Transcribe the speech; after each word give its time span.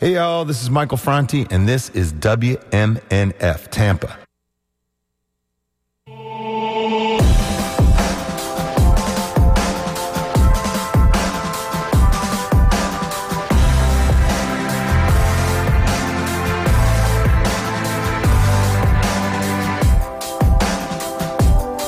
Hey, 0.00 0.14
y'all, 0.14 0.46
this 0.46 0.62
is 0.62 0.70
Michael 0.70 0.96
Franti, 0.96 1.46
and 1.50 1.68
this 1.68 1.90
is 1.90 2.14
WMNF 2.14 3.68
Tampa. 3.68 4.16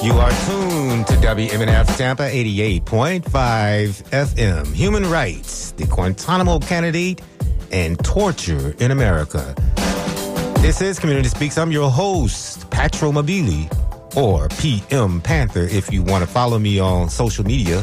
You 0.02 0.12
are 0.18 0.30
tuned 0.30 1.06
to 1.06 1.14
WMNF 1.14 1.96
Tampa 1.96 2.24
88.5 2.24 3.22
FM. 3.22 4.74
Human 4.74 5.08
rights, 5.08 5.70
the 5.72 5.86
Guantanamo 5.86 6.58
candidate, 6.58 7.22
and 7.72 7.98
torture 8.04 8.74
in 8.78 8.90
America. 8.90 9.54
This 10.60 10.80
is 10.80 10.98
Community 10.98 11.28
Speaks. 11.28 11.58
I'm 11.58 11.72
your 11.72 11.90
host, 11.90 12.70
Patro 12.70 13.10
Mabili, 13.10 13.68
or 14.16 14.48
PM 14.60 15.20
Panther, 15.20 15.62
if 15.62 15.92
you 15.92 16.02
want 16.02 16.22
to 16.22 16.30
follow 16.30 16.58
me 16.58 16.78
on 16.78 17.08
social 17.08 17.44
media. 17.44 17.82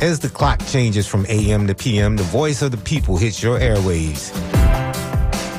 As 0.00 0.20
the 0.20 0.28
clock 0.28 0.64
changes 0.66 1.08
from 1.08 1.26
AM 1.28 1.66
to 1.66 1.74
PM, 1.74 2.16
the 2.16 2.22
voice 2.22 2.62
of 2.62 2.70
the 2.70 2.76
people 2.76 3.16
hits 3.16 3.42
your 3.42 3.58
airwaves. 3.58 4.30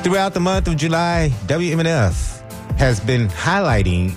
Throughout 0.04 0.34
the 0.34 0.40
month 0.40 0.68
of 0.68 0.78
July, 0.78 1.32
WMNF 1.48 2.78
has 2.80 3.02
been 3.02 3.28
highlighting 3.28 4.16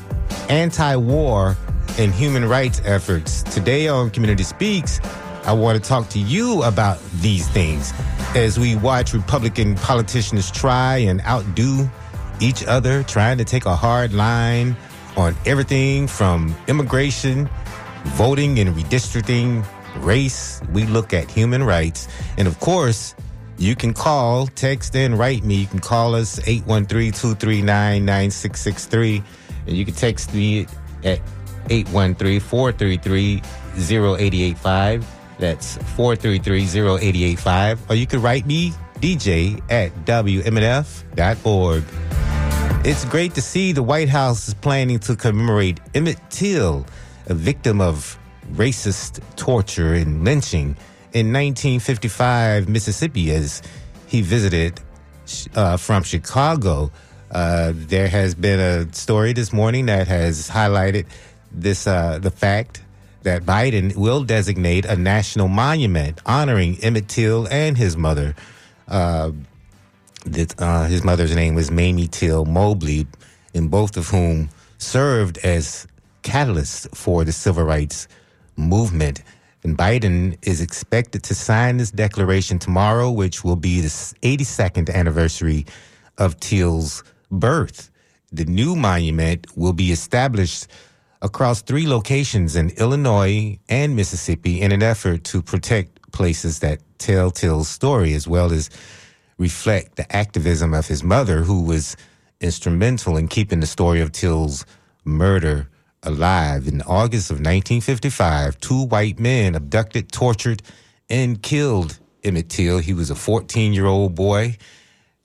anti 0.49 0.95
war 0.95 1.57
and 1.99 2.15
human 2.15 2.45
rights 2.45 2.81
efforts. 2.85 3.43
Today 3.43 3.89
on 3.89 4.11
Community 4.11 4.45
Speaks, 4.45 5.01
I 5.45 5.53
want 5.53 5.83
to 5.83 5.89
talk 5.89 6.09
to 6.11 6.21
you 6.21 6.63
about 6.63 7.01
these 7.21 7.49
things 7.49 7.93
as 8.37 8.59
we 8.59 8.77
watch 8.77 9.13
Republican 9.13 9.75
politicians 9.75 10.51
try 10.51 10.99
and 10.99 11.21
outdo 11.23 11.91
each 12.41 12.65
other, 12.65 13.03
trying 13.03 13.39
to 13.39 13.45
take 13.45 13.67
a 13.67 13.75
hard 13.75 14.12
line 14.12 14.77
on 15.17 15.34
everything 15.45 16.07
from 16.07 16.55
immigration, 16.69 17.49
voting 18.05 18.59
and 18.61 18.75
redistricting, 18.77 19.67
race. 19.97 20.61
We 20.73 20.84
look 20.87 21.12
at 21.12 21.31
human 21.31 21.65
rights. 21.65 22.09
And 22.39 22.47
of 22.47 22.59
course, 22.61 23.15
you 23.59 23.77
can 23.77 23.95
call, 23.95 24.47
text, 24.47 24.97
and 24.97 25.19
write 25.19 25.45
me. 25.45 25.56
You 25.56 25.67
can 25.67 25.81
call 25.81 26.15
us 26.15 26.39
813 26.47 27.12
239 27.12 28.05
9663. 28.05 29.23
And 29.67 29.77
you 29.77 29.84
can 29.84 29.95
text 29.95 30.33
me 30.34 30.67
at 31.05 31.21
813 31.69 32.41
433 32.41 33.43
0885. 33.77 35.22
That's 35.43 35.77
433 35.97 36.67
0885. 36.67 37.91
Or 37.91 37.97
you 37.97 38.07
can 38.07 38.23
write 38.23 38.47
me, 38.47 38.73
DJ 39.01 39.61
at 39.69 39.93
WMNF.org. 40.05 41.84
It's 42.87 43.05
great 43.07 43.34
to 43.34 43.43
see 43.43 43.73
the 43.73 43.83
White 43.83 44.09
House 44.09 44.47
is 44.47 44.55
planning 44.55 45.01
to 45.01 45.17
commemorate 45.17 45.81
Emmett 45.95 46.21
Till, 46.31 46.87
a 47.27 47.34
victim 47.34 47.81
of 47.81 48.17
racist 48.53 49.21
torture 49.34 49.95
and 49.95 50.25
lynching 50.25 50.77
in 51.12 51.33
1955, 51.33 52.69
Mississippi, 52.69 53.33
as 53.33 53.62
he 54.06 54.21
visited 54.21 54.81
uh, 55.56 55.77
from 55.77 56.05
Chicago. 56.05 56.93
Uh, 57.33 57.73
there 57.75 58.06
has 58.06 58.37
been 58.37 58.61
a 58.61 58.95
story 58.95 59.33
this 59.33 59.53
morning 59.53 59.87
that 59.87 60.06
has 60.06 60.49
highlighted 60.49 61.06
this 61.51 61.89
uh, 61.89 62.21
the 62.21 62.31
fact 62.31 62.83
that 63.23 63.45
Biden 63.45 63.97
will 63.97 64.25
designate 64.25 64.84
a 64.84 64.97
national 64.97 65.48
monument 65.48 66.20
honoring 66.27 66.78
Emmett 66.83 67.09
Till 67.09 67.47
and 67.48 67.77
his 67.77 67.97
mother. 67.97 68.34
Uh, 68.89 69.33
that 70.27 70.61
uh, 70.61 70.84
his 70.84 71.03
mother's 71.03 71.34
name 71.34 71.55
was 71.55 71.70
Mamie 71.70 72.06
Till 72.06 72.45
Mobley, 72.45 73.06
and 73.55 73.70
both 73.70 73.97
of 73.97 74.09
whom 74.09 74.50
served 74.78 75.39
as 75.39 75.87
catalysts 76.22 76.94
for 76.94 77.25
the 77.25 77.33
civil 77.33 77.65
rights 77.65 78.09
movement. 78.56 79.22
And 79.65 79.77
Biden 79.78 80.37
is 80.43 80.60
expected 80.60 81.22
to 81.25 81.34
sign 81.34 81.77
this 81.77 81.91
declaration 81.91 82.59
tomorrow, 82.59 83.10
which 83.10 83.44
will 83.44 83.56
be 83.56 83.81
the 83.81 83.89
82nd 83.89 84.93
anniversary 84.93 85.66
of 86.19 86.39
Till's 86.41 87.04
birth. 87.31 87.91
The 88.33 88.44
new 88.44 88.75
monument 88.75 89.47
will 89.56 89.72
be 89.72 89.93
established 89.93 90.66
across 91.22 91.62
three 91.62 91.87
locations 91.87 92.56
in 92.56 92.71
Illinois 92.71 93.59
and 93.69 93.94
Mississippi 93.97 94.60
in 94.60 94.72
an 94.72 94.83
effort 94.83 95.22
to 95.25 95.41
protect 95.41 96.12
places 96.12 96.59
that 96.59 96.81
tell 96.99 97.31
Till's 97.31 97.69
story, 97.69 98.12
as 98.12 98.27
well 98.28 98.53
as 98.53 98.69
reflect 99.38 99.97
the 99.97 100.15
activism 100.15 100.75
of 100.75 100.88
his 100.88 101.03
mother, 101.03 101.43
who 101.43 101.62
was 101.62 101.97
instrumental 102.41 103.16
in 103.16 103.28
keeping 103.28 103.60
the 103.60 103.66
story 103.66 104.00
of 104.00 104.10
Till's 104.10 104.66
murder 105.05 105.69
alive. 106.03 106.66
In 106.66 106.83
August 106.83 107.31
of 107.31 107.37
1955, 107.37 108.59
two 108.59 108.87
white 108.87 109.21
men 109.21 109.54
abducted, 109.54 110.10
tortured, 110.10 110.62
and 111.09 111.41
killed 111.41 111.99
Emmett 112.25 112.49
Till. 112.49 112.78
He 112.78 112.94
was 112.94 113.10
a 113.10 113.15
14 113.15 113.72
year 113.72 113.87
old 113.87 114.16
boy 114.16 114.56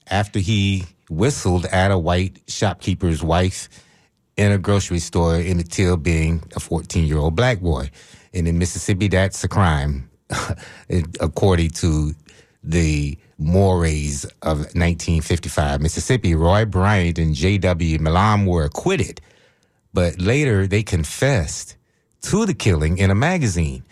after 0.09 0.39
he 0.39 0.85
whistled 1.09 1.65
at 1.65 1.89
a 1.89 1.97
white 1.97 2.41
shopkeeper's 2.47 3.23
wife 3.23 3.67
in 4.37 4.51
a 4.51 4.57
grocery 4.57 4.99
store, 4.99 5.35
Emmett 5.35 5.71
Till 5.71 5.97
being 5.97 6.43
a 6.55 6.59
14 6.59 7.05
year 7.05 7.17
old 7.17 7.35
black 7.35 7.59
boy. 7.59 7.89
And 8.33 8.47
in 8.47 8.57
Mississippi, 8.57 9.07
that's 9.07 9.43
a 9.43 9.47
crime, 9.47 10.09
according 11.19 11.71
to 11.71 12.13
the 12.63 13.17
mores 13.39 14.25
of 14.43 14.59
1955. 14.59 15.81
Mississippi, 15.81 16.35
Roy 16.35 16.65
Bryant 16.65 17.17
and 17.17 17.33
J.W. 17.33 17.99
Milam 17.99 18.45
were 18.45 18.65
acquitted, 18.65 19.21
but 19.93 20.19
later 20.19 20.67
they 20.67 20.83
confessed 20.83 21.75
to 22.21 22.45
the 22.45 22.53
killing 22.53 22.97
in 22.97 23.09
a 23.09 23.15
magazine. 23.15 23.83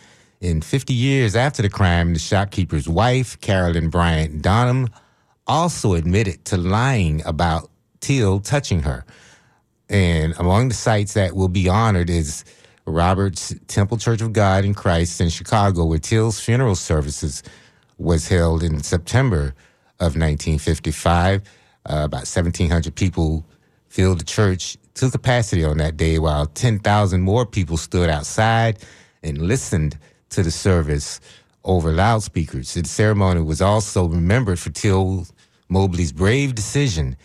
In 0.42 0.62
50 0.62 0.94
years 0.94 1.36
after 1.36 1.62
the 1.62 1.70
crime, 1.70 2.14
the 2.14 2.20
shopkeeper's 2.20 2.88
wife, 2.88 3.40
Carolyn 3.40 3.90
Bryant 3.90 4.44
Donham, 4.44 4.90
also 5.48 5.94
admitted 5.94 6.46
to 6.46 6.58
lying 6.58 7.26
about 7.26 7.70
Till 8.02 8.40
touching 8.40 8.82
her. 8.84 9.04
And 9.90 10.34
among 10.40 10.70
the 10.70 10.74
sites 10.74 11.14
that 11.14 11.36
will 11.36 11.48
be 11.48 11.70
honored 11.70 12.10
is 12.10 12.44
Robert's 12.86 13.54
Temple 13.68 13.98
Church 13.98 14.22
of 14.22 14.34
God 14.34 14.66
in 14.66 14.74
Christ 14.74 15.22
in 15.22 15.30
Chicago, 15.30 15.86
where 15.86 16.00
Till's 16.00 16.40
funeral 16.40 16.76
services 16.76 17.44
was 17.98 18.28
held 18.28 18.64
in 18.64 18.84
September 18.84 19.56
of 20.00 20.16
1955. 20.16 21.42
Uh, 21.88 22.02
about 22.06 22.20
1,700 22.20 22.96
people 22.96 23.46
filled 23.88 24.20
the 24.20 24.26
church 24.26 24.78
to 24.96 25.10
capacity 25.10 25.64
on 25.64 25.78
that 25.78 25.98
day, 25.98 26.20
while 26.20 26.46
10,000 26.46 27.22
more 27.22 27.46
people 27.46 27.78
stood 27.78 28.10
outside 28.10 28.80
and 29.24 29.42
listened 29.42 29.98
to 30.30 30.44
the 30.44 30.52
service 30.52 31.20
over 31.64 31.92
loudspeakers. 31.92 32.74
The 32.74 32.88
ceremony 32.88 33.42
was 33.42 33.62
also 33.62 34.06
remembered 34.08 34.60
for 34.60 34.70
Till 34.70 35.28
Mobley's 35.70 36.12
brave 36.12 36.56
decision 36.56 37.18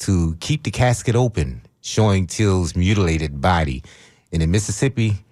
to 0.00 0.36
keep 0.40 0.62
the 0.62 0.70
casket 0.70 1.16
open, 1.16 1.62
showing 1.80 2.26
Till's 2.26 2.76
mutilated 2.76 3.40
body. 3.40 3.82
And 4.32 4.42
in 4.42 4.50
Mississippi, 4.50 5.24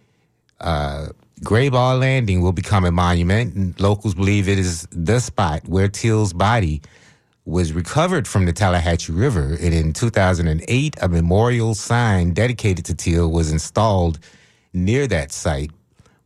uh, 0.61 1.09
Graball 1.43 2.01
Landing 2.01 2.41
will 2.41 2.53
become 2.53 2.85
a 2.85 2.91
monument, 2.91 3.81
locals 3.81 4.15
believe 4.15 4.49
it 4.49 4.59
is 4.59 4.89
the 4.91 5.21
spot 5.21 5.63
where 5.69 5.89
Till's 5.89 6.33
body 6.33 6.83
was 7.45 7.73
recovered 7.73 8.29
from 8.29 8.45
the 8.45 8.53
Tallahatchie 8.53 9.13
River. 9.13 9.57
And 9.61 9.73
in 9.73 9.93
2008, 9.93 10.97
a 11.01 11.09
memorial 11.09 11.75
sign 11.75 12.35
dedicated 12.35 12.85
to 12.87 12.95
Till 12.95 13.31
was 13.31 13.51
installed 13.51 14.19
near 14.75 15.07
that 15.07 15.33
site. 15.33 15.71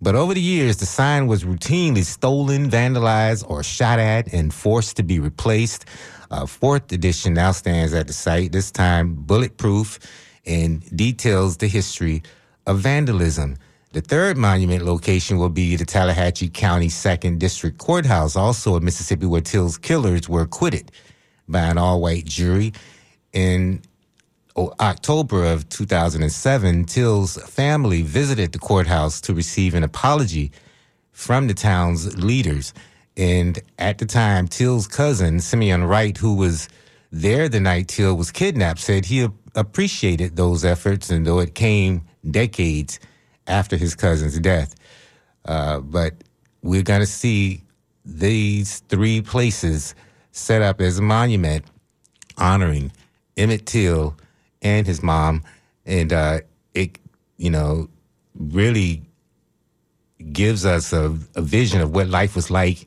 But 0.01 0.17
over 0.17 0.35
the 0.35 0.41
years, 0.41 0.79
the 0.79 0.87
sign 0.87 1.29
was 1.29 1.45
routinely 1.45 2.05
stolen, 2.05 2.69
vandalized, 2.69 3.49
or 3.49 3.63
shot 3.63 4.01
at 4.01 4.33
and 4.33 4.53
forced 4.53 4.97
to 4.97 5.05
be 5.05 5.21
replaced. 5.21 5.85
A 6.35 6.47
fourth 6.47 6.91
edition 6.93 7.35
now 7.35 7.53
stands 7.53 7.93
at 7.93 8.07
the 8.07 8.15
site, 8.15 8.53
this 8.53 8.71
time 8.71 9.15
bulletproof, 9.15 9.99
and 10.47 10.81
details 10.97 11.59
the 11.59 11.67
history 11.67 12.23
of 12.67 12.79
vandalism. 12.79 13.59
The 13.93 14.01
third 14.01 14.39
monument 14.39 14.87
location 14.87 15.37
will 15.37 15.51
be 15.51 15.77
the 15.77 15.85
Tallahatchie 15.85 16.49
County 16.49 16.89
Second 16.89 17.39
District 17.39 17.77
Courthouse, 17.77 18.35
also 18.35 18.77
in 18.77 18.85
Mississippi, 18.85 19.27
where 19.27 19.43
Till's 19.43 19.77
killers 19.77 20.27
were 20.27 20.41
acquitted 20.41 20.91
by 21.49 21.61
an 21.61 21.77
all-white 21.77 22.25
jury. 22.25 22.73
In 23.35 23.83
October 24.57 25.45
of 25.45 25.69
2007, 25.69 26.87
Till's 26.87 27.37
family 27.43 28.01
visited 28.01 28.53
the 28.53 28.59
courthouse 28.59 29.21
to 29.21 29.35
receive 29.35 29.75
an 29.75 29.85
apology 29.85 30.51
from 31.11 31.47
the 31.47 31.55
town's 31.55 32.17
leaders. 32.17 32.73
And 33.17 33.61
at 33.79 33.99
the 33.99 34.07
time, 34.07 34.49
Till's 34.49 34.87
cousin, 34.87 35.41
Simeon 35.41 35.85
Wright, 35.85 36.17
who 36.17 36.35
was 36.35 36.69
there 37.11 37.49
the 37.49 37.61
night 37.61 37.89
Till 37.89 38.17
was 38.17 38.31
kidnapped, 38.31 38.81
said 38.81 39.05
he 39.05 39.29
appreciated 39.55 40.37
those 40.37 40.65
efforts, 40.65 41.11
and 41.11 41.27
though 41.27 41.41
it 41.41 41.55
came 41.55 42.03
decades 42.31 42.99
after 43.47 43.77
his 43.77 43.95
cousin's 43.95 44.39
death. 44.39 44.75
Uh, 45.45 45.81
but 45.81 46.15
we're 46.63 46.83
going 46.83 47.01
to 47.01 47.07
see 47.07 47.63
these 48.05 48.81
three 48.89 49.21
places 49.21 49.95
set 50.31 50.63
up 50.63 50.81
as 50.81 50.99
a 50.99 51.03
monument 51.03 51.65
honoring 52.39 52.91
Emmett 53.37 53.67
Till 53.67 54.17
and 54.63 54.87
his 54.87 55.03
mom. 55.03 55.43
And 55.85 56.13
uh, 56.13 56.41
it, 56.75 56.99
you 57.37 57.51
know, 57.51 57.89
really 58.35 59.03
gives 60.33 60.65
us 60.65 60.93
a, 60.93 61.17
a 61.35 61.43
vision 61.43 61.81
of 61.81 61.95
what 61.95 62.09
life 62.09 62.37
was 62.37 62.51
like 62.51 62.87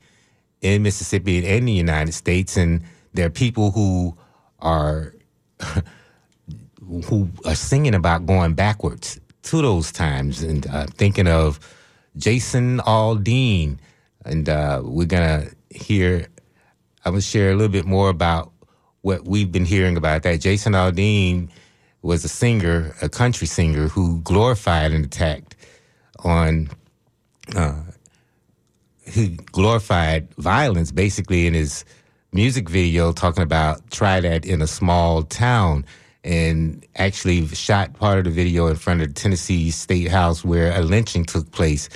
in 0.66 0.84
Mississippi 0.84 1.38
and 1.38 1.46
in 1.46 1.66
the 1.66 1.72
United 1.72 2.14
States. 2.14 2.58
And 2.58 2.82
there 3.14 3.28
are 3.28 3.32
people 3.32 3.72
who 3.72 4.18
are 4.60 5.14
who 7.06 7.30
are 7.46 7.56
singing 7.56 7.96
about 7.96 8.26
going 8.26 8.54
backwards 8.54 9.20
to 9.44 9.62
those 9.62 9.92
times 9.92 10.42
and 10.42 10.68
uh, 10.68 10.88
thinking 10.98 11.28
of 11.28 11.60
Jason 12.18 12.80
Aldean. 12.80 13.78
And 14.26 14.50
uh, 14.50 14.82
we're 14.84 15.06
gonna 15.06 15.48
hear. 15.70 16.28
I'm 17.06 17.14
gonna 17.14 17.22
share 17.22 17.52
a 17.52 17.56
little 17.56 17.72
bit 17.72 17.86
more 17.86 18.10
about 18.10 18.52
what 19.02 19.26
we've 19.26 19.52
been 19.52 19.66
hearing 19.66 19.98
about 19.98 20.24
that. 20.24 20.42
Jason 20.42 20.74
Aldean 20.74 21.50
was 22.02 22.26
a 22.26 22.28
singer, 22.28 22.96
a 23.04 23.10
country 23.10 23.46
singer 23.46 23.88
who 23.88 24.20
glorified 24.22 24.92
and 24.92 25.06
attacked 25.06 25.56
on 26.20 26.70
uh, 27.56 27.82
who 29.13 29.30
glorified 29.52 30.34
violence 30.36 30.92
basically 30.92 31.48
in 31.48 31.54
his 31.54 31.86
music 32.34 32.69
video 32.69 33.12
talking 33.12 33.44
about 33.44 33.90
try 33.92 34.19
that 34.19 34.46
in 34.46 34.62
a 34.62 34.68
small 34.68 35.24
town 35.24 35.86
and 36.24 36.86
actually 36.96 37.48
shot 37.48 37.94
part 37.94 38.18
of 38.18 38.24
the 38.25 38.31
video 38.31 38.68
in 38.68 38.75
front 38.75 39.02
of 39.02 39.07
the 39.07 39.13
Tennessee 39.13 39.69
State 39.72 40.10
House 40.10 40.44
where 40.44 40.75
a 40.78 40.81
lynching 40.81 41.24
took 41.24 41.52
place 41.52 41.88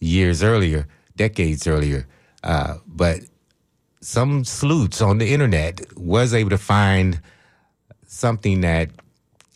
years 0.00 0.42
earlier, 0.42 0.86
decades 1.16 1.66
earlier. 1.66 2.06
Uh, 2.42 2.78
but 2.86 3.20
some 4.00 4.44
sleuths 4.44 5.00
on 5.00 5.18
the 5.18 5.32
internet 5.32 5.80
was 5.96 6.34
able 6.34 6.50
to 6.50 6.58
find 6.58 7.20
something 8.06 8.62
that 8.62 8.90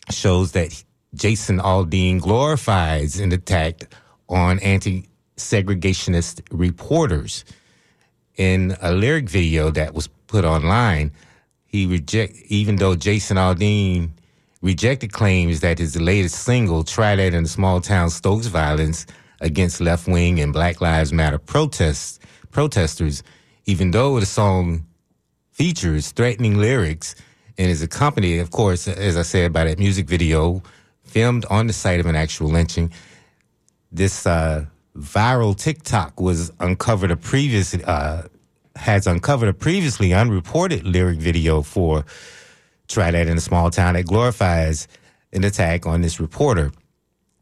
shows 0.09 0.53
that 0.53 0.83
Jason 1.15 1.59
Aldean 1.59 2.19
glorifies 2.19 3.19
an 3.19 3.31
attack 3.31 3.93
on 4.29 4.59
anti 4.59 5.07
segregationist 5.37 6.41
reporters. 6.51 7.45
In 8.37 8.75
a 8.81 8.91
lyric 8.91 9.29
video 9.29 9.69
that 9.71 9.93
was 9.93 10.07
put 10.27 10.43
online, 10.45 11.11
he 11.65 11.85
reject 11.85 12.35
even 12.47 12.77
though 12.77 12.95
Jason 12.95 13.37
Aldean 13.37 14.09
rejected 14.61 15.11
claims 15.11 15.59
that 15.59 15.77
his 15.77 15.99
latest 15.99 16.43
single, 16.43 16.83
Try 16.83 17.15
That 17.15 17.33
in 17.33 17.43
a 17.43 17.47
Small 17.47 17.81
Town 17.81 18.09
Stokes 18.09 18.47
Violence 18.47 19.05
against 19.41 19.81
left 19.81 20.07
wing 20.07 20.39
and 20.39 20.53
Black 20.53 20.81
Lives 20.81 21.11
Matter 21.11 21.37
protests 21.37 22.19
protesters, 22.51 23.23
even 23.65 23.91
though 23.91 24.19
the 24.19 24.25
song 24.25 24.85
features 25.51 26.11
threatening 26.11 26.57
lyrics 26.57 27.15
and 27.57 27.69
is 27.69 27.81
accompanied, 27.81 28.39
of 28.39 28.51
course, 28.51 28.87
as 28.87 29.17
I 29.17 29.21
said, 29.23 29.53
by 29.53 29.65
that 29.65 29.79
music 29.79 30.07
video 30.07 30.63
filmed 31.03 31.45
on 31.49 31.67
the 31.67 31.73
site 31.73 31.99
of 31.99 32.05
an 32.05 32.15
actual 32.15 32.49
lynching. 32.49 32.91
This 33.91 34.25
uh, 34.25 34.65
viral 34.97 35.57
TikTok 35.57 36.19
was 36.19 36.51
uncovered 36.59 37.11
a 37.11 37.17
previous 37.17 37.73
uh, 37.73 38.27
has 38.75 39.07
uncovered 39.07 39.49
a 39.49 39.53
previously 39.53 40.13
unreported 40.13 40.85
lyric 40.85 41.19
video 41.19 41.61
for 41.61 42.05
"Try 42.87 43.11
That 43.11 43.27
in 43.27 43.37
a 43.37 43.41
Small 43.41 43.69
Town" 43.71 43.93
that 43.93 44.05
glorifies 44.05 44.87
an 45.31 45.43
attack 45.43 45.85
on 45.85 46.01
this 46.01 46.19
reporter 46.19 46.71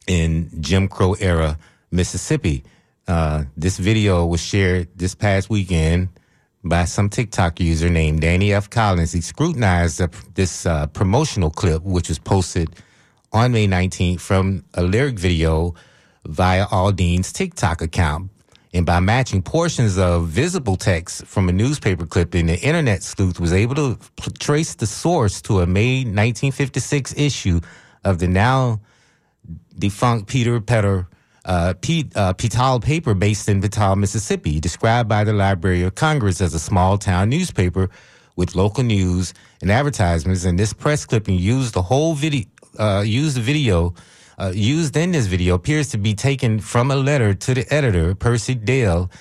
in 0.08 0.50
Jim 0.62 0.88
Crow 0.88 1.14
era 1.14 1.58
Mississippi. 1.92 2.64
Uh, 3.08 3.44
this 3.58 3.78
video 3.78 4.26
was 4.26 4.42
shared 4.42 4.88
this 4.96 5.16
past 5.16 5.50
weekend 5.50 6.10
by 6.64 6.86
some 6.86 7.10
TikTok 7.10 7.60
user 7.60 7.90
named 7.90 8.22
Danny 8.22 8.54
F. 8.54 8.70
Collins. 8.70 9.12
He 9.12 9.22
scrutinized 9.22 10.02
this 10.36 10.66
uh, 10.66 10.88
promotional 10.88 11.50
clip, 11.50 11.82
which 11.84 12.08
was 12.08 12.20
posted 12.20 12.70
on 13.34 13.52
May 13.52 13.68
19th 13.68 14.22
from 14.22 14.64
a 14.74 14.84
lyric 14.84 15.18
video 15.18 15.74
via 16.26 16.66
Aldean's 16.68 17.32
TikTok 17.34 17.82
account. 17.82 18.32
And 18.74 18.86
by 18.86 19.02
matching 19.02 19.42
portions 19.42 19.98
of 19.98 20.28
visible 20.28 20.78
text 20.78 21.26
from 21.26 21.50
a 21.50 21.52
newspaper 21.52 22.06
clipping, 22.06 22.46
the 22.46 22.60
internet 22.60 23.04
sleuth 23.04 23.40
was 23.40 23.52
able 23.52 23.76
to 23.76 23.98
trace 24.40 24.76
the 24.76 24.88
source 24.88 25.42
to 25.44 25.60
a 25.60 25.68
May 25.68 26.00
1956 26.00 27.14
issue 27.18 27.60
of 28.06 28.20
the 28.20 28.28
now 28.28 28.80
defunct 29.78 30.28
Peter 30.28 30.62
Petter 30.62 31.08
uh, 31.44 31.74
uh, 32.16 32.34
Petal 32.34 32.80
paper 32.80 33.14
based 33.14 33.50
in 33.50 33.62
Petal, 33.62 33.96
Mississippi, 33.96 34.60
described 34.60 35.10
by 35.10 35.24
the 35.24 35.34
Library 35.34 35.84
of 35.84 35.96
Congress 35.96 36.40
as 36.40 36.54
a 36.54 36.60
small 36.60 36.98
town 36.98 37.30
newspaper 37.30 37.90
with 38.36 38.56
local 38.56 38.84
news 38.84 39.34
and 39.62 39.72
advertisements. 39.72 40.46
And 40.46 40.58
this 40.58 40.72
press 40.72 41.06
clipping 41.06 41.40
used 41.40 41.74
the 41.74 41.82
whole 41.82 42.14
video, 42.14 42.46
uh, 42.80 43.04
used 43.06 43.38
the 43.38 43.42
video 43.42 43.94
uh, 44.42 44.52
used 44.56 44.98
in 44.98 45.12
this 45.12 45.28
video 45.28 45.54
appears 45.54 45.90
to 45.90 45.98
be 45.98 46.16
taken 46.16 46.60
from 46.60 46.90
a 46.90 46.96
letter 46.96 47.34
to 47.34 47.54
the 47.54 47.72
editor, 47.72 48.16
Percy 48.16 48.56
Dale, 48.56 49.12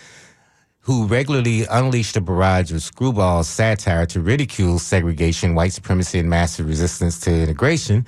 who 0.80 1.06
regularly 1.06 1.66
unleashed 1.70 2.16
a 2.16 2.22
barrage 2.22 2.72
of 2.72 2.82
screwball 2.82 3.44
satire 3.44 4.06
to 4.06 4.20
ridicule 4.20 4.78
segregation, 4.78 5.54
white 5.54 5.74
supremacy, 5.74 6.18
and 6.18 6.30
massive 6.30 6.66
resistance 6.66 7.20
to 7.20 7.30
integration, 7.30 8.06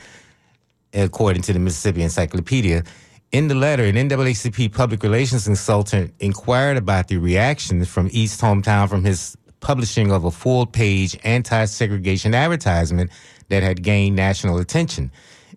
according 0.94 1.42
to 1.42 1.52
the 1.52 1.58
Mississippi 1.58 2.02
Encyclopedia. 2.02 2.82
In 3.30 3.48
the 3.48 3.54
letter, 3.54 3.84
an 3.84 3.96
NAACP 3.96 4.72
public 4.72 5.02
relations 5.02 5.44
consultant 5.44 6.14
inquired 6.18 6.78
about 6.78 7.08
the 7.08 7.18
reactions 7.18 7.88
from 7.88 8.08
East 8.10 8.40
Hometown 8.40 8.88
from 8.88 9.04
his 9.04 9.36
publishing 9.60 10.10
of 10.10 10.24
a 10.24 10.30
full 10.30 10.64
page 10.64 11.18
anti 11.24 11.66
segregation 11.66 12.34
advertisement 12.34 13.10
that 13.48 13.62
had 13.62 13.82
gained 13.82 14.16
national 14.16 14.58
attention. 14.58 15.12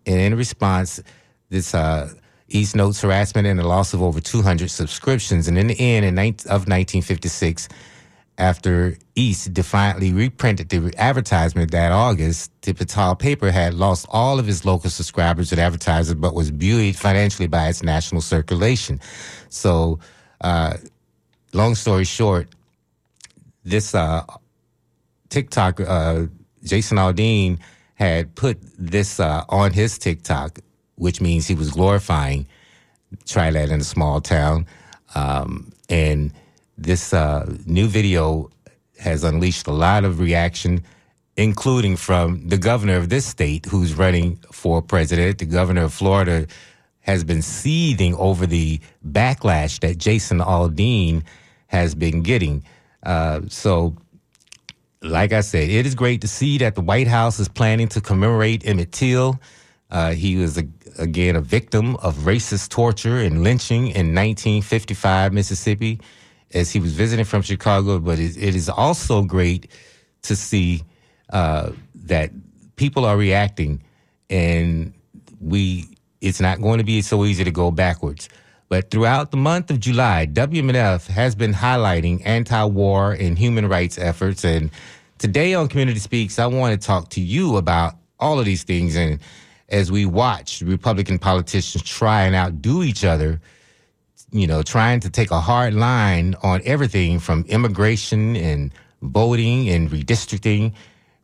And 0.05 0.19
in 0.19 0.35
response, 0.35 1.01
this 1.49 1.73
uh, 1.73 2.11
East 2.47 2.75
notes 2.75 3.01
harassment 3.01 3.47
and 3.47 3.59
the 3.59 3.67
loss 3.67 3.93
of 3.93 4.01
over 4.01 4.19
200 4.19 4.69
subscriptions. 4.69 5.47
And 5.47 5.57
in 5.57 5.67
the 5.67 5.79
end, 5.79 6.05
in 6.05 6.15
19, 6.15 6.47
of 6.47 6.67
1956, 6.67 7.67
after 8.37 8.97
East 9.15 9.53
defiantly 9.53 10.11
reprinted 10.11 10.69
the 10.69 10.93
advertisement 10.97 11.71
that 11.71 11.91
August, 11.91 12.51
the 12.61 12.73
Petal 12.73 13.15
paper 13.15 13.49
had 13.49 13.73
lost 13.73 14.05
all 14.09 14.39
of 14.39 14.49
its 14.49 14.65
local 14.65 14.89
subscribers 14.89 15.51
and 15.51 15.61
advertisers, 15.61 16.15
but 16.15 16.35
was 16.35 16.51
buoyed 16.51 16.95
financially 16.95 17.47
by 17.47 17.69
its 17.69 17.81
national 17.81 18.21
circulation. 18.21 18.99
So, 19.49 19.99
uh, 20.41 20.77
long 21.53 21.75
story 21.75 22.03
short, 22.03 22.49
this 23.63 23.95
uh, 23.95 24.23
TikTok, 25.29 25.79
uh, 25.79 26.25
Jason 26.63 26.97
Aldean 26.97 27.59
had 27.95 28.35
put 28.35 28.59
this 28.77 29.19
uh, 29.19 29.45
on 29.47 29.71
his 29.71 29.97
TikTok 29.97 30.59
which 30.95 31.21
means 31.21 31.47
he 31.47 31.55
was 31.55 31.71
glorifying 31.71 32.47
that 33.33 33.69
in 33.69 33.81
a 33.81 33.83
small 33.83 34.21
town. 34.21 34.65
Um, 35.13 35.71
and 35.89 36.33
this 36.77 37.13
uh, 37.13 37.55
new 37.65 37.87
video 37.87 38.49
has 38.99 39.23
unleashed 39.23 39.67
a 39.67 39.71
lot 39.71 40.03
of 40.03 40.19
reaction, 40.19 40.83
including 41.37 41.97
from 41.97 42.47
the 42.47 42.57
governor 42.57 42.97
of 42.97 43.09
this 43.09 43.25
state 43.25 43.65
who's 43.65 43.93
running 43.93 44.37
for 44.51 44.81
president. 44.81 45.39
The 45.39 45.45
governor 45.45 45.83
of 45.83 45.93
Florida 45.93 46.47
has 47.01 47.23
been 47.23 47.41
seething 47.41 48.15
over 48.15 48.47
the 48.47 48.79
backlash 49.07 49.79
that 49.81 49.97
Jason 49.97 50.39
Aldean 50.39 51.23
has 51.67 51.93
been 51.93 52.21
getting. 52.23 52.63
Uh, 53.03 53.41
so, 53.47 53.95
like 55.01 55.31
I 55.31 55.41
said, 55.41 55.69
it 55.69 55.85
is 55.85 55.93
great 55.93 56.21
to 56.21 56.27
see 56.27 56.57
that 56.57 56.75
the 56.75 56.81
White 56.81 57.07
House 57.07 57.39
is 57.39 57.47
planning 57.47 57.87
to 57.89 58.01
commemorate 58.01 58.65
Emmett 58.65 58.91
Till. 58.91 59.39
Uh, 59.91 60.11
he 60.11 60.35
was 60.35 60.57
a, 60.57 60.63
again 60.97 61.35
a 61.35 61.41
victim 61.41 61.95
of 61.97 62.15
racist 62.19 62.69
torture 62.69 63.17
and 63.17 63.43
lynching 63.43 63.87
in 63.87 64.13
1955 64.13 65.33
Mississippi, 65.33 65.99
as 66.53 66.71
he 66.71 66.79
was 66.79 66.93
visiting 66.93 67.25
from 67.25 67.41
Chicago. 67.41 67.99
But 67.99 68.19
it, 68.19 68.37
it 68.37 68.55
is 68.55 68.69
also 68.69 69.23
great 69.23 69.71
to 70.23 70.35
see 70.35 70.83
uh, 71.31 71.71
that 72.05 72.31
people 72.75 73.05
are 73.05 73.17
reacting, 73.17 73.81
and 74.29 74.93
we. 75.39 75.89
It's 76.21 76.41
not 76.41 76.59
going 76.59 76.79
to 76.79 76.83
be 76.83 77.03
so 77.03 77.23
easy 77.25 77.43
to 77.43 77.51
go 77.51 77.69
backwards. 77.69 78.29
But 78.67 78.89
throughout 78.89 79.29
the 79.29 79.37
month 79.37 79.69
of 79.69 79.79
July, 79.79 80.27
WMNF 80.31 81.07
has 81.07 81.35
been 81.35 81.53
highlighting 81.53 82.21
anti-war 82.25 83.11
and 83.11 83.37
human 83.37 83.67
rights 83.67 83.99
efforts. 83.99 84.43
And 84.43 84.71
today 85.19 85.53
on 85.53 85.67
Community 85.67 85.99
Speaks, 85.99 86.39
I 86.39 86.47
want 86.47 86.79
to 86.79 86.85
talk 86.85 87.09
to 87.09 87.21
you 87.21 87.57
about 87.57 87.93
all 88.19 88.39
of 88.39 88.45
these 88.45 88.63
things 88.63 88.95
and 88.95 89.19
as 89.69 89.91
we 89.91 90.05
watch 90.05 90.61
Republican 90.61 91.19
politicians 91.19 91.83
try 91.83 92.23
and 92.23 92.35
outdo 92.35 92.83
each 92.83 93.03
other, 93.03 93.41
you 94.31 94.47
know, 94.47 94.61
trying 94.61 94.99
to 94.99 95.09
take 95.09 95.31
a 95.31 95.39
hard 95.39 95.73
line 95.73 96.35
on 96.43 96.61
everything 96.65 97.19
from 97.19 97.45
immigration 97.47 98.35
and 98.35 98.71
voting 99.01 99.69
and 99.69 99.89
redistricting, 99.89 100.73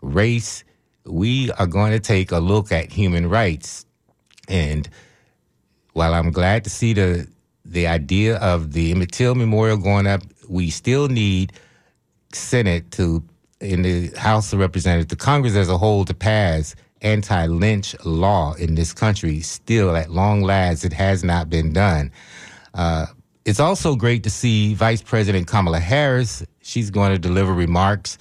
race, 0.01 0.63
we 1.05 1.51
are 1.53 1.67
going 1.67 1.91
to 1.91 1.99
take 1.99 2.31
a 2.31 2.39
look 2.39 2.71
at 2.71 2.91
human 2.91 3.27
rights. 3.29 3.85
And 4.47 4.89
while 5.93 6.13
I'm 6.13 6.31
glad 6.31 6.63
to 6.63 6.69
see 6.69 6.93
the 6.93 7.27
the 7.63 7.87
idea 7.87 8.37
of 8.37 8.73
the 8.73 8.91
Emmett 8.91 9.11
Till 9.11 9.35
Memorial 9.35 9.77
going 9.77 10.07
up, 10.07 10.23
we 10.49 10.69
still 10.69 11.07
need 11.07 11.53
Senate 12.33 12.91
to 12.91 13.23
in 13.59 13.83
the 13.83 14.07
House 14.17 14.51
of 14.51 14.59
Representatives, 14.59 15.09
the 15.09 15.15
Congress 15.15 15.55
as 15.55 15.69
a 15.69 15.77
whole, 15.77 16.03
to 16.05 16.13
pass 16.13 16.75
anti-lynch 17.01 17.95
law 18.05 18.53
in 18.53 18.75
this 18.75 18.93
country. 18.93 19.39
Still, 19.41 19.95
at 19.95 20.11
long 20.11 20.41
last, 20.41 20.83
it 20.85 20.93
has 20.93 21.23
not 21.23 21.49
been 21.49 21.73
done. 21.73 22.11
Uh, 22.73 23.07
it's 23.45 23.59
also 23.59 23.95
great 23.95 24.23
to 24.23 24.29
see 24.29 24.73
Vice 24.73 25.01
President 25.01 25.47
Kamala 25.47 25.79
Harris. 25.79 26.43
She's 26.61 26.91
going 26.91 27.11
to 27.11 27.19
deliver 27.19 27.53
remarks 27.53 28.17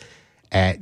at 0.50 0.78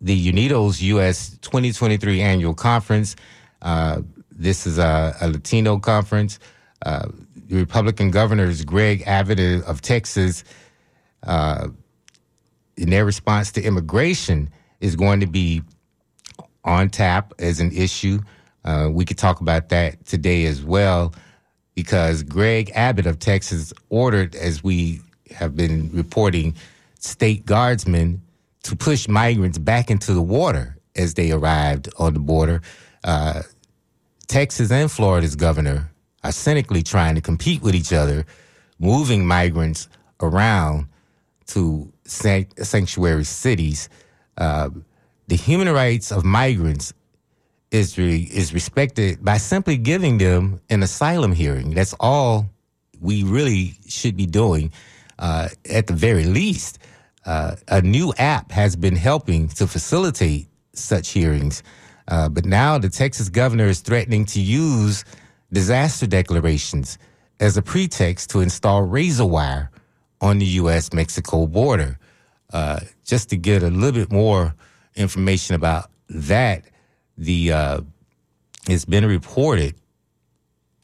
the 0.00 0.32
UnidosUS 0.32 1.40
2023 1.40 2.20
annual 2.20 2.54
conference. 2.54 3.16
Uh, 3.62 4.02
this 4.30 4.66
is 4.66 4.78
a, 4.78 5.16
a 5.20 5.28
Latino 5.28 5.78
conference. 5.78 6.38
Uh, 6.84 7.08
Republican 7.48 8.10
governors, 8.10 8.64
Greg 8.64 9.02
Abbott 9.06 9.40
of 9.64 9.80
Texas, 9.80 10.44
uh, 11.22 11.68
in 12.76 12.90
their 12.90 13.04
response 13.04 13.52
to 13.52 13.62
immigration, 13.62 14.50
is 14.80 14.96
going 14.96 15.20
to 15.20 15.26
be 15.26 15.62
on 16.66 16.90
tap 16.90 17.32
as 17.38 17.60
an 17.60 17.72
issue. 17.72 18.18
Uh, 18.64 18.90
we 18.92 19.04
could 19.04 19.16
talk 19.16 19.40
about 19.40 19.70
that 19.70 20.04
today 20.04 20.44
as 20.46 20.62
well, 20.62 21.14
because 21.74 22.22
Greg 22.22 22.70
Abbott 22.74 23.06
of 23.06 23.18
Texas 23.18 23.72
ordered, 23.88 24.34
as 24.34 24.62
we 24.62 25.00
have 25.30 25.56
been 25.56 25.90
reporting, 25.92 26.54
state 26.98 27.46
guardsmen 27.46 28.20
to 28.64 28.76
push 28.76 29.08
migrants 29.08 29.58
back 29.58 29.90
into 29.90 30.12
the 30.12 30.22
water 30.22 30.76
as 30.96 31.14
they 31.14 31.30
arrived 31.30 31.88
on 31.98 32.14
the 32.14 32.20
border. 32.20 32.60
Uh, 33.04 33.42
Texas 34.26 34.72
and 34.72 34.90
Florida's 34.90 35.36
governor 35.36 35.90
are 36.24 36.32
cynically 36.32 36.82
trying 36.82 37.14
to 37.14 37.20
compete 37.20 37.62
with 37.62 37.74
each 37.74 37.92
other, 37.92 38.26
moving 38.80 39.24
migrants 39.24 39.88
around 40.20 40.88
to 41.46 41.92
sanctuary 42.04 43.24
cities. 43.24 43.88
Uh, 44.36 44.70
the 45.28 45.36
human 45.36 45.68
rights 45.72 46.12
of 46.12 46.24
migrants 46.24 46.92
is 47.70 47.98
re- 47.98 48.28
is 48.32 48.54
respected 48.54 49.24
by 49.24 49.38
simply 49.38 49.76
giving 49.76 50.18
them 50.18 50.60
an 50.70 50.82
asylum 50.82 51.32
hearing. 51.32 51.70
That's 51.74 51.94
all 52.00 52.46
we 53.00 53.24
really 53.24 53.74
should 53.88 54.16
be 54.16 54.26
doing, 54.26 54.72
uh, 55.18 55.48
at 55.70 55.86
the 55.86 55.92
very 55.92 56.24
least. 56.24 56.78
Uh, 57.24 57.56
a 57.68 57.82
new 57.82 58.14
app 58.18 58.52
has 58.52 58.76
been 58.76 58.94
helping 58.96 59.48
to 59.48 59.66
facilitate 59.66 60.48
such 60.74 61.08
hearings. 61.08 61.62
Uh, 62.08 62.28
but 62.28 62.44
now 62.44 62.78
the 62.78 62.88
Texas 62.88 63.28
governor 63.28 63.66
is 63.66 63.80
threatening 63.80 64.24
to 64.26 64.40
use 64.40 65.04
disaster 65.52 66.06
declarations 66.06 66.98
as 67.40 67.56
a 67.56 67.62
pretext 67.62 68.30
to 68.30 68.40
install 68.40 68.82
razor 68.82 69.26
wire 69.26 69.70
on 70.20 70.38
the 70.38 70.46
U.S. 70.62 70.92
Mexico 70.92 71.46
border. 71.46 71.98
Uh, 72.52 72.78
just 73.04 73.28
to 73.30 73.36
get 73.36 73.64
a 73.64 73.70
little 73.70 74.00
bit 74.00 74.12
more 74.12 74.54
information 74.96 75.54
about 75.54 75.90
that, 76.08 76.64
the 77.16 77.52
uh, 77.52 77.80
it's 78.68 78.84
been 78.84 79.06
reported 79.06 79.74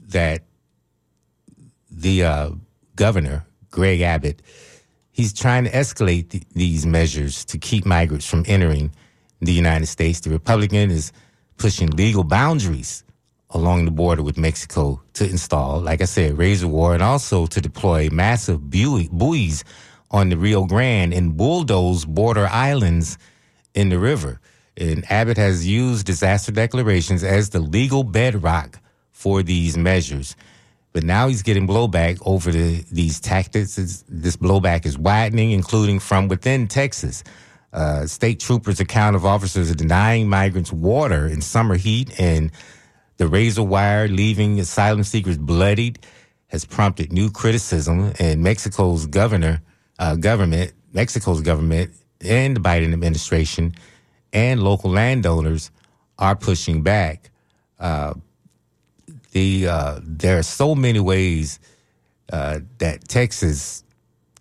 that 0.01 0.43
the 1.91 2.25
uh, 2.25 2.51
governor 2.97 3.45
Greg 3.71 4.01
Abbott 4.01 4.43
he's 5.13 5.33
trying 5.33 5.65
to 5.65 5.71
escalate 5.71 6.31
th- 6.31 6.45
these 6.55 6.85
measures 6.85 7.45
to 7.45 7.59
keep 7.59 7.87
migrants 7.87 8.29
from 8.29 8.45
entering 8.49 8.91
the 9.41 9.53
United 9.53 9.87
States. 9.87 10.21
The 10.21 10.31
Republican 10.31 10.91
is 10.91 11.13
pushing 11.59 11.91
legal 11.91 12.25
boundaries 12.25 13.05
along 13.51 13.85
the 13.85 13.91
border 13.91 14.23
with 14.23 14.39
Mexico 14.39 15.03
to 15.13 15.29
install, 15.29 15.81
like 15.81 16.01
I 16.01 16.07
said, 16.07 16.39
razor 16.39 16.69
wire 16.69 16.95
and 16.95 17.03
also 17.03 17.47
to 17.47 17.61
deploy 17.61 18.09
massive 18.11 18.71
buoys 18.71 19.63
on 20.11 20.31
the 20.31 20.37
Rio 20.37 20.65
Grande 20.65 21.13
and 21.13 21.37
bulldoze 21.37 22.05
border 22.05 22.49
islands 22.51 23.19
in 23.75 23.89
the 23.89 23.99
river. 23.99 24.41
And 24.77 25.05
Abbott 25.11 25.37
has 25.37 25.67
used 25.67 26.07
disaster 26.07 26.53
declarations 26.53 27.23
as 27.23 27.51
the 27.51 27.61
legal 27.61 28.05
bedrock 28.05 28.79
for 29.11 29.43
these 29.43 29.77
measures. 29.77 30.35
But 30.93 31.05
now 31.05 31.29
he's 31.29 31.43
getting 31.43 31.67
blowback 31.67 32.19
over 32.25 32.51
the, 32.51 32.85
these 32.91 33.21
tactics. 33.21 33.77
This 33.77 34.37
blowback 34.37 34.85
is 34.85 34.99
widening, 34.99 35.53
including 35.53 36.01
from 36.01 36.29
within 36.29 36.69
Texas. 36.69 37.25
Uh, 37.73 38.07
state 38.07 38.39
troopers' 38.39 38.81
account 38.81 39.17
of 39.17 39.25
officers 39.25 39.75
denying 39.75 40.29
migrants 40.29 40.71
water 40.71 41.27
in 41.27 41.41
summer 41.41 41.77
heat, 41.77 42.21
and 42.21 42.51
the 43.17 43.27
razor 43.27 43.63
wire 43.63 44.09
leaving 44.09 44.61
asylum 44.61 45.03
seekers 45.03 45.39
bloodied 45.39 45.99
has 46.49 46.67
prompted 46.67 47.11
new 47.13 47.31
criticism. 47.31 48.13
And 48.19 48.43
Mexico's 48.43 49.07
governor, 49.07 49.63
uh, 49.99 50.17
government, 50.17 50.75
Mexico's 50.93 51.41
government, 51.41 51.93
and 52.25 52.57
the 52.57 52.61
Biden 52.61 52.93
administration, 52.93 53.75
and 54.33 54.63
local 54.63 54.91
landowners 54.91 55.71
are 56.19 56.37
pushing 56.37 56.83
back. 56.83 57.31
Uh, 57.79 58.15
the 59.33 59.67
uh, 59.67 60.01
there 60.03 60.39
are 60.39 60.43
so 60.43 60.75
many 60.75 61.01
ways 61.01 61.59
uh, 62.33 62.61
that 62.79 63.09
Texas, 63.09 63.83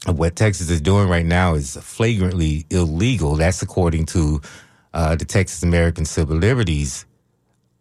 what 0.05 0.35
Texas 0.35 0.69
is 0.69 0.81
doing 0.81 1.09
right 1.09 1.25
now, 1.25 1.55
is 1.55 1.75
flagrantly 1.77 2.65
illegal. 2.69 3.35
That's 3.35 3.61
according 3.61 4.05
to 4.07 4.41
uh, 4.93 5.15
the 5.15 5.25
Texas 5.25 5.63
American 5.63 6.05
Civil 6.05 6.38
Liberties 6.38 7.05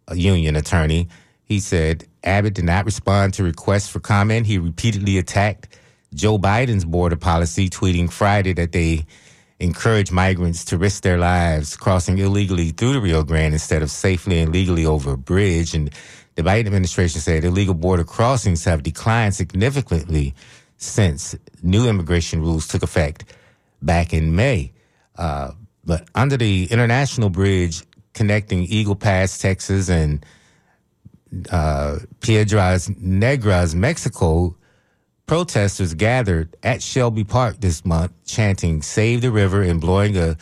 uh, 0.09 0.15
Union 0.15 0.55
attorney. 0.55 1.09
He 1.43 1.59
said 1.59 2.05
Abbott 2.23 2.53
did 2.53 2.65
not 2.65 2.85
respond 2.85 3.33
to 3.35 3.43
requests 3.43 3.89
for 3.89 3.99
comment. 3.99 4.47
He 4.47 4.57
repeatedly 4.57 5.17
attacked 5.17 5.77
Joe 6.13 6.37
Biden's 6.37 6.85
border 6.85 7.17
policy, 7.17 7.69
tweeting 7.69 8.11
Friday 8.11 8.53
that 8.53 8.71
they 8.71 9.05
encourage 9.61 10.11
migrants 10.11 10.65
to 10.65 10.77
risk 10.77 11.03
their 11.03 11.17
lives 11.17 11.77
crossing 11.77 12.17
illegally 12.17 12.71
through 12.71 12.93
the 12.93 13.01
Rio 13.01 13.23
Grande 13.23 13.53
instead 13.53 13.83
of 13.83 13.91
safely 13.91 14.39
and 14.39 14.51
legally 14.51 14.85
over 14.85 15.13
a 15.13 15.17
bridge. 15.17 15.75
And 15.75 15.91
the 16.35 16.41
Biden 16.41 16.65
administration 16.65 17.21
said 17.21 17.43
illegal 17.43 17.75
border 17.75 18.03
crossings 18.03 18.65
have 18.65 18.81
declined 18.81 19.35
significantly 19.35 20.33
since 20.77 21.35
new 21.61 21.87
immigration 21.87 22.41
rules 22.41 22.67
took 22.67 22.81
effect 22.81 23.23
back 23.81 24.13
in 24.13 24.35
May. 24.35 24.71
Uh, 25.15 25.51
but 25.85 26.07
under 26.15 26.37
the 26.37 26.65
international 26.71 27.29
bridge 27.29 27.83
connecting 28.13 28.63
Eagle 28.63 28.95
Pass, 28.95 29.37
Texas, 29.37 29.89
and 29.89 30.25
uh, 31.51 31.99
Piedras 32.19 32.89
Negras, 32.89 33.75
Mexico, 33.75 34.55
protesters 35.25 35.93
gathered 35.93 36.55
at 36.63 36.81
Shelby 36.81 37.23
Park 37.23 37.59
this 37.59 37.85
month 37.85 38.11
chanting 38.25 38.81
"Save 38.81 39.21
the 39.21 39.31
River" 39.31 39.61
and 39.61 39.79
blowing 39.79 40.17
a 40.17 40.37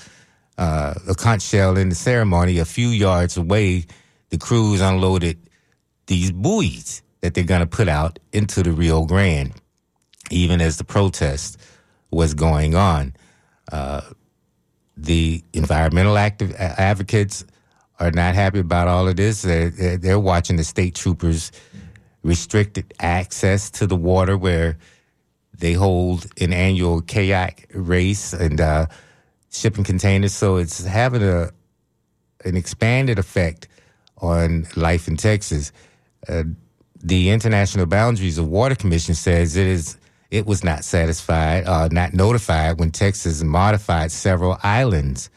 uh, 0.58 0.94
a 1.08 1.16
conch 1.16 1.42
shell 1.42 1.78
in 1.78 1.90
the 1.90 1.96
ceremony. 1.96 2.60
A 2.60 2.66
few 2.66 2.90
yards 2.90 3.38
away, 3.38 3.86
the 4.30 4.38
crews 4.38 4.82
unloaded 4.82 5.38
these 6.08 6.32
buoys 6.32 7.02
that 7.22 7.34
they're 7.34 7.44
going 7.44 7.62
to 7.62 7.68
put 7.68 7.88
out 7.88 8.20
into 8.34 8.64
the 8.64 8.72
Rio 8.72 9.06
Grande, 9.06 9.54
even 10.32 10.60
as 10.60 10.78
the 10.78 10.84
protest 10.84 11.58
was 12.12 12.34
going 12.34 12.76
on. 12.76 13.14
Uh, 13.72 14.02
the 14.98 15.44
environmental 15.54 16.18
active 16.18 16.54
advocates 16.58 17.46
are 18.00 18.12
not 18.12 18.36
happy 18.36 18.60
about 18.60 18.88
all 18.88 19.08
of 19.08 19.16
this. 19.16 19.42
They're, 19.44 19.70
they're 19.98 20.20
watching 20.20 20.56
the 20.56 20.64
state 20.64 20.96
troopers 20.96 21.52
restricted 22.24 22.94
access 23.00 23.70
to 23.72 23.88
the 23.88 23.96
water 23.96 24.38
where 24.38 24.78
they 25.58 25.74
hold 25.74 26.26
an 26.40 26.54
annual 26.54 27.02
kayak 27.02 27.70
race 27.74 28.34
and 28.34 28.62
uh, 28.62 28.86
shipping 29.52 29.84
containers. 29.84 30.34
So 30.34 30.58
it's 30.58 30.84
having 30.84 31.24
a 31.24 31.52
an 32.46 32.56
expanded 32.56 33.20
effect 33.20 33.68
on 34.20 34.66
life 34.76 35.08
in 35.08 35.18
Texas. 35.18 35.72
Uh, 36.28 36.44
the 37.02 37.30
International 37.30 37.86
Boundaries 37.86 38.38
of 38.38 38.48
Water 38.48 38.76
Commission 38.76 39.16
says 39.16 39.56
it 39.56 39.68
is 39.68 39.98
it 40.32 40.46
was 40.46 40.64
not 40.64 40.84
satisfied, 40.84 41.66
uh, 41.66 41.88
not 41.92 42.14
notified 42.14 42.80
when 42.80 42.92
Texas 42.92 43.42
modified 43.42 44.12
several 44.12 44.58
islands 44.64 45.30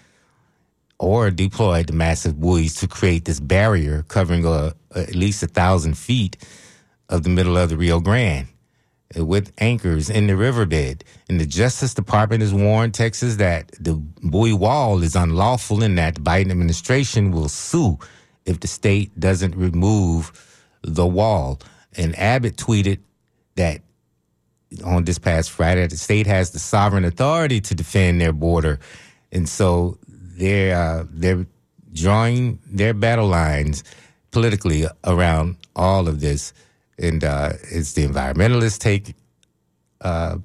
or 0.98 1.30
deployed 1.30 1.86
the 1.86 1.92
massive 1.92 2.38
buoys 2.38 2.74
to 2.74 2.86
create 2.86 3.24
this 3.24 3.40
barrier 3.40 4.04
covering 4.08 4.46
uh, 4.46 4.72
at 4.94 5.14
least 5.14 5.42
a 5.42 5.46
thousand 5.46 5.96
feet 5.96 6.36
of 7.08 7.22
the 7.22 7.30
middle 7.30 7.56
of 7.56 7.70
the 7.70 7.76
Rio 7.76 8.00
Grande 8.00 8.48
uh, 9.18 9.24
with 9.24 9.52
anchors 9.58 10.08
in 10.08 10.26
the 10.26 10.36
riverbed. 10.36 11.04
And 11.28 11.40
the 11.40 11.46
Justice 11.46 11.94
Department 11.94 12.42
has 12.42 12.54
warned 12.54 12.94
Texas 12.94 13.36
that 13.36 13.70
the 13.80 13.94
buoy 13.94 14.52
wall 14.52 15.02
is 15.02 15.16
unlawful 15.16 15.82
and 15.82 15.98
that 15.98 16.16
the 16.16 16.20
Biden 16.20 16.50
administration 16.50 17.32
will 17.32 17.48
sue 17.48 17.98
if 18.46 18.60
the 18.60 18.68
state 18.68 19.18
doesn't 19.18 19.54
remove 19.56 20.32
the 20.82 21.06
wall. 21.06 21.60
And 21.96 22.18
Abbott 22.18 22.56
tweeted 22.56 23.00
that 23.56 23.82
on 24.84 25.04
this 25.04 25.18
past 25.18 25.50
Friday, 25.50 25.86
the 25.86 25.96
state 25.96 26.26
has 26.26 26.50
the 26.50 26.58
sovereign 26.58 27.04
authority 27.04 27.60
to 27.60 27.74
defend 27.74 28.20
their 28.20 28.32
border, 28.32 28.78
and 29.30 29.48
so 29.48 29.98
they're 30.08 30.76
uh, 30.76 31.04
they're 31.10 31.46
drawing 31.92 32.58
their 32.66 32.94
battle 32.94 33.26
lines 33.26 33.84
politically 34.30 34.86
around 35.04 35.56
all 35.76 36.08
of 36.08 36.20
this. 36.20 36.52
And 36.98 37.24
uh, 37.24 37.54
it's 37.70 37.92
the 37.92 38.06
environmentalists 38.06 38.78
take 38.78 39.14
uh, 40.00 40.38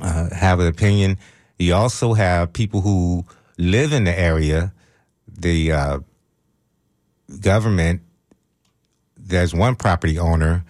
uh 0.00 0.34
have 0.34 0.60
an 0.60 0.66
opinion. 0.66 1.18
You 1.58 1.74
also 1.74 2.14
have 2.14 2.52
people 2.52 2.80
who 2.80 3.24
live 3.56 3.92
in 3.92 4.04
the 4.04 4.18
area, 4.18 4.72
the 5.26 5.72
uh, 5.72 5.98
government, 7.40 8.02
there's 9.16 9.54
one 9.54 9.76
property 9.76 10.18
owner. 10.18 10.64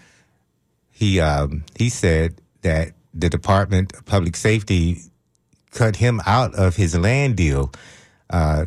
He 0.91 1.21
um, 1.21 1.65
he 1.77 1.89
said 1.89 2.41
that 2.63 2.93
the 3.15 3.29
Department 3.29 3.95
of 3.95 4.05
Public 4.05 4.37
Safety 4.37 5.03
cut 5.71 5.97
him 5.97 6.21
out 6.27 6.55
of 6.55 6.77
his 6.77 6.97
land 6.97 7.37
deal. 7.37 7.73
Uh, 8.31 8.67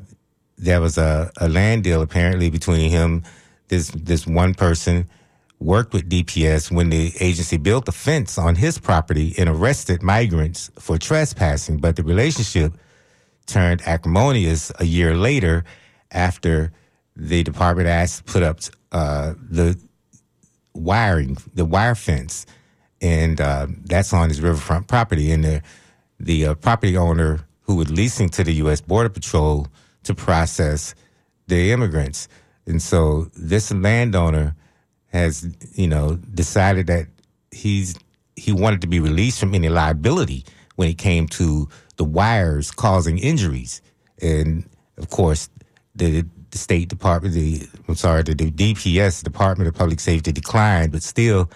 there 0.58 0.80
was 0.80 0.98
a, 0.98 1.32
a 1.38 1.50
land 1.50 1.84
deal 1.84 2.02
apparently 2.02 2.50
between 2.50 2.90
him, 2.90 3.24
this 3.68 3.90
this 3.90 4.26
one 4.26 4.54
person 4.54 5.10
worked 5.62 5.94
with 5.94 6.10
DPS 6.10 6.72
when 6.72 6.90
the 6.90 7.14
agency 7.20 7.58
built 7.58 7.88
a 7.88 7.92
fence 7.92 8.38
on 8.38 8.56
his 8.56 8.80
property 8.80 9.36
and 9.38 9.48
arrested 9.48 10.02
migrants 10.02 10.72
for 10.80 10.98
trespassing. 10.98 11.78
But 11.78 11.96
the 11.96 12.04
relationship 12.04 12.74
turned 13.46 13.82
acrimonious 13.86 14.72
a 14.80 14.86
year 14.86 15.16
later 15.16 15.64
after 16.12 16.72
the 17.16 17.44
department 17.44 17.88
asked 17.88 18.26
to 18.26 18.34
put 18.34 18.44
up 18.44 18.60
uh, 18.92 19.34
the 19.38 19.80
wiring, 20.74 21.38
the 21.54 21.66
wire 21.66 21.96
fence, 21.96 22.48
and 23.00 23.40
uh, 23.40 23.68
that's 23.86 24.14
on 24.14 24.30
his 24.30 24.42
riverfront 24.42 24.88
property. 24.88 25.32
And 25.32 25.44
the 25.44 25.62
the 26.20 26.48
uh, 26.48 26.54
property 26.56 26.98
owner 26.98 27.42
who 27.62 27.76
was 27.76 27.92
leasing 27.92 28.30
to 28.30 28.44
the 28.44 28.54
U.S. 28.56 28.82
Border 28.82 29.10
Patrol 29.10 29.68
to 30.04 30.16
process 30.16 30.96
the 31.48 31.72
immigrants, 31.72 32.28
and 32.66 32.82
so 32.82 33.30
this 33.36 33.72
landowner 33.72 34.56
has, 35.12 35.48
you 35.74 35.88
know, 35.88 36.16
decided 36.16 36.88
that 36.88 37.08
he's 37.52 37.96
he 38.36 38.52
wanted 38.52 38.82
to 38.82 38.88
be 38.88 39.00
released 39.00 39.40
from 39.40 39.54
any 39.54 39.70
liability 39.70 40.46
when 40.76 40.90
it 40.90 40.98
came 40.98 41.28
to 41.28 41.68
the 41.98 42.04
wires 42.04 42.72
causing 42.72 43.18
injuries, 43.20 43.82
and 44.22 44.68
of 44.98 45.10
course, 45.10 45.50
the 45.96 46.26
the 46.52 46.58
State 46.58 46.90
Department, 46.90 47.34
the 47.34 47.68
I'm 47.88 47.96
sorry, 47.96 48.24
the, 48.24 48.34
the 48.34 48.52
DPS, 48.52 49.24
Department 49.24 49.68
of 49.68 49.76
Public 49.76 50.00
Safety, 50.00 50.32
declined, 50.32 50.92
but 50.92 51.04
still 51.04 51.50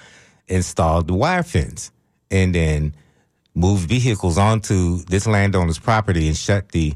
installed 0.48 1.08
the 1.08 1.14
wire 1.14 1.44
fence, 1.44 1.92
and 2.32 2.54
then 2.54 2.94
moved 3.56 3.88
vehicles 3.88 4.38
onto 4.38 4.98
this 5.06 5.26
landowner's 5.28 5.80
property 5.80 6.28
and 6.28 6.38
shut 6.38 6.70
the 6.70 6.94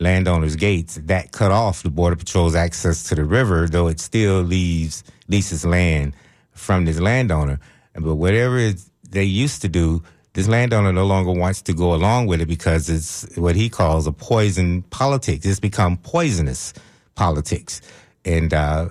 landowner's 0.00 0.56
gates. 0.56 0.96
That 1.04 1.32
cut 1.32 1.52
off 1.52 1.82
the 1.82 1.90
Border 1.90 2.16
Patrol's 2.16 2.54
access 2.54 3.04
to 3.04 3.14
the 3.14 3.24
river, 3.24 3.68
though 3.68 3.88
it 3.88 4.00
still 4.00 4.40
leaves 4.40 5.04
leases 5.28 5.64
land 5.64 6.14
from 6.52 6.84
this 6.84 7.00
landowner. 7.00 7.60
But 7.94 8.16
whatever 8.16 8.72
they 9.08 9.24
used 9.24 9.62
to 9.62 9.68
do, 9.68 10.02
this 10.34 10.48
landowner 10.48 10.92
no 10.92 11.04
longer 11.04 11.32
wants 11.32 11.62
to 11.62 11.72
go 11.72 11.94
along 11.94 12.26
with 12.26 12.40
it 12.40 12.46
because 12.46 12.88
it's 12.88 13.36
what 13.36 13.56
he 13.56 13.68
calls 13.68 14.06
a 14.06 14.12
poison 14.12 14.82
politics. 14.82 15.44
It's 15.44 15.60
become 15.60 15.96
poisonous 15.96 16.74
politics. 17.14 17.80
And 18.24 18.52
uh, 18.54 18.90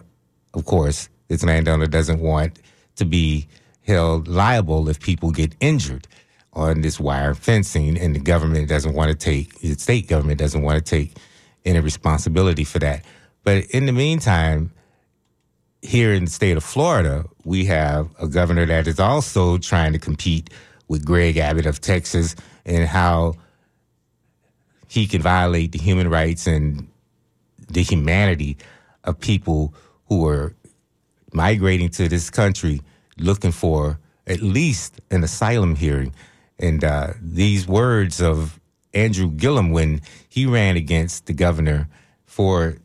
of 0.53 0.65
course, 0.65 1.09
this 1.27 1.43
landowner 1.43 1.87
doesn't 1.87 2.19
want 2.19 2.59
to 2.95 3.05
be 3.05 3.47
held 3.83 4.27
liable 4.27 4.89
if 4.89 4.99
people 4.99 5.31
get 5.31 5.55
injured 5.59 6.07
on 6.53 6.81
this 6.81 6.99
wire 6.99 7.35
fencing, 7.35 7.97
and 7.97 8.15
the 8.15 8.19
government 8.19 8.67
doesn't 8.67 8.93
want 8.93 9.11
to 9.11 9.15
take, 9.15 9.59
the 9.59 9.75
state 9.75 10.07
government 10.07 10.39
doesn't 10.39 10.63
want 10.63 10.83
to 10.83 10.83
take 10.83 11.15
any 11.65 11.79
responsibility 11.79 12.63
for 12.63 12.79
that. 12.79 13.05
But 13.43 13.65
in 13.65 13.85
the 13.85 13.91
meantime, 13.91 14.71
here 15.81 16.13
in 16.13 16.25
the 16.25 16.31
state 16.31 16.57
of 16.57 16.63
Florida, 16.63 17.25
we 17.43 17.65
have 17.65 18.09
a 18.19 18.27
governor 18.27 18.65
that 18.65 18.87
is 18.87 18.99
also 18.99 19.57
trying 19.57 19.93
to 19.93 19.99
compete 19.99 20.49
with 20.87 21.05
Greg 21.05 21.37
Abbott 21.37 21.65
of 21.65 21.81
Texas 21.81 22.35
and 22.65 22.85
how 22.85 23.35
he 24.87 25.07
can 25.07 25.21
violate 25.21 25.71
the 25.71 25.79
human 25.79 26.09
rights 26.09 26.47
and 26.47 26.87
the 27.69 27.83
humanity 27.83 28.57
of 29.03 29.19
people 29.19 29.73
who 30.07 30.25
are 30.27 30.55
migrating 31.33 31.89
to 31.89 32.07
this 32.07 32.29
country 32.29 32.81
looking 33.17 33.51
for 33.51 33.99
at 34.25 34.41
least 34.41 35.01
an 35.11 35.23
asylum 35.23 35.75
hearing. 35.75 36.13
And 36.59 36.83
uh, 36.83 37.13
these 37.21 37.67
words 37.67 38.21
of 38.21 38.59
Andrew 38.93 39.29
Gillum 39.29 39.71
when 39.71 40.01
he 40.27 40.45
ran 40.45 40.75
against 40.75 41.25
the 41.25 41.33
governor 41.33 41.87
for, 42.25 42.77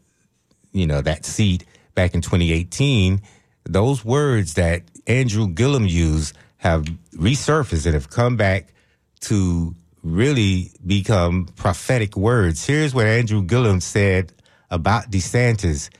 you 0.72 0.87
know, 0.87 1.00
that 1.00 1.24
seat 1.24 1.64
back 1.94 2.14
in 2.14 2.20
2018, 2.20 3.20
those 3.64 4.05
words 4.05 4.55
that 4.55 4.83
Andrew 5.07 5.48
Gillum 5.48 5.87
used 5.87 6.37
have 6.59 6.85
resurfaced 7.14 7.87
and 7.87 7.94
have 7.94 8.11
come 8.11 8.37
back 8.37 8.72
to 9.20 9.74
really 10.02 10.70
become 10.85 11.46
prophetic 11.57 12.16
words. 12.16 12.66
Here's 12.66 12.94
what 12.94 13.07
Andrew 13.07 13.42
Gillum 13.42 13.81
said 13.81 14.33
about 14.70 15.11
DeSantis 15.11 15.90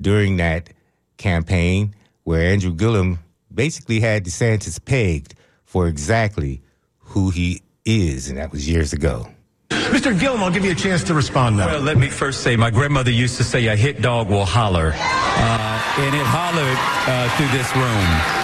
during 0.00 0.36
that 0.36 0.70
campaign, 1.18 1.94
where 2.24 2.52
Andrew 2.52 2.72
Gillum 2.72 3.18
basically 3.52 4.00
had 4.00 4.24
DeSantis 4.24 4.82
pegged 4.82 5.34
for 5.64 5.86
exactly 5.86 6.62
who 6.98 7.30
he 7.30 7.62
is, 7.84 8.28
and 8.28 8.38
that 8.38 8.52
was 8.52 8.68
years 8.68 8.92
ago. 8.92 9.28
Mr. 9.92 10.18
Gillum, 10.18 10.42
I'll 10.42 10.50
give 10.50 10.64
you 10.64 10.72
a 10.72 10.74
chance 10.74 11.04
to 11.04 11.12
respond 11.12 11.58
now. 11.58 11.66
Well, 11.66 11.82
let 11.82 11.98
me 11.98 12.08
first 12.08 12.40
say 12.42 12.56
my 12.56 12.70
grandmother 12.70 13.10
used 13.10 13.36
to 13.36 13.44
say 13.44 13.66
a 13.66 13.76
hit 13.76 14.00
dog 14.00 14.30
will 14.30 14.46
holler, 14.46 14.94
uh, 14.94 15.98
and 15.98 16.14
it 16.14 16.24
hollered 16.24 16.78
uh, 17.06 17.28
through 17.36 17.48
this 17.48 17.76
room. 17.76 18.41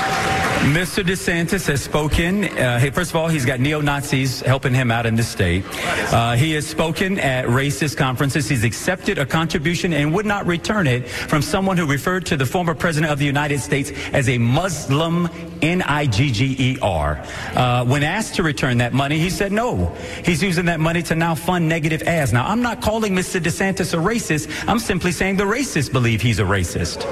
Mr. 0.59 1.05
DeSantis 1.05 1.67
has 1.69 1.83
spoken. 1.83 2.45
Uh, 2.45 2.79
hey, 2.79 2.91
first 2.91 3.11
of 3.11 3.17
all, 3.17 3.29
he's 3.29 3.47
got 3.47 3.61
neo 3.61 3.81
Nazis 3.81 4.41
helping 4.41 4.75
him 4.75 4.91
out 4.91 5.07
in 5.07 5.15
this 5.15 5.29
state. 5.29 5.65
Uh, 6.13 6.35
he 6.35 6.53
has 6.53 6.67
spoken 6.67 7.19
at 7.21 7.47
racist 7.47 7.97
conferences. 7.97 8.49
He's 8.49 8.65
accepted 8.65 9.19
a 9.19 9.25
contribution 9.25 9.93
and 9.93 10.13
would 10.13 10.27
not 10.27 10.47
return 10.47 10.87
it 10.87 11.09
from 11.09 11.43
someone 11.43 11.77
who 11.77 11.87
referred 11.87 12.27
to 12.27 12.37
the 12.37 12.45
former 12.45 12.75
president 12.75 13.13
of 13.13 13.19
the 13.19 13.25
United 13.25 13.61
States 13.61 13.93
as 14.13 14.29
a 14.29 14.37
Muslim, 14.37 15.29
N 15.63 15.81
I 15.83 16.07
G 16.07 16.31
G 16.31 16.57
E 16.59 16.79
R. 16.83 17.25
Uh, 17.55 17.85
when 17.85 18.03
asked 18.03 18.35
to 18.35 18.43
return 18.43 18.79
that 18.79 18.93
money, 18.93 19.19
he 19.19 19.31
said 19.31 19.53
no. 19.53 19.87
He's 20.25 20.43
using 20.43 20.67
that 20.67 20.81
money 20.81 21.03
to 21.05 21.15
now 21.15 21.35
fund 21.37 21.69
negative 21.69 22.03
ads. 22.03 22.33
Now, 22.33 22.47
I'm 22.47 22.63
not 22.63 22.83
calling 22.83 23.15
Mr. 23.15 23.41
DeSantis 23.41 23.95
a 23.95 23.97
racist. 23.97 24.69
I'm 24.69 24.81
simply 24.81 25.13
saying 25.13 25.37
the 25.37 25.45
racists 25.45 25.91
believe 25.91 26.21
he's 26.21 26.41
a 26.41 26.45
racist. 26.45 27.05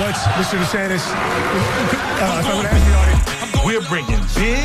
What's 0.00 0.24
Mr. 0.24 0.58
DeSantis? 0.58 2.01
Uh, 2.24 3.62
we're 3.66 3.80
bringing 3.82 4.20
big 4.36 4.64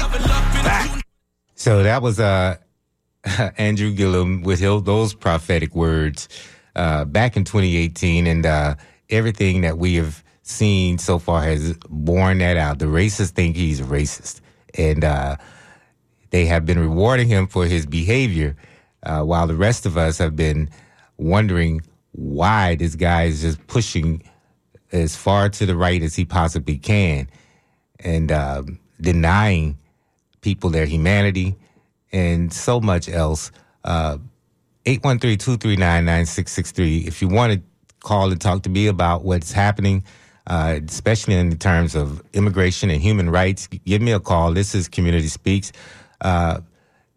back. 0.63 1.01
So 1.55 1.81
that 1.81 2.03
was 2.03 2.19
uh, 2.19 2.57
Andrew 3.57 3.91
Gillum 3.91 4.43
with 4.43 4.59
those 4.59 5.15
prophetic 5.15 5.73
words 5.73 6.29
uh, 6.75 7.05
back 7.05 7.35
in 7.35 7.45
2018, 7.45 8.27
and 8.27 8.45
uh, 8.45 8.75
everything 9.09 9.61
that 9.61 9.79
we 9.79 9.95
have 9.95 10.23
seen 10.43 10.99
so 10.99 11.17
far 11.17 11.41
has 11.41 11.75
borne 11.89 12.37
that 12.37 12.57
out. 12.57 12.77
The 12.77 12.85
racists 12.85 13.31
think 13.31 13.55
he's 13.55 13.79
a 13.79 13.85
racist, 13.85 14.41
and 14.75 15.03
uh, 15.03 15.37
they 16.29 16.45
have 16.45 16.63
been 16.63 16.77
rewarding 16.77 17.27
him 17.27 17.47
for 17.47 17.65
his 17.65 17.87
behavior, 17.87 18.55
uh, 19.01 19.23
while 19.23 19.47
the 19.47 19.55
rest 19.55 19.87
of 19.87 19.97
us 19.97 20.19
have 20.19 20.35
been 20.35 20.69
wondering 21.17 21.81
why 22.11 22.75
this 22.75 22.93
guy 22.93 23.23
is 23.23 23.41
just 23.41 23.65
pushing 23.65 24.21
as 24.91 25.15
far 25.15 25.49
to 25.49 25.65
the 25.65 25.75
right 25.75 26.03
as 26.03 26.15
he 26.15 26.23
possibly 26.23 26.77
can 26.77 27.27
and 27.99 28.31
uh, 28.31 28.63
denying 28.99 29.77
people 30.41 30.69
their 30.69 30.85
humanity 30.85 31.55
and 32.11 32.51
so 32.53 32.79
much 32.79 33.09
else. 33.09 33.51
Uh, 33.83 34.17
813-239-9663. 34.85 37.07
If 37.07 37.21
you 37.21 37.27
want 37.27 37.53
to 37.53 37.61
call 37.99 38.31
and 38.31 38.39
talk 38.39 38.61
to 38.63 38.69
me 38.69 38.87
about 38.87 39.25
what's 39.25 39.51
happening, 39.51 40.03
uh, 40.47 40.79
especially 40.87 41.35
in 41.35 41.57
terms 41.57 41.93
of 41.93 42.23
immigration 42.33 42.89
and 42.89 43.01
human 43.01 43.29
rights, 43.29 43.67
give 43.67 44.01
me 44.01 44.13
a 44.13 44.19
call. 44.19 44.53
This 44.53 44.73
is 44.73 44.87
Community 44.87 45.27
Speaks. 45.27 45.73
Uh, 46.21 46.61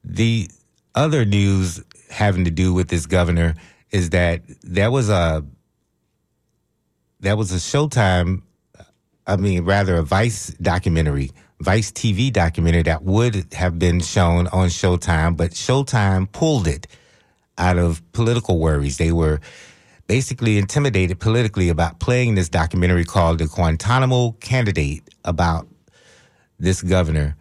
the 0.02 0.50
other 0.96 1.24
news 1.24 1.80
having 2.10 2.44
to 2.44 2.50
do 2.50 2.74
with 2.74 2.88
this 2.88 3.06
governor 3.06 3.54
is 3.92 4.10
that 4.10 4.42
there 4.62 4.90
was 4.90 5.08
a 5.08 5.44
there 7.20 7.36
was 7.36 7.52
a 7.52 7.56
Showtime, 7.56 8.42
I 9.30 9.36
mean, 9.36 9.64
rather 9.64 9.94
a 9.94 10.02
Vice 10.02 10.48
documentary, 10.60 11.30
Vice 11.60 11.92
TV 11.92 12.32
documentary 12.32 12.82
that 12.82 13.04
would 13.04 13.54
have 13.54 13.78
been 13.78 14.00
shown 14.00 14.48
on 14.48 14.68
Showtime, 14.68 15.36
but 15.36 15.52
Showtime 15.52 16.30
pulled 16.32 16.66
it 16.66 16.88
out 17.56 17.78
of 17.78 18.02
political 18.10 18.58
worries. 18.58 18.96
They 18.96 19.12
were 19.12 19.40
basically 20.08 20.58
intimidated 20.58 21.20
politically 21.20 21.68
about 21.68 22.00
playing 22.00 22.34
this 22.34 22.48
documentary 22.48 23.04
called 23.04 23.38
The 23.38 23.46
Guantanamo 23.46 24.32
Candidate 24.40 25.08
about 25.24 25.68
this 26.58 26.82
governor, 26.82 27.36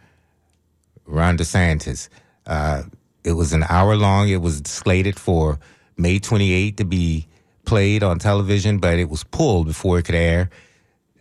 Ron 1.07 1.39
DeSantis. 1.39 2.07
Uh, 2.45 2.83
it 3.23 3.31
was 3.31 3.51
an 3.51 3.65
hour 3.67 3.95
long. 3.95 4.29
It 4.29 4.43
was 4.43 4.61
slated 4.65 5.19
for 5.19 5.59
May 5.97 6.19
28 6.19 6.77
to 6.77 6.85
be 6.85 7.27
played 7.65 8.03
on 8.03 8.19
television, 8.19 8.77
but 8.77 8.99
it 8.99 9.09
was 9.09 9.23
pulled 9.23 9.65
before 9.65 9.97
it 9.97 10.03
could 10.03 10.13
air, 10.13 10.51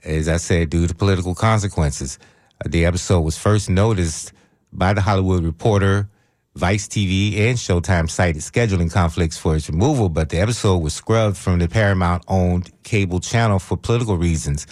as 0.05 0.29
I 0.29 0.37
said, 0.37 0.71
due 0.71 0.87
to 0.87 0.95
political 0.95 1.35
consequences. 1.35 2.19
The 2.65 2.85
episode 2.85 3.21
was 3.21 3.39
first 3.39 3.71
noticed 3.71 4.33
by 4.73 4.93
the 4.95 5.01
Hollywood 5.01 5.45
Reporter 5.45 6.09
Vice 6.59 6.89
TV 6.89 7.39
and 7.39 7.57
Showtime 7.57 8.11
cited 8.11 8.43
scheduling 8.43 8.93
conflicts 8.93 9.39
for 9.39 9.55
its 9.55 9.71
removal, 9.71 10.09
but 10.09 10.31
the 10.31 10.41
episode 10.41 10.79
was 10.79 10.93
scrubbed 10.93 11.37
from 11.37 11.61
the 11.61 11.69
Paramount 11.69 12.25
owned 12.27 12.73
cable 12.83 13.21
channel 13.21 13.61
for 13.61 13.77
political 13.77 14.17
reasons. 14.17 14.67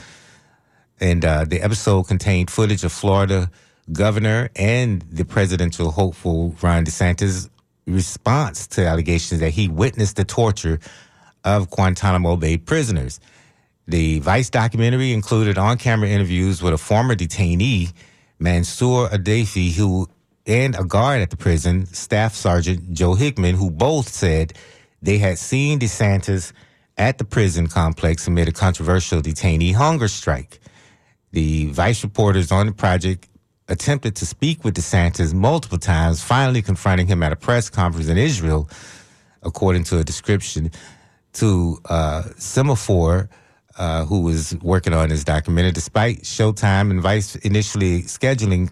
And 0.98 1.24
uh, 1.24 1.44
the 1.44 1.60
episode 1.60 2.08
contained 2.08 2.50
footage 2.50 2.82
of 2.82 2.90
Florida 2.90 3.50
governor 3.92 4.50
and 4.56 5.02
the 5.02 5.24
presidential 5.24 5.92
hopeful 5.92 6.56
Ron 6.60 6.84
DeSantis' 6.84 7.48
response 7.86 8.66
to 8.66 8.84
allegations 8.84 9.40
that 9.40 9.50
he 9.50 9.68
witnessed 9.68 10.16
the 10.16 10.24
torture 10.24 10.80
of 11.44 11.70
Guantanamo 11.70 12.36
Bay 12.36 12.56
prisoners. 12.56 13.20
The 13.88 14.18
Vice 14.18 14.50
documentary 14.50 15.12
included 15.12 15.58
on 15.58 15.78
camera 15.78 16.08
interviews 16.08 16.60
with 16.60 16.74
a 16.74 16.78
former 16.78 17.14
detainee, 17.14 17.92
Mansour 18.38 19.08
Adayfi, 19.08 19.72
who 19.74 20.08
and 20.46 20.76
a 20.76 20.84
guard 20.84 21.22
at 21.22 21.30
the 21.30 21.36
prison, 21.36 21.86
Staff 21.86 22.34
Sergeant 22.34 22.92
Joe 22.92 23.14
Hickman, 23.14 23.56
who 23.56 23.70
both 23.70 24.08
said 24.08 24.52
they 25.02 25.18
had 25.18 25.38
seen 25.38 25.78
DeSantis 25.78 26.52
at 26.96 27.18
the 27.18 27.24
prison 27.24 27.66
complex 27.66 28.26
amid 28.26 28.48
a 28.48 28.52
controversial 28.52 29.20
detainee 29.20 29.74
hunger 29.74 30.08
strike. 30.08 30.60
The 31.32 31.66
Vice 31.66 32.02
reporters 32.02 32.50
on 32.50 32.66
the 32.66 32.72
project 32.72 33.28
attempted 33.68 34.16
to 34.16 34.26
speak 34.26 34.64
with 34.64 34.74
DeSantis 34.74 35.34
multiple 35.34 35.78
times, 35.78 36.22
finally 36.22 36.62
confronting 36.62 37.06
him 37.06 37.22
at 37.22 37.32
a 37.32 37.36
press 37.36 37.68
conference 37.68 38.08
in 38.08 38.16
Israel, 38.16 38.70
according 39.42 39.84
to 39.84 39.98
a 39.98 40.04
description 40.04 40.70
to 41.34 41.78
uh, 41.86 42.22
Semafor, 42.36 43.28
uh, 43.78 44.04
who 44.04 44.20
was 44.20 44.56
working 44.62 44.92
on 44.92 45.08
this 45.08 45.24
documentary. 45.24 45.72
Despite 45.72 46.22
Showtime 46.22 46.90
and 46.90 47.00
Vice 47.00 47.36
initially 47.36 48.02
scheduling 48.02 48.70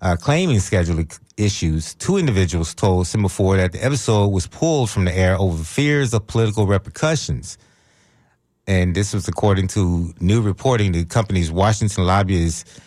uh, 0.00 0.16
claiming 0.16 0.58
scheduling 0.58 1.18
issues, 1.36 1.94
two 1.94 2.16
individuals 2.16 2.74
told 2.74 3.06
Semafor 3.06 3.56
that 3.56 3.72
the 3.72 3.84
episode 3.84 4.28
was 4.28 4.46
pulled 4.46 4.90
from 4.90 5.04
the 5.04 5.16
air 5.16 5.36
over 5.36 5.62
fears 5.64 6.14
of 6.14 6.26
political 6.26 6.66
repercussions. 6.66 7.58
And 8.66 8.94
this 8.94 9.14
was 9.14 9.26
according 9.26 9.68
to 9.68 10.12
new 10.20 10.40
reporting. 10.40 10.92
The 10.92 11.04
company's 11.04 11.50
Washington 11.50 12.04
lobbyists 12.06 12.80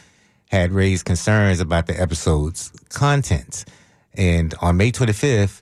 had 0.50 0.71
raised 0.71 1.06
concerns 1.06 1.60
about 1.60 1.88
the 1.88 2.00
episode's 2.00 2.71
contents. 2.89 3.65
And 4.13 4.54
on 4.62 4.78
May 4.78 4.91
25th, 4.91 5.62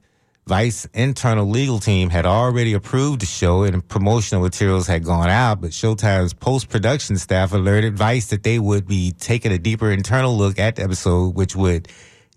Vice 0.50 0.88
internal 0.96 1.48
legal 1.48 1.78
team 1.78 2.10
had 2.10 2.26
already 2.26 2.74
approved 2.74 3.22
the 3.22 3.28
show 3.28 3.62
and 3.62 3.88
promotional 3.88 4.42
materials 4.42 4.88
had 4.88 5.04
gone 5.04 5.30
out, 5.30 5.62
but 5.62 5.70
Showtime's 5.70 6.34
post 6.34 6.70
production 6.70 7.20
staff 7.20 7.54
alerted 7.54 7.96
Vice 7.96 8.32
that 8.32 8.42
they 8.42 8.58
would 8.58 8.88
be 8.88 9.12
taking 9.12 9.52
a 9.52 9.60
deeper 9.60 9.92
internal 9.92 10.36
look 10.36 10.58
at 10.58 10.78
the 10.78 10.82
episode, 10.82 11.36
which 11.36 11.56
would 11.56 11.88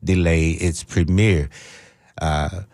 delay 0.05 0.51
its 0.51 0.85
premiere. 0.85 1.48
Uh, 2.20 2.64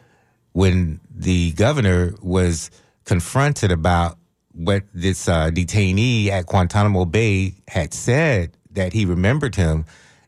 when 0.54 0.98
the 1.08 1.52
governor 1.52 2.16
was 2.20 2.72
confronted 3.04 3.70
about 3.70 4.18
what 4.54 4.82
this 4.92 5.28
uh, 5.28 5.50
detainee 5.50 6.30
at 6.30 6.46
Guantanamo 6.46 7.04
Bay 7.04 7.54
had 7.68 7.94
said, 7.94 8.56
that 8.72 8.92
he 8.92 9.04
remembered 9.04 9.54
him 9.54 9.84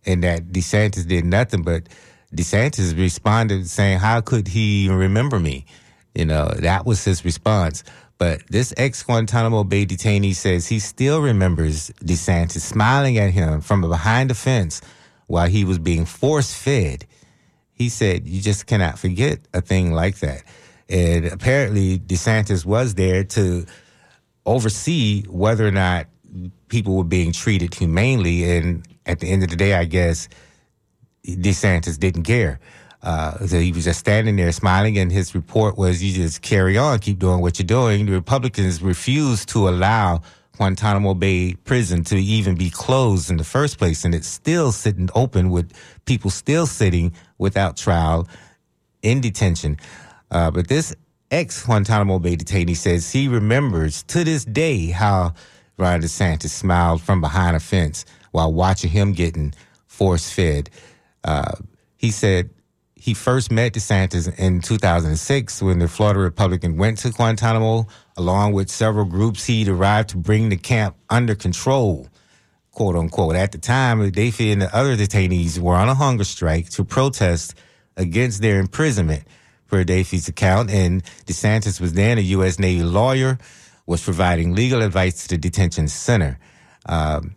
and 0.06 0.22
that 0.22 0.52
DeSantis 0.52 1.06
did 1.06 1.24
nothing 1.24 1.62
but 1.62 1.88
DeSantis 2.34 2.96
responded 2.96 3.68
saying, 3.68 3.98
How 3.98 4.20
could 4.20 4.48
he 4.48 4.88
remember 4.88 5.38
me? 5.38 5.66
You 6.14 6.24
know, 6.24 6.48
that 6.58 6.86
was 6.86 7.04
his 7.04 7.24
response. 7.24 7.84
But 8.18 8.42
this 8.48 8.74
ex 8.76 9.02
Guantanamo 9.02 9.64
Bay 9.64 9.86
detainee 9.86 10.34
says 10.34 10.66
he 10.66 10.78
still 10.78 11.22
remembers 11.22 11.90
DeSantis 12.04 12.60
smiling 12.60 13.18
at 13.18 13.30
him 13.30 13.60
from 13.60 13.80
behind 13.80 14.30
the 14.30 14.34
fence 14.34 14.82
while 15.26 15.48
he 15.48 15.64
was 15.64 15.78
being 15.78 16.04
force 16.04 16.52
fed. 16.52 17.06
He 17.72 17.88
said, 17.88 18.28
You 18.28 18.42
just 18.42 18.66
cannot 18.66 18.98
forget 18.98 19.38
a 19.54 19.60
thing 19.60 19.92
like 19.92 20.18
that. 20.18 20.42
And 20.88 21.26
apparently, 21.26 21.98
DeSantis 21.98 22.66
was 22.66 22.94
there 22.94 23.24
to 23.24 23.64
oversee 24.44 25.22
whether 25.24 25.66
or 25.66 25.70
not 25.70 26.06
people 26.68 26.96
were 26.96 27.04
being 27.04 27.32
treated 27.32 27.74
humanely. 27.74 28.56
And 28.56 28.86
at 29.06 29.20
the 29.20 29.30
end 29.30 29.44
of 29.44 29.50
the 29.50 29.56
day, 29.56 29.74
I 29.74 29.84
guess 29.84 30.28
DeSantis 31.26 31.98
didn't 31.98 32.24
care. 32.24 32.60
Uh, 33.02 33.46
so 33.46 33.58
he 33.58 33.72
was 33.72 33.84
just 33.84 34.00
standing 34.00 34.36
there 34.36 34.52
smiling, 34.52 34.98
and 34.98 35.10
his 35.10 35.34
report 35.34 35.78
was, 35.78 36.02
"You 36.02 36.12
just 36.12 36.42
carry 36.42 36.76
on, 36.76 36.98
keep 36.98 37.18
doing 37.18 37.40
what 37.40 37.58
you're 37.58 37.66
doing." 37.66 38.06
The 38.06 38.12
Republicans 38.12 38.82
refused 38.82 39.48
to 39.50 39.68
allow 39.68 40.20
Guantanamo 40.56 41.14
Bay 41.14 41.54
prison 41.64 42.04
to 42.04 42.16
even 42.16 42.54
be 42.56 42.68
closed 42.68 43.30
in 43.30 43.38
the 43.38 43.44
first 43.44 43.78
place, 43.78 44.04
and 44.04 44.14
it's 44.14 44.28
still 44.28 44.72
sitting 44.72 45.08
open 45.14 45.48
with 45.48 45.72
people 46.04 46.30
still 46.30 46.66
sitting 46.66 47.12
without 47.38 47.78
trial 47.78 48.28
in 49.02 49.22
detention. 49.22 49.78
Uh, 50.30 50.50
but 50.50 50.68
this 50.68 50.94
ex 51.30 51.64
Guantanamo 51.64 52.18
Bay 52.18 52.36
detainee 52.36 52.76
says 52.76 53.10
he 53.10 53.28
remembers 53.28 54.02
to 54.04 54.24
this 54.24 54.44
day 54.44 54.90
how 54.90 55.32
Ron 55.78 56.02
DeSantis 56.02 56.50
smiled 56.50 57.00
from 57.00 57.22
behind 57.22 57.56
a 57.56 57.60
fence 57.60 58.04
while 58.32 58.52
watching 58.52 58.90
him 58.90 59.12
getting 59.12 59.54
force 59.86 60.30
fed. 60.30 60.68
Uh, 61.24 61.56
he 61.96 62.10
said 62.10 62.50
he 62.94 63.14
first 63.14 63.50
met 63.50 63.72
DeSantis 63.72 64.38
in 64.38 64.60
2006 64.60 65.62
when 65.62 65.78
the 65.78 65.88
Florida 65.88 66.20
Republican 66.20 66.76
went 66.76 66.98
to 66.98 67.10
Guantanamo 67.10 67.86
along 68.16 68.52
with 68.52 68.70
several 68.70 69.06
groups 69.06 69.46
he'd 69.46 69.68
arrived 69.68 70.10
to 70.10 70.18
bring 70.18 70.50
the 70.50 70.56
camp 70.56 70.96
under 71.08 71.34
control, 71.34 72.08
quote 72.72 72.96
unquote. 72.96 73.36
At 73.36 73.52
the 73.52 73.58
time, 73.58 74.00
Adayfi 74.00 74.52
and 74.52 74.60
the 74.60 74.74
other 74.76 74.96
detainees 74.96 75.58
were 75.58 75.76
on 75.76 75.88
a 75.88 75.94
hunger 75.94 76.24
strike 76.24 76.68
to 76.70 76.84
protest 76.84 77.54
against 77.96 78.42
their 78.42 78.60
imprisonment, 78.60 79.24
per 79.66 79.84
Adayfi's 79.84 80.28
account. 80.28 80.70
And 80.70 81.02
DeSantis 81.24 81.80
was 81.80 81.94
then 81.94 82.18
a 82.18 82.22
U.S. 82.22 82.58
Navy 82.58 82.82
lawyer, 82.82 83.38
was 83.86 84.04
providing 84.04 84.54
legal 84.54 84.82
advice 84.82 85.22
to 85.22 85.28
the 85.28 85.38
detention 85.38 85.88
center. 85.88 86.38
Um, 86.86 87.34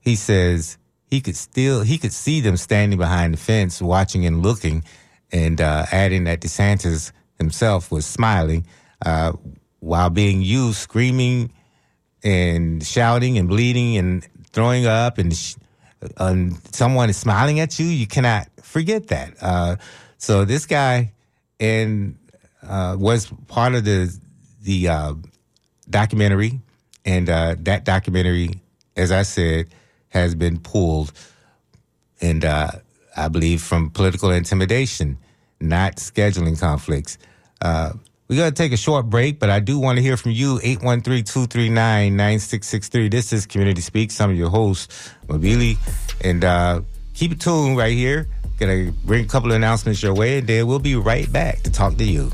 he 0.00 0.16
says 0.16 0.78
he 1.10 1.20
could 1.20 1.36
still 1.36 1.82
he 1.82 1.98
could 1.98 2.12
see 2.12 2.40
them 2.40 2.56
standing 2.56 2.98
behind 2.98 3.34
the 3.34 3.38
fence, 3.38 3.80
watching 3.80 4.26
and 4.26 4.42
looking, 4.42 4.84
and 5.32 5.60
uh, 5.60 5.86
adding 5.92 6.24
that 6.24 6.40
DeSantis 6.40 7.12
himself 7.38 7.90
was 7.90 8.06
smiling 8.06 8.66
uh, 9.04 9.32
while 9.80 10.10
being 10.10 10.42
used, 10.42 10.78
screaming 10.78 11.52
and 12.24 12.84
shouting 12.84 13.38
and 13.38 13.48
bleeding 13.48 13.96
and 13.96 14.26
throwing 14.52 14.86
up, 14.86 15.18
and 15.18 15.34
sh- 15.34 15.54
um, 16.16 16.60
someone 16.72 17.08
is 17.08 17.16
smiling 17.16 17.60
at 17.60 17.78
you. 17.78 17.86
You 17.86 18.06
cannot 18.06 18.48
forget 18.62 19.08
that. 19.08 19.34
Uh, 19.40 19.76
so 20.18 20.44
this 20.44 20.66
guy 20.66 21.12
and 21.60 22.18
uh, 22.62 22.96
was 22.98 23.30
part 23.46 23.74
of 23.74 23.84
the 23.84 24.12
the 24.62 24.88
uh, 24.88 25.14
documentary, 25.88 26.60
and 27.04 27.30
uh, 27.30 27.54
that 27.60 27.84
documentary, 27.84 28.60
as 28.96 29.12
I 29.12 29.22
said 29.22 29.68
has 30.16 30.34
been 30.34 30.58
pulled, 30.58 31.12
and 32.20 32.44
uh, 32.44 32.70
I 33.16 33.28
believe 33.28 33.62
from 33.62 33.90
political 33.90 34.30
intimidation, 34.30 35.18
not 35.60 35.96
scheduling 35.96 36.58
conflicts. 36.58 37.18
Uh, 37.60 37.92
we 38.28 38.36
got 38.36 38.46
to 38.46 38.52
take 38.52 38.72
a 38.72 38.76
short 38.76 39.08
break, 39.08 39.38
but 39.38 39.50
I 39.50 39.60
do 39.60 39.78
want 39.78 39.98
to 39.98 40.02
hear 40.02 40.16
from 40.16 40.32
you. 40.32 40.58
813-239-9663. 40.58 43.10
This 43.10 43.32
is 43.32 43.46
Community 43.46 43.80
Speak. 43.80 44.10
I'm 44.20 44.34
your 44.34 44.50
host, 44.50 44.90
Mobili. 45.28 45.76
And 46.24 46.42
uh, 46.42 46.80
keep 47.14 47.30
it 47.30 47.40
tuned 47.40 47.76
right 47.76 47.94
here. 47.94 48.26
Gonna 48.58 48.90
bring 49.04 49.24
a 49.24 49.28
couple 49.28 49.50
of 49.50 49.56
announcements 49.56 50.02
your 50.02 50.14
way, 50.14 50.38
and 50.38 50.46
then 50.46 50.66
we'll 50.66 50.78
be 50.78 50.96
right 50.96 51.30
back 51.30 51.60
to 51.62 51.70
talk 51.70 51.98
to 51.98 52.04
you. 52.04 52.32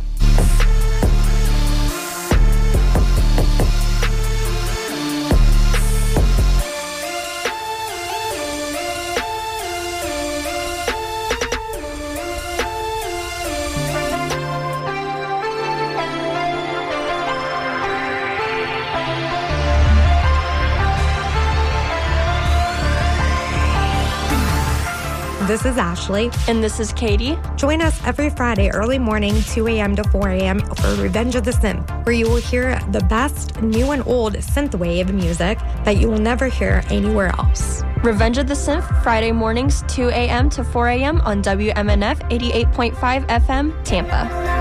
This 25.53 25.67
is 25.67 25.77
Ashley. 25.77 26.31
And 26.49 26.65
this 26.65 26.81
is 26.81 26.95
Katie. 26.95 27.39
Join 27.57 27.83
us 27.83 28.03
every 28.07 28.31
Friday, 28.31 28.71
early 28.71 28.99
morning, 28.99 29.35
2 29.51 29.69
a.m. 29.69 29.95
to 29.97 30.05
4 30.05 30.31
a.m. 30.31 30.61
for 30.61 30.95
Revenge 30.95 31.35
of 31.35 31.45
the 31.45 31.51
Synth, 31.51 32.07
where 32.07 32.15
you 32.15 32.27
will 32.27 32.37
hear 32.37 32.81
the 32.91 33.01
best 33.01 33.61
new 33.61 33.91
and 33.91 34.03
old 34.07 34.33
synthwave 34.37 35.13
music 35.13 35.59
that 35.85 35.99
you 35.99 36.09
will 36.09 36.17
never 36.17 36.47
hear 36.47 36.83
anywhere 36.89 37.35
else. 37.39 37.83
Revenge 38.03 38.39
of 38.39 38.49
the 38.49 38.55
Synth, 38.55 39.03
Friday 39.03 39.31
mornings, 39.31 39.85
2 39.89 40.09
a.m. 40.09 40.49
to 40.49 40.65
4 40.65 40.89
a.m. 40.89 41.21
on 41.21 41.43
WMNF 41.43 42.31
88.5 42.31 43.27
FM, 43.27 43.85
Tampa. 43.85 44.53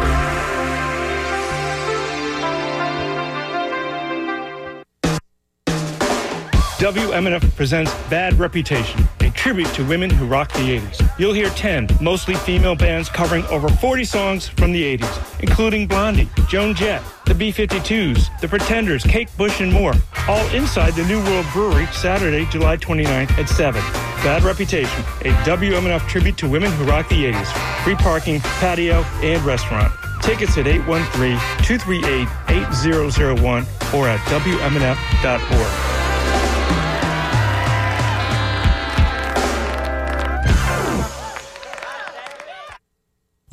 WMNF 6.82 7.56
presents 7.56 7.94
Bad 8.10 8.34
Reputation, 8.40 9.08
tribute 9.42 9.74
to 9.74 9.84
women 9.84 10.08
who 10.08 10.28
rocked 10.28 10.54
the 10.54 10.78
80s. 10.78 11.02
You'll 11.18 11.34
hear 11.34 11.50
10 11.50 11.88
mostly 12.00 12.36
female 12.36 12.76
bands 12.76 13.10
covering 13.10 13.44
over 13.46 13.70
40 13.70 14.04
songs 14.04 14.48
from 14.48 14.72
the 14.72 15.00
80s, 15.00 15.42
including 15.42 15.88
Blondie, 15.88 16.30
Joan 16.48 16.76
Jett, 16.76 17.02
the 17.26 17.34
B-52s, 17.34 18.40
the 18.40 18.48
Pretenders, 18.48 19.04
Kate 19.04 19.36
Bush, 19.38 19.60
and 19.60 19.74
more. 19.74 19.96
All 20.28 20.48
inside 20.50 20.94
the 20.94 21.04
New 21.06 21.18
World 21.24 21.48
Brewery, 21.54 21.88
Saturday, 21.88 22.46
July 22.52 22.78
29th 22.78 23.32
at 23.40 23.50
7. 23.50 23.82
Bad 24.22 24.44
Reputation, 24.44 25.02
a 25.22 25.32
WMNF 25.44 26.08
tribute 26.08 26.38
to 26.38 26.48
women 26.48 26.72
who 26.74 26.84
rock 26.84 27.10
the 27.10 27.26
80s. 27.26 27.84
Free 27.84 27.96
parking, 27.96 28.42
patio, 28.42 29.04
and 29.24 29.44
restaurant. 29.44 29.92
Tickets 30.22 30.56
at 30.60 30.68
813-238-8001 30.68 33.66
or 33.96 34.08
at 34.08 34.20
WMNF.org. 34.20 36.01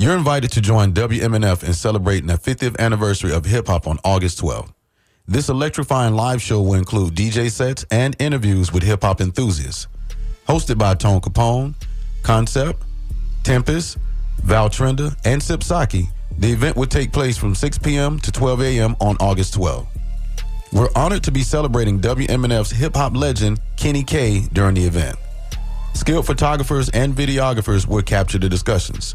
You're 0.08 0.16
invited 0.16 0.52
to 0.52 0.62
join 0.62 0.94
WMNF 0.94 1.62
in 1.62 1.74
celebrating 1.74 2.28
the 2.28 2.38
50th 2.38 2.78
anniversary 2.78 3.30
of 3.30 3.44
hip 3.44 3.66
hop 3.66 3.86
on 3.86 3.98
August 4.04 4.40
12th. 4.40 4.72
This 5.26 5.50
electrifying 5.50 6.14
live 6.14 6.40
show 6.40 6.62
will 6.62 6.76
include 6.76 7.14
DJ 7.14 7.50
sets 7.50 7.84
and 7.90 8.16
interviews 8.18 8.72
with 8.72 8.82
hip 8.82 9.02
hop 9.02 9.20
enthusiasts. 9.20 9.86
Hosted 10.48 10.78
by 10.78 10.94
Tone 10.94 11.20
Capone, 11.20 11.74
Concept, 12.22 12.82
Tempest, 13.42 13.98
Val 14.38 14.70
Trenda, 14.70 15.14
and 15.26 15.42
Sipsaki, 15.42 16.06
the 16.38 16.52
event 16.52 16.78
will 16.78 16.86
take 16.86 17.12
place 17.12 17.36
from 17.36 17.54
6 17.54 17.76
p.m. 17.76 18.18
to 18.20 18.32
12 18.32 18.62
a.m. 18.62 18.96
on 19.02 19.18
August 19.20 19.58
12th. 19.58 19.88
We're 20.72 20.88
honored 20.96 21.24
to 21.24 21.30
be 21.30 21.42
celebrating 21.42 22.00
WMNF's 22.00 22.70
hip 22.70 22.96
hop 22.96 23.14
legend, 23.14 23.60
Kenny 23.76 24.04
K, 24.04 24.48
during 24.54 24.74
the 24.74 24.84
event. 24.84 25.18
Skilled 25.92 26.24
photographers 26.24 26.88
and 26.88 27.14
videographers 27.14 27.86
will 27.86 28.00
capture 28.00 28.38
the 28.38 28.48
discussions. 28.48 29.14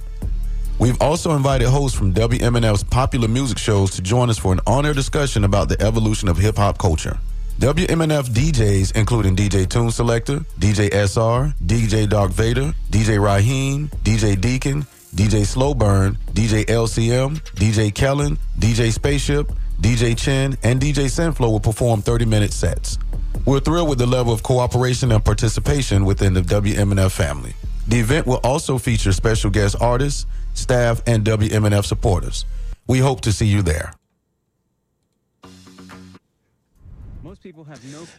We've 0.80 1.00
also 1.02 1.36
invited 1.36 1.70
hosts 1.70 1.98
from 1.98 2.14
WMNF's 2.14 2.84
popular 2.84 3.28
music 3.28 3.58
shows 3.58 3.92
to 3.92 4.02
join 4.02 4.30
us 4.30 4.38
for 4.38 4.52
an 4.52 4.60
on-air 4.66 4.94
discussion 4.94 5.44
about 5.44 5.70
the 5.70 5.82
evolution 5.82 6.28
of 6.28 6.38
hip-hop 6.38 6.78
culture. 6.78 7.18
WMNF 7.60 8.30
DJs, 8.30 8.98
including 8.98 9.36
DJ 9.36 9.70
Tune 9.70 9.92
Selector, 9.92 10.40
DJ 10.60 10.92
SR, 10.92 11.54
DJ 11.64 12.10
Dark 12.10 12.32
Vader, 12.32 12.74
DJ 12.90 13.24
Raheem, 13.24 13.90
DJ 14.04 14.40
Deacon, 14.40 14.82
DJ 15.16 15.46
Slowburn, 15.46 16.18
DJ 16.34 16.66
LCM, 16.66 17.40
DJ 17.54 17.94
Kellen, 17.94 18.38
DJ 18.58 18.92
Spaceship, 18.92 19.52
DJ 19.80 20.18
Chin, 20.18 20.58
and 20.64 20.82
DJ 20.82 21.06
Sinflow 21.06 21.52
will 21.52 21.60
perform 21.60 22.02
30-minute 22.02 22.52
sets. 22.52 22.98
We're 23.46 23.60
thrilled 23.60 23.90
with 23.90 24.00
the 24.00 24.08
level 24.08 24.34
of 24.34 24.42
cooperation 24.42 25.12
and 25.12 25.24
participation 25.24 26.04
within 26.04 26.34
the 26.34 26.42
WMNF 26.42 27.12
family. 27.12 27.54
The 27.88 28.00
event 28.00 28.26
will 28.26 28.40
also 28.44 28.78
feature 28.78 29.12
special 29.12 29.52
guest 29.52 29.76
artists, 29.80 30.26
staff, 30.54 31.02
and 31.08 31.26
WMNF 31.26 31.86
supporters. 31.86 32.46
We 32.88 33.00
hope 33.00 33.22
to 33.22 33.32
see 33.32 33.48
you 33.48 33.62
there. 33.62 33.94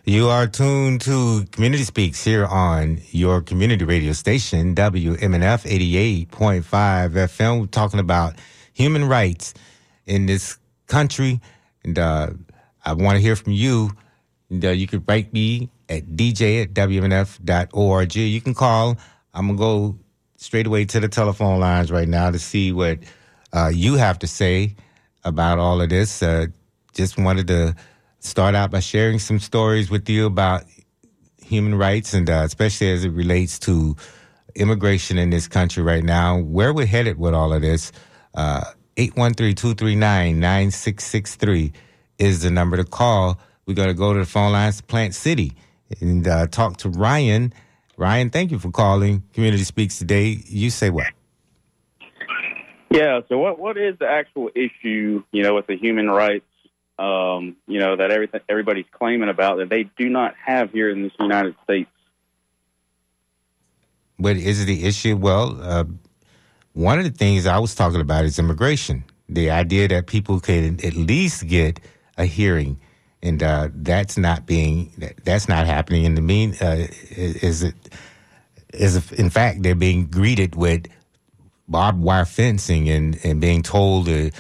You 0.05 0.29
are 0.29 0.47
tuned 0.47 1.01
to 1.03 1.45
Community 1.51 1.85
Speaks 1.85 2.23
here 2.23 2.45
on 2.45 3.01
your 3.11 3.41
community 3.41 3.85
radio 3.85 4.13
station, 4.13 4.75
WMNF 4.75 5.65
88.5 6.29 6.65
FM. 6.67 7.61
We're 7.61 7.67
talking 7.67 8.01
about 8.01 8.35
human 8.73 9.07
rights 9.07 9.55
in 10.07 10.27
this 10.27 10.59
country. 10.87 11.41
And 11.85 11.99
uh, 11.99 12.31
I 12.85 12.93
want 12.93 13.17
to 13.17 13.21
hear 13.21 13.37
from 13.37 13.53
you. 13.53 13.91
And, 14.51 14.65
uh, 14.65 14.71
you 14.71 14.87
can 14.87 15.03
write 15.07 15.33
me 15.33 15.71
at 15.89 16.05
dj 16.05 16.63
at 16.63 16.75
WMNF.org. 16.75 18.17
You 18.17 18.41
can 18.41 18.55
call. 18.55 18.99
I'm 19.33 19.57
going 19.57 19.57
to 19.57 19.61
go 19.61 20.04
straight 20.45 20.67
away 20.67 20.85
to 20.85 21.01
the 21.01 21.09
telephone 21.09 21.59
lines 21.59 21.91
right 21.91 22.07
now 22.07 22.31
to 22.31 22.39
see 22.39 22.71
what 22.71 22.99
uh, 23.55 23.71
you 23.73 23.95
have 23.95 24.19
to 24.19 24.27
say 24.27 24.77
about 25.25 25.59
all 25.59 25.81
of 25.81 25.89
this. 25.89 26.23
Uh, 26.23 26.45
just 26.93 27.17
wanted 27.17 27.49
to 27.49 27.75
start 28.21 28.55
out 28.55 28.71
by 28.71 28.81
sharing 28.81 29.19
some 29.19 29.39
stories 29.39 29.91
with 29.91 30.07
you 30.07 30.27
about 30.27 30.65
human 31.43 31.75
rights 31.75 32.13
and 32.13 32.29
uh, 32.29 32.43
especially 32.45 32.91
as 32.91 33.07
it 33.07 33.13
relates 33.13 33.59
to 33.59 33.97
immigration 34.55 35.17
in 35.17 35.31
this 35.31 35.49
country 35.49 35.83
right 35.83 36.05
now, 36.05 36.39
where 36.39 36.75
we're 36.75 36.85
headed 36.85 37.19
with 37.19 37.33
all 37.33 37.55
of 37.55 37.63
this. 37.63 37.91
Uh, 38.35 38.65
813-239-9663 38.99 41.73
is 42.19 42.43
the 42.43 42.51
number 42.51 42.77
to 42.77 42.85
call. 42.85 43.41
We're 43.65 43.73
going 43.73 43.89
to 43.89 43.95
go 43.95 44.13
to 44.13 44.19
the 44.19 44.27
phone 44.27 44.53
lines 44.53 44.83
Plant 44.83 45.15
City 45.15 45.53
and 46.01 46.29
uh, 46.29 46.49
talk 46.49 46.77
to 46.79 46.89
Ryan. 46.91 47.55
Ryan, 47.97 48.31
thank 48.31 48.51
you 48.51 48.59
for 48.59 48.71
calling 48.71 49.23
Community 49.33 49.65
Speaks 49.65 49.99
today. 49.99 50.39
You 50.47 50.71
say 50.71 50.91
what? 50.91 51.07
Yeah. 52.91 53.21
So 53.29 53.39
what 53.39 53.59
what 53.59 53.77
is 53.77 53.99
the 53.99 54.09
actual 54.09 54.51
issue? 54.55 55.23
You 55.33 55.43
know, 55.43 55.55
with 55.55 55.67
the 55.67 55.77
human 55.77 56.09
rights 56.09 56.45
um, 56.99 57.57
you 57.67 57.81
know, 57.81 57.97
that 57.97 58.11
everything 58.11 58.41
everybody's 58.49 58.87
claiming 58.93 59.29
about 59.29 59.59
that 59.59 59.69
they 59.69 59.85
do 59.99 60.09
not 60.09 60.35
have 60.45 60.71
here 60.71 60.91
in 60.91 61.03
this 61.03 61.13
United 61.19 61.55
States. 61.65 61.91
What 64.17 64.37
is 64.37 64.65
the 64.65 64.85
issue? 64.85 65.17
Well, 65.17 65.59
uh, 65.61 65.85
one 66.73 66.99
of 66.99 67.05
the 67.05 67.11
things 67.11 67.47
I 67.47 67.59
was 67.59 67.75
talking 67.75 68.01
about 68.01 68.25
is 68.25 68.39
immigration. 68.39 69.05
The 69.29 69.51
idea 69.51 69.89
that 69.89 70.07
people 70.07 70.39
can 70.39 70.85
at 70.85 70.95
least 70.95 71.49
get 71.49 71.81
a 72.17 72.27
hearing, 72.27 72.79
and 73.25 73.43
uh, 73.43 73.69
that's 73.75 74.17
not 74.17 74.47
being 74.47 74.93
that's 75.25 75.49
not 75.49 75.67
happening. 75.67 76.05
In 76.05 76.15
the 76.15 76.21
mean, 76.21 76.55
uh, 76.61 76.87
is 77.11 77.63
it 77.63 77.75
is 78.73 79.13
in 79.13 79.31
fact 79.31 79.63
they're 79.63 79.75
being 79.75 80.07
greeted 80.07 80.55
with 80.55 80.87
barbed 81.67 82.01
wire 82.01 82.27
fencing 82.27 82.89
and 82.89 83.19
and 83.25 83.41
being 83.41 83.63
told 83.63 84.07
to 84.07 84.31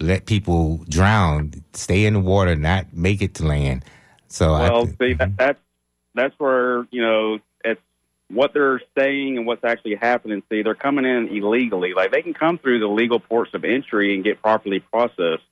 let 0.00 0.24
people 0.24 0.84
drown, 0.88 1.52
stay 1.74 2.06
in 2.06 2.14
the 2.14 2.20
water, 2.20 2.56
not 2.56 2.92
make 2.94 3.20
it 3.20 3.34
to 3.34 3.44
land. 3.44 3.84
So 4.28 4.52
well, 4.52 4.88
I, 4.88 4.94
see, 4.98 5.12
that, 5.14 5.36
that's 5.36 5.60
that's 6.14 6.34
where 6.38 6.86
you 6.90 7.02
know 7.02 7.38
it's 7.62 7.80
what 8.28 8.54
they're 8.54 8.80
saying 8.98 9.36
and 9.36 9.46
what's 9.46 9.62
actually 9.62 9.96
happening. 9.96 10.42
See, 10.48 10.62
they're 10.62 10.74
coming 10.74 11.04
in 11.04 11.28
illegally. 11.28 11.92
Like 11.92 12.12
they 12.12 12.22
can 12.22 12.34
come 12.34 12.56
through 12.56 12.80
the 12.80 12.88
legal 12.88 13.20
ports 13.20 13.52
of 13.52 13.64
entry 13.64 14.14
and 14.14 14.24
get 14.24 14.40
properly 14.40 14.80
processed. 14.80 15.42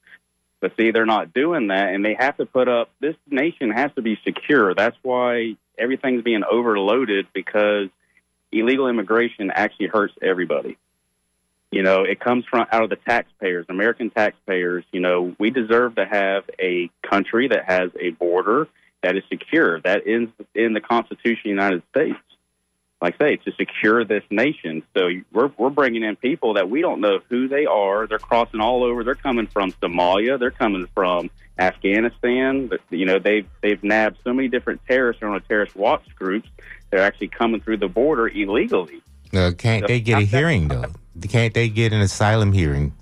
But 0.60 0.72
see, 0.76 0.90
they're 0.90 1.06
not 1.06 1.32
doing 1.32 1.68
that, 1.68 1.94
and 1.94 2.04
they 2.04 2.14
have 2.14 2.36
to 2.38 2.46
put 2.46 2.68
up. 2.68 2.90
This 3.00 3.14
nation 3.30 3.70
has 3.70 3.92
to 3.94 4.02
be 4.02 4.18
secure. 4.24 4.74
That's 4.74 4.96
why 5.02 5.56
everything's 5.78 6.22
being 6.22 6.42
overloaded 6.50 7.28
because 7.32 7.88
illegal 8.50 8.88
immigration 8.88 9.50
actually 9.52 9.86
hurts 9.86 10.14
everybody. 10.20 10.76
You 11.70 11.82
know, 11.82 12.02
it 12.02 12.18
comes 12.18 12.44
from 12.46 12.66
out 12.72 12.82
of 12.82 12.90
the 12.90 12.96
taxpayers, 12.96 13.66
American 13.68 14.10
taxpayers. 14.10 14.84
You 14.90 15.00
know, 15.00 15.36
we 15.38 15.50
deserve 15.50 15.96
to 15.96 16.06
have 16.06 16.44
a 16.58 16.90
country 17.02 17.48
that 17.48 17.64
has 17.66 17.90
a 18.00 18.10
border 18.10 18.68
that 19.02 19.16
is 19.16 19.22
secure. 19.28 19.80
That 19.80 20.06
is 20.06 20.28
in 20.54 20.72
the 20.72 20.80
Constitution 20.80 21.38
of 21.38 21.44
the 21.44 21.48
United 21.50 21.82
States. 21.90 22.18
Like 23.00 23.14
I 23.16 23.18
say, 23.18 23.36
to 23.36 23.52
secure 23.52 24.04
this 24.04 24.24
nation. 24.30 24.82
So 24.96 25.08
we're 25.32 25.52
we're 25.56 25.70
bringing 25.70 26.02
in 26.02 26.16
people 26.16 26.54
that 26.54 26.68
we 26.68 26.80
don't 26.80 27.00
know 27.00 27.20
who 27.28 27.46
they 27.46 27.64
are. 27.64 28.06
They're 28.08 28.18
crossing 28.18 28.60
all 28.60 28.82
over. 28.82 29.04
They're 29.04 29.14
coming 29.14 29.46
from 29.46 29.72
Somalia. 29.72 30.38
They're 30.38 30.50
coming 30.50 30.86
from 30.94 31.30
Afghanistan. 31.58 32.70
You 32.90 33.06
know, 33.06 33.18
they've 33.20 33.46
they've 33.62 33.82
nabbed 33.84 34.18
so 34.24 34.32
many 34.32 34.48
different 34.48 34.80
terrorists 34.88 35.22
on 35.22 35.34
a 35.34 35.40
terrorist 35.40 35.76
watch 35.76 36.02
groups. 36.16 36.48
They're 36.90 37.02
actually 37.02 37.28
coming 37.28 37.60
through 37.60 37.76
the 37.76 37.88
border 37.88 38.26
illegally. 38.26 39.02
Uh, 39.32 39.52
can't 39.56 39.82
so, 39.82 39.86
they 39.86 40.00
get 40.00 40.22
a 40.22 40.24
hearing 40.24 40.68
though? 40.68 40.86
Can't 41.28 41.54
they 41.54 41.68
get 41.68 41.92
an 41.92 42.00
asylum 42.00 42.52
hearing? 42.52 42.94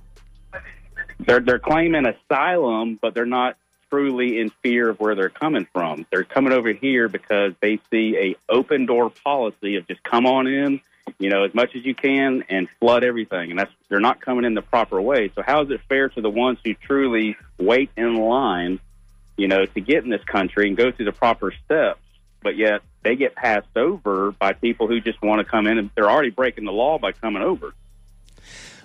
They're 1.21 1.41
they're 1.41 1.59
claiming 1.59 2.05
asylum, 2.07 2.99
but 3.01 3.15
they're 3.15 3.25
not 3.25 3.57
truly 3.91 4.41
in 4.41 4.51
fear 4.63 4.89
of 4.89 5.01
where 5.01 5.15
they're 5.15 5.29
coming 5.29 5.67
from. 5.73 6.07
They're 6.11 6.25
coming 6.25 6.53
over 6.53 6.73
here 6.73 7.09
because 7.09 7.53
they 7.61 7.81
see 7.91 8.17
a 8.17 8.53
open 8.53 8.87
door 8.87 9.11
policy 9.11 9.77
of 9.77 9.87
just 9.87 10.03
come 10.03 10.27
on 10.27 10.47
in, 10.47 10.81
you 11.19 11.31
know, 11.31 11.45
as 11.45 11.55
much 11.55 11.75
as 11.75 11.85
you 11.85 11.95
can 11.95 12.45
and 12.49 12.69
flood 12.81 13.05
everything. 13.05 13.51
And 13.51 13.59
that's 13.59 13.73
they're 13.89 14.01
not 14.01 14.21
coming 14.21 14.45
in 14.45 14.55
the 14.55 14.63
proper 14.63 15.01
way. 15.01 15.31
So 15.35 15.43
how 15.43 15.63
is 15.63 15.71
it 15.71 15.81
fair 15.89 16.09
to 16.11 16.21
the 16.21 16.31
ones 16.31 16.59
who 16.65 16.75
truly 16.75 17.37
wait 17.59 17.91
in 17.97 18.17
line, 18.17 18.81
you 19.37 19.49
know, 19.49 19.67
to 19.67 19.81
get 19.81 20.05
in 20.05 20.11
this 20.11 20.25
country 20.25 20.69
and 20.69 20.77
go 20.77 20.91
through 20.91 21.07
the 21.07 21.13
proper 21.13 21.53
steps, 21.65 22.01
but 22.43 22.57
yet 22.57 22.83
they 23.03 23.17
get 23.17 23.35
passed 23.35 23.77
over 23.77 24.33
by 24.33 24.53
people 24.53 24.89
who 24.89 25.01
just 25.01 25.23
want 25.23 25.39
to 25.39 25.45
come 25.45 25.67
in 25.67 25.79
and 25.79 25.91
they're 25.95 26.11
already 26.11 26.31
breaking 26.31 26.65
the 26.65 26.73
law 26.73 26.99
by 26.99 27.13
coming 27.13 27.43
over. 27.43 27.73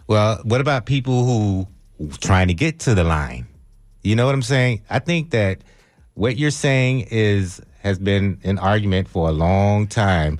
Well, 0.07 0.41
what 0.43 0.61
about 0.61 0.85
people 0.85 1.25
who 1.25 1.67
trying 2.19 2.47
to 2.47 2.53
get 2.53 2.79
to 2.81 2.93
the 2.93 3.03
line? 3.03 3.47
You 4.03 4.15
know 4.15 4.25
what 4.25 4.35
I'm 4.35 4.41
saying? 4.41 4.81
I 4.89 4.99
think 4.99 5.31
that 5.31 5.59
what 6.13 6.37
you're 6.37 6.51
saying 6.51 7.07
is 7.11 7.61
has 7.79 7.99
been 7.99 8.39
an 8.43 8.59
argument 8.59 9.07
for 9.07 9.29
a 9.29 9.31
long 9.31 9.87
time, 9.87 10.39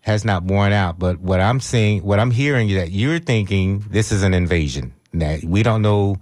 has 0.00 0.24
not 0.24 0.46
borne 0.46 0.72
out. 0.72 0.98
But 0.98 1.20
what 1.20 1.40
I'm 1.40 1.60
seeing, 1.60 2.02
what 2.02 2.20
I'm 2.20 2.30
hearing 2.30 2.68
is 2.68 2.76
that 2.76 2.90
you're 2.90 3.18
thinking 3.18 3.84
this 3.90 4.12
is 4.12 4.22
an 4.22 4.34
invasion. 4.34 4.92
That 5.14 5.44
we 5.44 5.62
don't 5.62 5.82
know 5.82 6.16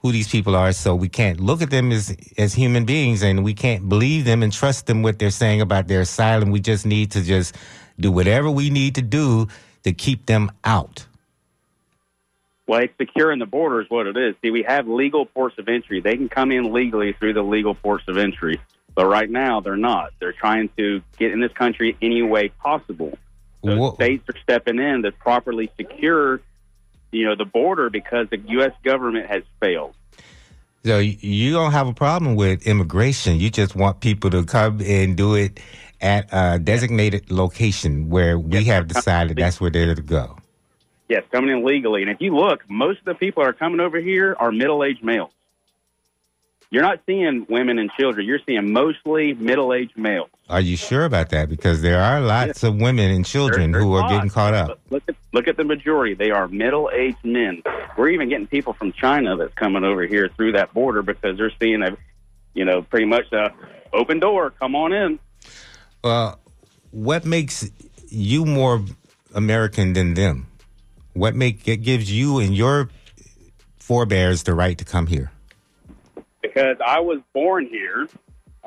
who 0.00 0.12
these 0.12 0.28
people 0.28 0.56
are, 0.56 0.72
so 0.72 0.94
we 0.94 1.08
can't 1.08 1.40
look 1.40 1.60
at 1.60 1.70
them 1.70 1.92
as 1.92 2.16
as 2.36 2.54
human 2.54 2.84
beings, 2.84 3.22
and 3.22 3.44
we 3.44 3.52
can't 3.52 3.88
believe 3.88 4.24
them 4.24 4.42
and 4.42 4.52
trust 4.52 4.86
them 4.86 5.02
what 5.02 5.18
they're 5.18 5.30
saying 5.30 5.60
about 5.60 5.88
their 5.88 6.00
asylum. 6.00 6.50
We 6.50 6.60
just 6.60 6.86
need 6.86 7.10
to 7.12 7.22
just 7.22 7.54
do 8.00 8.10
whatever 8.12 8.50
we 8.50 8.70
need 8.70 8.94
to 8.94 9.02
do 9.02 9.48
to 9.82 9.92
keep 9.92 10.26
them 10.26 10.50
out. 10.64 11.07
Well, 12.68 12.80
it's 12.80 12.92
securing 12.98 13.38
the 13.38 13.46
border 13.46 13.80
is 13.80 13.88
what 13.88 14.06
it 14.06 14.16
is. 14.16 14.36
See, 14.42 14.50
we 14.50 14.62
have 14.62 14.86
legal 14.86 15.24
ports 15.24 15.58
of 15.58 15.68
entry. 15.68 16.00
They 16.00 16.16
can 16.18 16.28
come 16.28 16.52
in 16.52 16.70
legally 16.70 17.14
through 17.14 17.32
the 17.32 17.42
legal 17.42 17.74
ports 17.74 18.04
of 18.08 18.18
entry. 18.18 18.60
But 18.94 19.06
right 19.06 19.30
now, 19.30 19.60
they're 19.60 19.76
not. 19.76 20.12
They're 20.20 20.34
trying 20.34 20.68
to 20.76 21.00
get 21.18 21.32
in 21.32 21.40
this 21.40 21.52
country 21.52 21.96
any 22.02 22.20
way 22.20 22.50
possible. 22.50 23.16
So 23.64 23.94
states 23.94 24.28
are 24.28 24.38
stepping 24.42 24.78
in 24.78 25.02
to 25.02 25.12
properly 25.12 25.70
secure, 25.78 26.42
you 27.10 27.24
know, 27.24 27.34
the 27.34 27.46
border 27.46 27.88
because 27.88 28.28
the 28.28 28.38
U.S. 28.48 28.72
government 28.84 29.28
has 29.28 29.42
failed. 29.60 29.94
So 30.84 30.98
you 30.98 31.52
don't 31.52 31.72
have 31.72 31.88
a 31.88 31.94
problem 31.94 32.36
with 32.36 32.66
immigration. 32.66 33.40
You 33.40 33.50
just 33.50 33.74
want 33.74 34.00
people 34.00 34.30
to 34.30 34.44
come 34.44 34.80
and 34.82 35.16
do 35.16 35.34
it 35.34 35.58
at 36.02 36.28
a 36.32 36.58
designated 36.58 37.30
location 37.30 38.10
where 38.10 38.38
we 38.38 38.64
have 38.64 38.88
decided 38.88 39.38
that's 39.38 39.58
where 39.58 39.70
they're 39.70 39.94
to 39.94 40.02
go. 40.02 40.36
Yes, 41.08 41.24
coming 41.32 41.50
in 41.50 41.64
legally. 41.64 42.02
And 42.02 42.10
if 42.10 42.20
you 42.20 42.36
look, 42.36 42.68
most 42.68 42.98
of 43.00 43.04
the 43.06 43.14
people 43.14 43.42
that 43.42 43.50
are 43.50 43.54
coming 43.54 43.80
over 43.80 43.98
here 43.98 44.36
are 44.38 44.52
middle-aged 44.52 45.02
males. 45.02 45.30
You're 46.70 46.82
not 46.82 47.00
seeing 47.06 47.46
women 47.48 47.78
and 47.78 47.90
children. 47.98 48.26
You're 48.26 48.40
seeing 48.46 48.74
mostly 48.74 49.32
middle-aged 49.32 49.96
males. 49.96 50.28
Are 50.50 50.60
you 50.60 50.76
sure 50.76 51.06
about 51.06 51.30
that? 51.30 51.48
Because 51.48 51.80
there 51.80 52.02
are 52.02 52.20
lots 52.20 52.62
of 52.62 52.76
women 52.76 53.10
and 53.10 53.24
children 53.24 53.72
There- 53.72 53.80
who 53.80 53.92
there's 53.92 54.02
are 54.02 54.08
getting 54.10 54.28
caught 54.28 54.52
up. 54.52 54.78
Look 54.90 55.02
at 55.08 55.14
look 55.32 55.48
at 55.48 55.56
the 55.56 55.64
majority. 55.64 56.12
They 56.12 56.30
are 56.30 56.46
middle-aged 56.46 57.24
men. 57.24 57.62
We're 57.96 58.10
even 58.10 58.28
getting 58.28 58.46
people 58.46 58.74
from 58.74 58.92
China 58.92 59.34
that's 59.36 59.54
coming 59.54 59.82
over 59.84 60.04
here 60.04 60.28
through 60.36 60.52
that 60.52 60.74
border 60.74 61.00
because 61.00 61.38
they're 61.38 61.52
seeing 61.58 61.82
a, 61.82 61.96
you 62.52 62.66
know, 62.66 62.82
pretty 62.82 63.06
much 63.06 63.32
a 63.32 63.52
open 63.94 64.20
door. 64.20 64.50
Come 64.50 64.74
on 64.76 64.92
in. 64.92 65.18
Well, 66.04 66.38
what 66.90 67.24
makes 67.24 67.70
you 68.08 68.44
more 68.44 68.82
American 69.34 69.94
than 69.94 70.12
them? 70.14 70.46
What 71.18 71.34
make 71.34 71.66
it 71.66 71.78
gives 71.78 72.10
you 72.10 72.38
and 72.38 72.56
your 72.56 72.90
forebears 73.78 74.44
the 74.44 74.54
right 74.54 74.78
to 74.78 74.84
come 74.84 75.08
here? 75.08 75.32
because 76.58 76.76
I 76.84 77.00
was 77.00 77.20
born 77.32 77.66
here, 77.66 78.08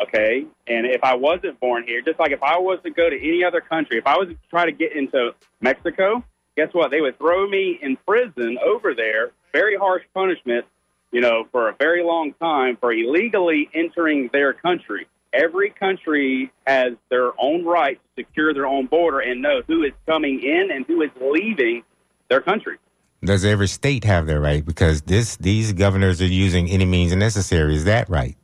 okay? 0.02 0.46
And 0.68 0.86
if 0.86 1.04
I 1.04 1.16
wasn't 1.16 1.60
born 1.60 1.84
here, 1.86 2.02
just 2.02 2.20
like 2.20 2.32
if 2.32 2.44
I 2.44 2.58
was 2.58 2.80
to 2.84 2.90
go 2.90 3.10
to 3.10 3.18
any 3.18 3.44
other 3.44 3.62
country, 3.62 3.98
if 3.98 4.08
I 4.08 4.18
was 4.18 4.30
to 4.30 4.38
try 4.50 4.66
to 4.66 4.72
get 4.72 4.96
into 4.96 5.34
Mexico, 5.60 6.24
guess 6.56 6.70
what? 6.74 6.92
They 6.92 7.02
would 7.02 7.18
throw 7.18 7.48
me 7.48 7.78
in 7.82 7.98
prison 7.98 8.58
over 8.64 8.94
there, 8.94 9.32
very 9.52 9.76
harsh 9.76 10.04
punishment, 10.14 10.66
you 11.12 11.22
know, 11.22 11.48
for 11.52 11.70
a 11.70 11.76
very 11.78 12.04
long 12.04 12.34
time 12.34 12.78
for 12.78 12.94
illegally 12.94 13.70
entering 13.74 14.30
their 14.32 14.54
country. 14.54 15.08
Every 15.34 15.70
country 15.70 16.52
has 16.68 16.94
their 17.10 17.32
own 17.40 17.64
right 17.66 18.00
to 18.16 18.24
secure 18.24 18.54
their 18.54 18.68
own 18.68 18.88
border 18.88 19.20
and 19.20 19.42
know 19.42 19.62
who 19.66 19.84
is 19.84 19.94
coming 20.06 20.42
in 20.44 20.72
and 20.72 20.86
who 20.86 21.02
is 21.02 21.12
leaving 21.22 21.84
their 22.32 22.41
country. 22.41 22.78
Does 23.24 23.46
every 23.46 23.67
state 23.67 24.04
have 24.06 24.26
their 24.26 24.41
right? 24.41 24.65
Because 24.65 25.04
this 25.04 25.36
these 25.36 25.74
governors 25.74 26.22
are 26.22 26.26
using 26.26 26.70
any 26.70 26.86
means 26.86 27.15
necessary. 27.15 27.76
Is 27.76 27.86
that 27.86 28.10
right? 28.10 28.36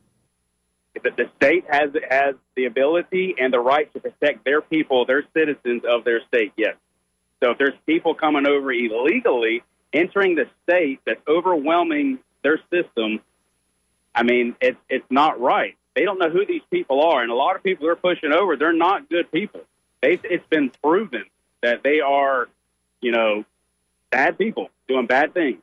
the, 1.02 1.10
the 1.10 1.30
state 1.36 1.64
has 1.70 1.90
has 2.10 2.34
the 2.56 2.66
ability 2.66 3.34
and 3.38 3.52
the 3.52 3.58
right 3.58 3.92
to 3.92 4.00
protect 4.00 4.44
their 4.44 4.60
people, 4.60 5.06
their 5.06 5.24
citizens 5.34 5.82
of 5.88 6.04
their 6.04 6.20
state. 6.26 6.52
Yes. 6.56 6.76
So 7.42 7.50
if 7.52 7.58
there's 7.58 7.78
people 7.86 8.14
coming 8.14 8.46
over 8.46 8.72
illegally 8.72 9.62
entering 9.92 10.34
the 10.34 10.46
state 10.64 11.00
that's 11.06 11.20
overwhelming 11.26 12.18
their 12.42 12.60
system, 12.72 13.20
I 14.14 14.22
mean, 14.22 14.56
it's 14.60 14.78
it's 14.88 15.06
not 15.10 15.40
right. 15.40 15.76
They 15.94 16.04
don't 16.04 16.18
know 16.18 16.30
who 16.30 16.46
these 16.46 16.62
people 16.70 17.02
are, 17.02 17.22
and 17.22 17.30
a 17.30 17.34
lot 17.34 17.56
of 17.56 17.62
people 17.62 17.86
they're 17.86 17.96
pushing 17.96 18.32
over, 18.32 18.56
they're 18.56 18.72
not 18.72 19.08
good 19.08 19.30
people. 19.32 19.62
They, 20.00 20.20
it's 20.22 20.46
been 20.48 20.70
proven 20.80 21.24
that 21.60 21.82
they 21.82 22.00
are, 22.00 22.48
you 23.00 23.10
know, 23.10 23.44
bad 24.10 24.38
people 24.38 24.68
doing 24.88 25.06
bad 25.06 25.34
things. 25.34 25.58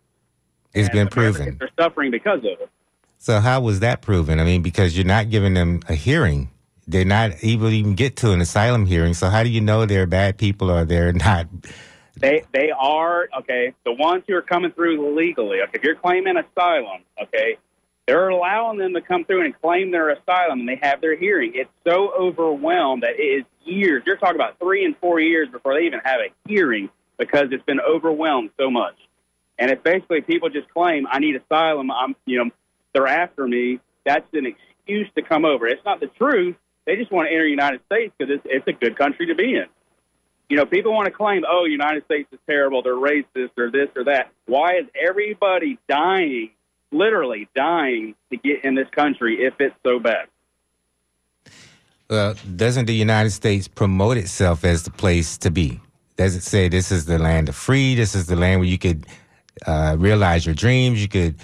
It's 0.74 0.90
been 0.90 1.08
proven. 1.08 1.58
They're 1.58 1.70
suffering 1.80 2.12
because 2.12 2.40
of 2.40 2.46
it. 2.46 2.70
So 3.18 3.40
how 3.40 3.62
was 3.62 3.80
that 3.80 4.02
proven? 4.02 4.40
I 4.40 4.44
mean, 4.44 4.62
because 4.62 4.96
you're 4.96 5.06
not 5.06 5.30
giving 5.30 5.54
them 5.54 5.80
a 5.88 5.96
hearing. 5.96 6.50
They're 6.88 7.06
not 7.06 7.32
able 7.44 7.70
to 7.70 7.76
even 7.76 7.96
get 7.96 8.18
to 8.18 8.32
an 8.32 8.42
asylum 8.42 8.86
hearing. 8.86 9.14
So 9.14 9.30
how 9.30 9.42
do 9.44 9.50
you 9.50 9.62
know 9.62 9.86
they're 9.86 10.06
bad 10.06 10.38
people 10.38 10.70
or 10.70 10.86
they're 10.86 11.14
not? 11.14 11.48
They 12.18 12.44
they 12.54 12.72
are 12.72 13.28
okay. 13.40 13.74
The 13.84 13.94
ones 13.94 14.24
who 14.28 14.36
are 14.36 14.42
coming 14.42 14.72
through 14.72 15.18
legally. 15.18 15.62
Okay, 15.62 15.72
if 15.74 15.84
you're 15.84 15.96
claiming 15.96 16.36
asylum, 16.38 17.02
okay, 17.22 17.58
they're 18.08 18.30
allowing 18.30 18.78
them 18.78 18.94
to 18.94 19.02
come 19.02 19.26
through 19.26 19.46
and 19.46 19.60
claim 19.60 19.92
their 19.92 20.10
asylum, 20.10 20.60
and 20.60 20.70
they 20.70 20.80
have 20.82 21.02
their 21.02 21.18
hearing. 21.18 21.54
It's 21.56 21.70
so 21.88 22.12
overwhelmed 22.14 23.04
that 23.04 23.20
it 23.20 23.24
is 23.24 23.46
years. 23.64 24.04
You're 24.06 24.18
talking 24.18 24.36
about 24.36 24.60
three 24.60 24.86
and 24.86 24.96
four 24.98 25.20
years 25.20 25.50
before 25.50 25.74
they 25.74 25.86
even 25.88 26.00
have 26.04 26.20
a 26.20 26.32
hearing 26.48 26.90
because 27.18 27.48
it's 27.52 27.64
been 27.66 27.80
overwhelmed 27.80 28.52
so 28.58 28.70
much. 28.70 28.96
And 29.58 29.72
it's 29.72 29.82
basically 29.84 30.22
people 30.22 30.50
just 30.50 30.70
claim, 30.70 31.08
"I 31.10 31.20
need 31.20 31.36
asylum." 31.36 31.92
I'm, 31.92 32.16
you 32.26 32.44
know, 32.44 32.52
they're 32.94 33.08
after 33.08 33.48
me. 33.48 33.80
That's 34.06 34.28
an 34.34 34.46
excuse 34.46 35.10
to 35.16 35.22
come 35.22 35.46
over. 35.46 35.68
It's 35.68 35.84
not 35.86 36.00
the 36.00 36.08
truth. 36.08 36.56
They 36.86 36.96
just 36.98 37.12
want 37.12 37.28
to 37.28 37.32
enter 37.34 37.46
the 37.46 37.50
United 37.50 37.82
States 37.86 38.14
because 38.18 38.36
it's, 38.36 38.46
it's 38.46 38.68
a 38.68 38.74
good 38.74 38.98
country 38.98 39.28
to 39.28 39.36
be 39.36 39.56
in 39.56 39.66
you 40.50 40.58
know, 40.58 40.66
people 40.66 40.94
want 40.94 41.06
to 41.06 41.12
claim, 41.12 41.44
oh, 41.50 41.66
United 41.66 42.06
States 42.06 42.30
is 42.32 42.40
terrible, 42.48 42.84
they're 42.84 42.94
racist, 42.94 43.58
or 43.58 43.72
this 43.72 43.90
or 43.96 44.06
that. 44.06 44.32
Why 44.46 44.78
is 44.78 44.86
everybody 45.00 45.80
dying, 45.90 46.52
literally 46.92 47.50
dying, 47.56 48.16
to 48.32 48.38
get 48.38 48.64
in 48.64 48.76
this 48.76 48.88
country 48.92 49.44
if 49.44 49.56
it's 49.60 49.76
so 49.84 50.00
bad? 50.00 50.28
Uh, 52.08 52.36
doesn't 52.56 52.86
the 52.86 52.94
United 52.94 53.32
States 53.32 53.68
promote 53.68 54.18
itself 54.18 54.64
as 54.64 54.84
the 54.84 54.92
place 54.92 55.38
to 55.40 55.50
be? 55.50 55.80
Does 56.18 56.36
it 56.36 56.44
say 56.44 56.70
this 56.70 56.92
is 56.92 57.06
the 57.06 57.20
land 57.20 57.50
of 57.50 57.56
free? 57.56 57.96
This 57.96 58.16
is 58.16 58.28
the 58.28 58.36
land 58.36 58.62
where 58.62 58.70
you 58.70 58.78
could 58.78 59.06
uh, 59.66 59.96
realize 60.00 60.46
your 60.46 60.56
dreams. 60.56 61.02
You 61.02 61.08
could 61.08 61.36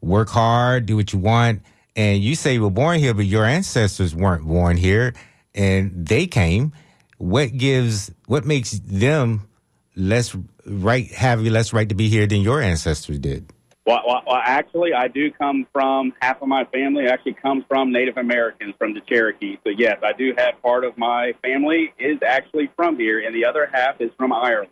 work 0.00 0.28
hard, 0.28 0.86
do 0.86 0.96
what 0.96 1.12
you 1.12 1.18
want. 1.18 1.62
And 1.94 2.22
you 2.22 2.34
say 2.34 2.54
you 2.54 2.62
were 2.62 2.70
born 2.70 2.98
here, 2.98 3.14
but 3.14 3.24
your 3.24 3.44
ancestors 3.44 4.14
weren't 4.14 4.46
born 4.46 4.76
here, 4.76 5.14
and 5.54 6.06
they 6.06 6.26
came. 6.26 6.72
What 7.16 7.56
gives? 7.56 8.10
What 8.26 8.44
makes 8.44 8.72
them 8.72 9.48
less 9.94 10.36
right? 10.66 11.10
Have 11.12 11.40
less 11.40 11.72
right 11.72 11.88
to 11.88 11.94
be 11.94 12.08
here 12.08 12.26
than 12.26 12.42
your 12.42 12.60
ancestors 12.60 13.18
did? 13.18 13.50
Well, 13.86 14.02
well, 14.04 14.22
actually, 14.44 14.92
I 14.92 15.06
do 15.06 15.30
come 15.30 15.64
from 15.72 16.12
half 16.20 16.42
of 16.42 16.48
my 16.48 16.64
family 16.64 17.06
actually 17.06 17.34
comes 17.34 17.62
from 17.68 17.92
Native 17.92 18.16
Americans 18.16 18.74
from 18.78 18.94
the 18.94 19.00
Cherokee. 19.00 19.58
So 19.62 19.70
yes, 19.70 19.98
I 20.02 20.12
do 20.12 20.34
have 20.36 20.60
part 20.60 20.84
of 20.84 20.98
my 20.98 21.34
family 21.40 21.94
is 21.96 22.18
actually 22.26 22.68
from 22.74 22.98
here, 22.98 23.24
and 23.24 23.32
the 23.32 23.46
other 23.46 23.70
half 23.72 24.00
is 24.00 24.10
from 24.16 24.32
Ireland. 24.32 24.70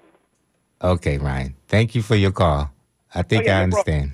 Okay, 0.83 1.19
Ryan. 1.19 1.55
Thank 1.69 1.95
you 1.95 2.03
for 2.03 2.17
your 2.17 2.33
call. 2.33 2.73
I 3.15 3.23
think 3.23 3.45
Oh, 3.45 3.47
yeah, 3.47 3.61
I 3.61 3.63
understand. 3.63 4.11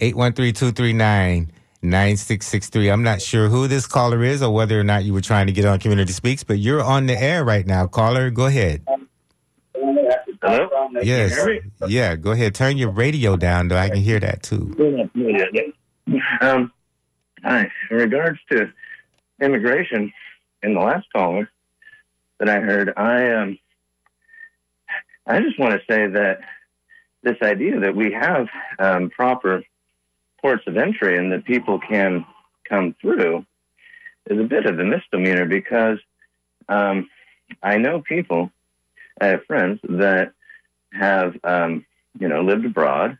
813-239-9663. 0.00 2.92
I'm 2.92 3.04
not 3.04 3.22
sure 3.22 3.48
who 3.48 3.68
this 3.68 3.86
caller 3.86 4.24
is 4.24 4.42
or 4.42 4.52
whether 4.52 4.80
or 4.80 4.84
not 4.84 5.04
you 5.04 5.14
were 5.14 5.20
trying 5.20 5.46
to 5.46 5.52
get 5.52 5.64
on 5.64 5.78
Community 5.78 6.12
Speaks, 6.12 6.42
but 6.42 6.58
you're 6.58 6.82
on 6.82 7.06
the 7.06 7.16
air 7.16 7.44
right 7.44 7.64
now. 7.64 7.86
Caller, 7.86 8.30
go 8.30 8.46
ahead. 8.46 8.82
Uh, 8.88 8.96
Hello. 10.42 10.88
Yes. 11.02 11.38
Yeah, 11.86 12.16
go 12.16 12.32
ahead. 12.32 12.54
Turn 12.54 12.76
your 12.76 12.90
radio 12.90 13.36
down 13.36 13.68
though. 13.68 13.76
I 13.76 13.88
can 13.88 14.00
hear 14.02 14.18
that 14.20 14.42
too. 14.42 14.74
Um, 16.40 16.72
hi. 17.44 17.70
In 17.90 17.96
regards 17.96 18.38
to 18.50 18.72
immigration, 19.40 20.12
in 20.62 20.74
the 20.74 20.80
last 20.80 21.06
caller 21.12 21.48
that 22.38 22.48
I 22.48 22.58
heard, 22.58 22.92
I 22.96 23.30
um, 23.30 23.58
I 25.26 25.40
just 25.40 25.58
want 25.58 25.74
to 25.74 25.80
say 25.88 26.08
that 26.08 26.40
this 27.22 27.36
idea 27.42 27.78
that 27.80 27.94
we 27.94 28.12
have 28.12 28.48
um, 28.80 29.10
proper 29.10 29.62
ports 30.40 30.64
of 30.66 30.76
entry 30.76 31.16
and 31.16 31.30
that 31.30 31.44
people 31.44 31.78
can 31.78 32.26
come 32.68 32.96
through 33.00 33.46
is 34.26 34.38
a 34.38 34.44
bit 34.44 34.66
of 34.66 34.78
a 34.78 34.84
misdemeanor 34.84 35.46
because 35.46 35.98
um, 36.68 37.08
I 37.62 37.78
know 37.78 38.00
people, 38.00 38.50
I 39.20 39.26
have 39.28 39.44
friends 39.44 39.80
that 39.84 40.32
have, 40.92 41.36
um, 41.44 41.84
you 42.18 42.28
know, 42.28 42.42
lived 42.42 42.64
abroad, 42.64 43.18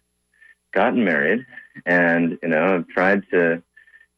gotten 0.72 1.04
married, 1.04 1.46
and 1.86 2.38
you 2.42 2.48
know 2.48 2.72
have 2.72 2.88
tried 2.88 3.28
to 3.30 3.62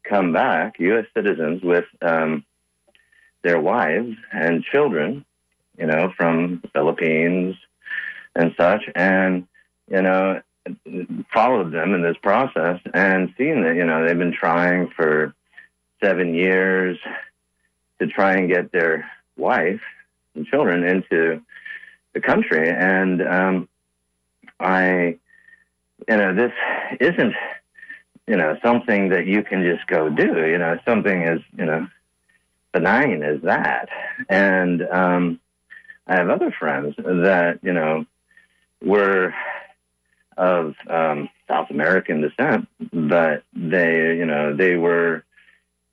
come 0.05 0.33
back 0.33 0.79
U.S. 0.79 1.07
citizens 1.15 1.63
with 1.63 1.85
um, 2.03 2.45
their 3.43 3.61
wives 3.61 4.17
and 4.33 4.63
children, 4.65 5.25
you 5.79 5.87
know, 5.87 6.13
from 6.17 6.61
the 6.63 6.69
Philippines 6.69 7.57
and 8.35 8.55
such, 8.57 8.83
and 8.95 9.47
you 9.91 10.03
know 10.03 10.41
followed 11.33 11.73
them 11.73 11.95
in 11.95 12.03
this 12.03 12.17
process 12.23 12.81
and 12.95 13.35
seen 13.37 13.63
that 13.63 13.77
you 13.77 13.85
know 13.85 14.05
they've 14.05 14.19
been 14.19 14.33
trying 14.33 14.89
for 14.97 15.35
seven 16.03 16.35
years 16.35 16.99
to 18.01 18.07
try 18.07 18.35
and 18.35 18.49
get 18.49 18.73
their 18.73 19.11
wife 19.37 19.81
and 20.35 20.47
children 20.47 20.85
into 20.85 21.41
the 22.15 22.21
country, 22.21 22.71
and 22.71 23.21
um, 23.23 23.69
I 24.59 25.19
you 26.09 26.17
know, 26.17 26.35
this 26.35 26.53
isn't, 27.01 27.35
you 28.27 28.37
know, 28.37 28.57
something 28.63 29.11
that 29.11 29.27
you 29.27 29.43
can 29.43 29.63
just 29.63 29.87
go 29.87 30.09
do, 30.09 30.47
you 30.47 30.59
know, 30.59 30.79
something 30.87 31.25
as, 31.25 31.41
you 31.57 31.65
know, 31.65 31.87
benign 32.73 33.23
as 33.23 33.41
that. 33.43 33.89
And 34.29 34.83
um, 34.83 35.41
I 36.07 36.17
have 36.17 36.29
other 36.29 36.55
friends 36.59 36.95
that 36.97 37.61
you 37.63 37.73
know 37.73 38.05
were 38.83 39.33
of 40.37 40.75
um, 40.91 41.29
South 41.49 41.71
American 41.71 42.21
descent, 42.21 42.69
but 42.93 43.45
they, 43.55 44.17
you 44.17 44.27
know, 44.27 44.55
they 44.55 44.77
were 44.77 45.25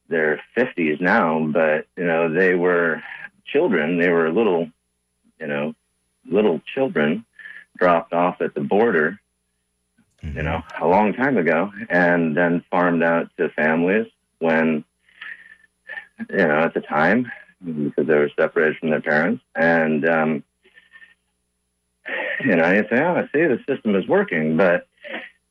their 0.09 0.41
fifties 0.55 0.97
now, 0.99 1.45
but 1.45 1.85
you 1.95 2.05
know, 2.05 2.33
they 2.33 2.55
were 2.55 3.01
children. 3.45 3.99
They 3.99 4.09
were 4.09 4.31
little, 4.31 4.69
you 5.39 5.47
know, 5.47 5.75
little 6.29 6.61
children 6.73 7.25
dropped 7.77 8.13
off 8.13 8.41
at 8.41 8.53
the 8.53 8.61
border, 8.61 9.19
you 10.21 10.43
know, 10.43 10.61
a 10.79 10.87
long 10.87 11.13
time 11.13 11.37
ago, 11.37 11.71
and 11.89 12.35
then 12.37 12.63
farmed 12.69 13.03
out 13.03 13.29
to 13.37 13.49
families 13.49 14.07
when, 14.39 14.83
you 16.29 16.47
know, 16.47 16.59
at 16.59 16.73
the 16.73 16.81
time 16.81 17.31
because 17.63 18.07
they 18.07 18.15
were 18.15 18.31
separated 18.39 18.77
from 18.77 18.89
their 18.89 19.01
parents, 19.01 19.43
and 19.55 20.07
um, 20.07 20.43
you 22.43 22.55
know, 22.55 22.71
you 22.71 22.85
say, 22.89 22.99
"Oh, 23.01 23.15
I 23.15 23.23
see 23.31 23.45
the 23.45 23.59
system 23.67 23.95
is 23.95 24.07
working," 24.07 24.57
but 24.57 24.87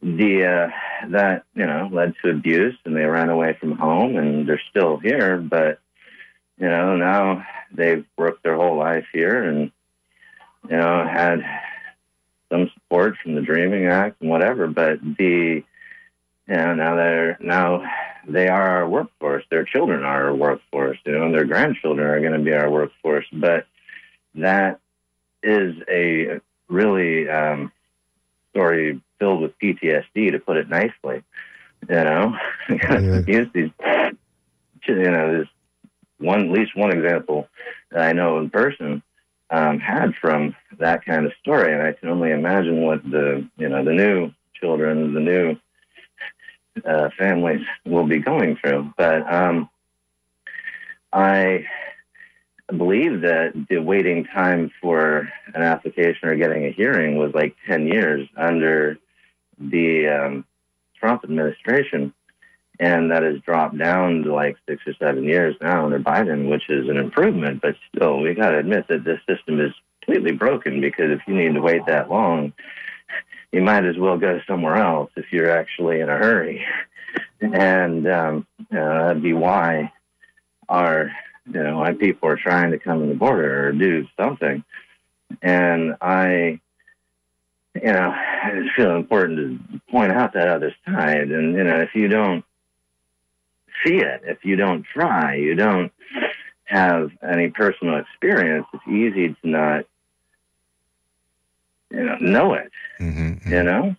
the 0.02 0.44
uh, 0.44 1.08
that 1.10 1.44
you 1.54 1.66
know 1.66 1.88
led 1.92 2.14
to 2.22 2.30
abuse, 2.30 2.76
and 2.84 2.96
they 2.96 3.04
ran 3.04 3.28
away 3.28 3.56
from 3.58 3.72
home, 3.72 4.16
and 4.16 4.48
they're 4.48 4.62
still 4.70 4.96
here. 4.98 5.36
But 5.38 5.78
you 6.58 6.68
know, 6.68 6.96
now 6.96 7.46
they've 7.72 8.04
worked 8.16 8.42
their 8.42 8.56
whole 8.56 8.76
life 8.76 9.06
here, 9.12 9.42
and 9.44 9.70
you 10.68 10.76
know, 10.76 11.06
had 11.06 11.40
some 12.50 12.70
support 12.74 13.16
from 13.22 13.34
the 13.34 13.40
Dreaming 13.42 13.86
Act 13.86 14.20
and 14.20 14.30
whatever. 14.30 14.66
But 14.66 15.00
the 15.18 15.62
you 16.48 16.54
know 16.56 16.74
now 16.74 16.96
they're 16.96 17.38
now 17.40 17.82
they 18.26 18.48
are 18.48 18.68
our 18.78 18.88
workforce. 18.88 19.44
Their 19.50 19.64
children 19.64 20.02
are 20.02 20.26
our 20.28 20.34
workforce. 20.34 20.98
You 21.04 21.12
know, 21.12 21.24
and 21.26 21.34
their 21.34 21.44
grandchildren 21.44 22.06
are 22.06 22.20
going 22.20 22.32
to 22.32 22.38
be 22.38 22.52
our 22.52 22.70
workforce. 22.70 23.26
But 23.32 23.66
that 24.34 24.80
is 25.42 25.76
a 25.88 26.40
really 26.68 27.28
um, 27.28 27.72
story 28.50 29.00
filled 29.18 29.42
with 29.42 29.58
PTSD, 29.58 30.32
to 30.32 30.38
put 30.38 30.56
it 30.56 30.68
nicely. 30.68 31.22
You 31.88 31.94
know, 32.04 32.36
Yeah. 32.68 33.20
use 33.26 33.48
these. 33.54 33.70
You 34.88 34.96
know, 34.96 35.32
there's 35.32 35.48
one 36.18 36.40
at 36.46 36.50
least 36.50 36.74
one 36.76 36.90
example 36.90 37.48
that 37.90 38.00
I 38.02 38.12
know 38.12 38.38
in 38.38 38.50
person 38.50 39.02
um, 39.50 39.80
had 39.80 40.14
from 40.20 40.54
that 40.78 41.04
kind 41.04 41.26
of 41.26 41.32
story, 41.40 41.72
and 41.72 41.82
I 41.82 41.92
can 41.92 42.08
only 42.08 42.30
imagine 42.30 42.82
what 42.82 43.02
the 43.02 43.48
you 43.56 43.68
know 43.68 43.84
the 43.84 43.92
new 43.92 44.32
children, 44.54 45.14
the 45.14 45.20
new 45.20 45.56
uh, 46.84 47.10
families 47.18 47.64
will 47.84 48.06
be 48.06 48.18
going 48.18 48.56
through. 48.56 48.92
But 48.96 49.32
um, 49.32 49.68
I 51.12 51.66
believe 52.76 53.22
that 53.22 53.52
the 53.68 53.78
waiting 53.78 54.24
time 54.24 54.70
for 54.80 55.28
an 55.54 55.62
application 55.62 56.28
or 56.28 56.36
getting 56.36 56.66
a 56.66 56.72
hearing 56.72 57.16
was 57.16 57.32
like 57.34 57.56
10 57.68 57.86
years 57.86 58.28
under 58.36 58.98
the 59.58 60.08
um, 60.08 60.44
Trump 60.98 61.24
administration. 61.24 62.14
And 62.80 63.10
that 63.10 63.22
has 63.22 63.38
dropped 63.42 63.76
down 63.76 64.22
to 64.22 64.34
like 64.34 64.56
six 64.66 64.82
or 64.86 64.94
seven 64.94 65.24
years 65.24 65.54
now 65.60 65.84
under 65.84 66.00
Biden, 66.00 66.48
which 66.48 66.70
is 66.70 66.88
an 66.88 66.96
improvement. 66.96 67.60
But 67.60 67.76
still, 67.94 68.20
we 68.20 68.32
got 68.32 68.52
to 68.52 68.58
admit 68.58 68.88
that 68.88 69.04
this 69.04 69.20
system 69.28 69.60
is 69.60 69.72
completely 70.00 70.32
broken 70.32 70.80
because 70.80 71.10
if 71.10 71.20
you 71.26 71.34
need 71.34 71.52
to 71.54 71.60
wait 71.60 71.84
that 71.86 72.08
long, 72.08 72.54
you 73.52 73.60
might 73.60 73.84
as 73.84 73.98
well 73.98 74.16
go 74.16 74.40
somewhere 74.48 74.76
else 74.76 75.10
if 75.14 75.26
you're 75.30 75.50
actually 75.50 76.00
in 76.00 76.08
a 76.08 76.16
hurry. 76.16 76.64
And 77.42 78.08
um, 78.08 78.46
know, 78.70 79.06
that'd 79.06 79.22
be 79.22 79.34
why 79.34 79.92
our, 80.66 81.12
you 81.52 81.62
know, 81.62 81.78
why 81.80 81.92
people 81.92 82.30
are 82.30 82.36
trying 82.36 82.70
to 82.70 82.78
come 82.78 83.02
in 83.02 83.10
the 83.10 83.14
border 83.14 83.68
or 83.68 83.72
do 83.72 84.06
something. 84.18 84.64
And 85.42 85.96
I, 86.00 86.60
you 87.74 87.92
know, 87.92 88.10
I 88.10 88.52
just 88.62 88.74
feel 88.74 88.96
important 88.96 89.38
to 89.70 89.80
point 89.90 90.12
out 90.12 90.32
that 90.32 90.48
other 90.48 90.74
side. 90.86 91.30
And, 91.30 91.54
you 91.54 91.64
know, 91.64 91.80
if 91.80 91.94
you 91.94 92.08
don't 92.08 92.44
see 93.84 93.96
it, 93.96 94.22
if 94.24 94.38
you 94.44 94.56
don't 94.56 94.84
try, 94.84 95.34
you 95.36 95.54
don't 95.54 95.92
have 96.64 97.10
any 97.22 97.48
personal 97.50 97.98
experience, 97.98 98.66
it's 98.72 98.82
easy 98.88 99.28
to 99.42 99.48
not, 99.48 99.84
you 101.90 102.04
know, 102.04 102.16
know 102.20 102.54
it 102.54 102.70
Mm-hmm. 103.00 103.50
you 103.50 103.62
know 103.62 103.96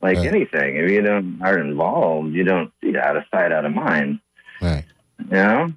like 0.00 0.16
Right. 0.18 0.26
anything 0.28 0.76
if 0.76 0.88
you 0.90 1.02
don't 1.02 1.42
are 1.42 1.58
involved 1.58 2.32
you 2.32 2.44
don't 2.44 2.72
see 2.80 2.90
it 2.90 2.96
out 2.96 3.16
of 3.16 3.24
sight 3.30 3.50
out 3.50 3.64
of 3.64 3.74
mind 3.74 4.20
Right. 4.62 4.84
you 5.18 5.26
know 5.32 5.72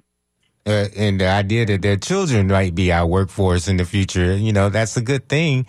Uh, 0.64 0.86
and 0.96 1.20
the 1.20 1.26
idea 1.26 1.66
that 1.66 1.82
their 1.82 1.96
children 1.96 2.46
might 2.46 2.74
be 2.74 2.92
our 2.92 3.06
workforce 3.06 3.68
in 3.68 3.76
the 3.78 3.84
future, 3.86 4.36
you 4.36 4.52
know, 4.52 4.68
that's 4.68 4.96
a 4.98 5.00
good 5.00 5.26
thing. 5.28 5.64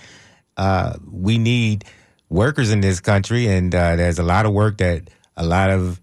Uh, 0.57 0.97
we 1.09 1.37
need 1.37 1.85
workers 2.29 2.69
in 2.69 2.81
this 2.81 2.99
country, 2.99 3.47
and 3.47 3.73
uh, 3.73 3.95
there's 3.95 4.19
a 4.19 4.23
lot 4.23 4.45
of 4.45 4.51
work 4.51 4.77
that 4.79 5.09
a 5.37 5.45
lot 5.45 5.69
of 5.69 6.01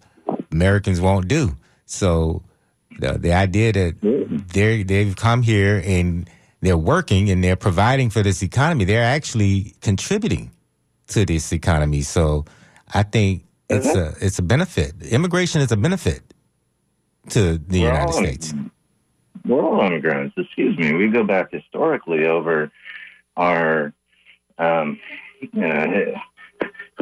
Americans 0.51 0.99
won't 1.01 1.27
do. 1.27 1.55
So 1.85 2.43
the, 2.99 3.13
the 3.17 3.33
idea 3.33 3.71
that 3.73 3.95
they 4.53 4.83
they've 4.83 5.15
come 5.15 5.41
here 5.41 5.81
and 5.85 6.29
they're 6.61 6.77
working 6.77 7.29
and 7.29 7.43
they're 7.43 7.55
providing 7.55 8.09
for 8.09 8.23
this 8.23 8.41
economy, 8.41 8.85
they're 8.85 9.03
actually 9.03 9.75
contributing 9.81 10.51
to 11.07 11.25
this 11.25 11.51
economy. 11.53 12.01
So 12.01 12.45
I 12.93 13.03
think 13.03 13.43
it's 13.69 13.87
a 13.87 14.13
it's 14.19 14.39
a 14.39 14.43
benefit. 14.43 14.93
Immigration 15.03 15.61
is 15.61 15.71
a 15.71 15.77
benefit 15.77 16.21
to 17.29 17.57
the 17.57 17.81
We're 17.81 17.87
United 17.87 18.05
all- 18.05 18.13
States. 18.13 18.53
we're 19.45 19.61
all 19.61 19.81
immigrants 19.81 20.33
excuse 20.37 20.77
me 20.77 20.93
we 20.93 21.07
go 21.09 21.23
back 21.23 21.51
historically 21.51 22.25
over 22.25 22.71
our 23.37 23.93
um 24.57 24.97
you 25.41 25.49
know 25.53 26.13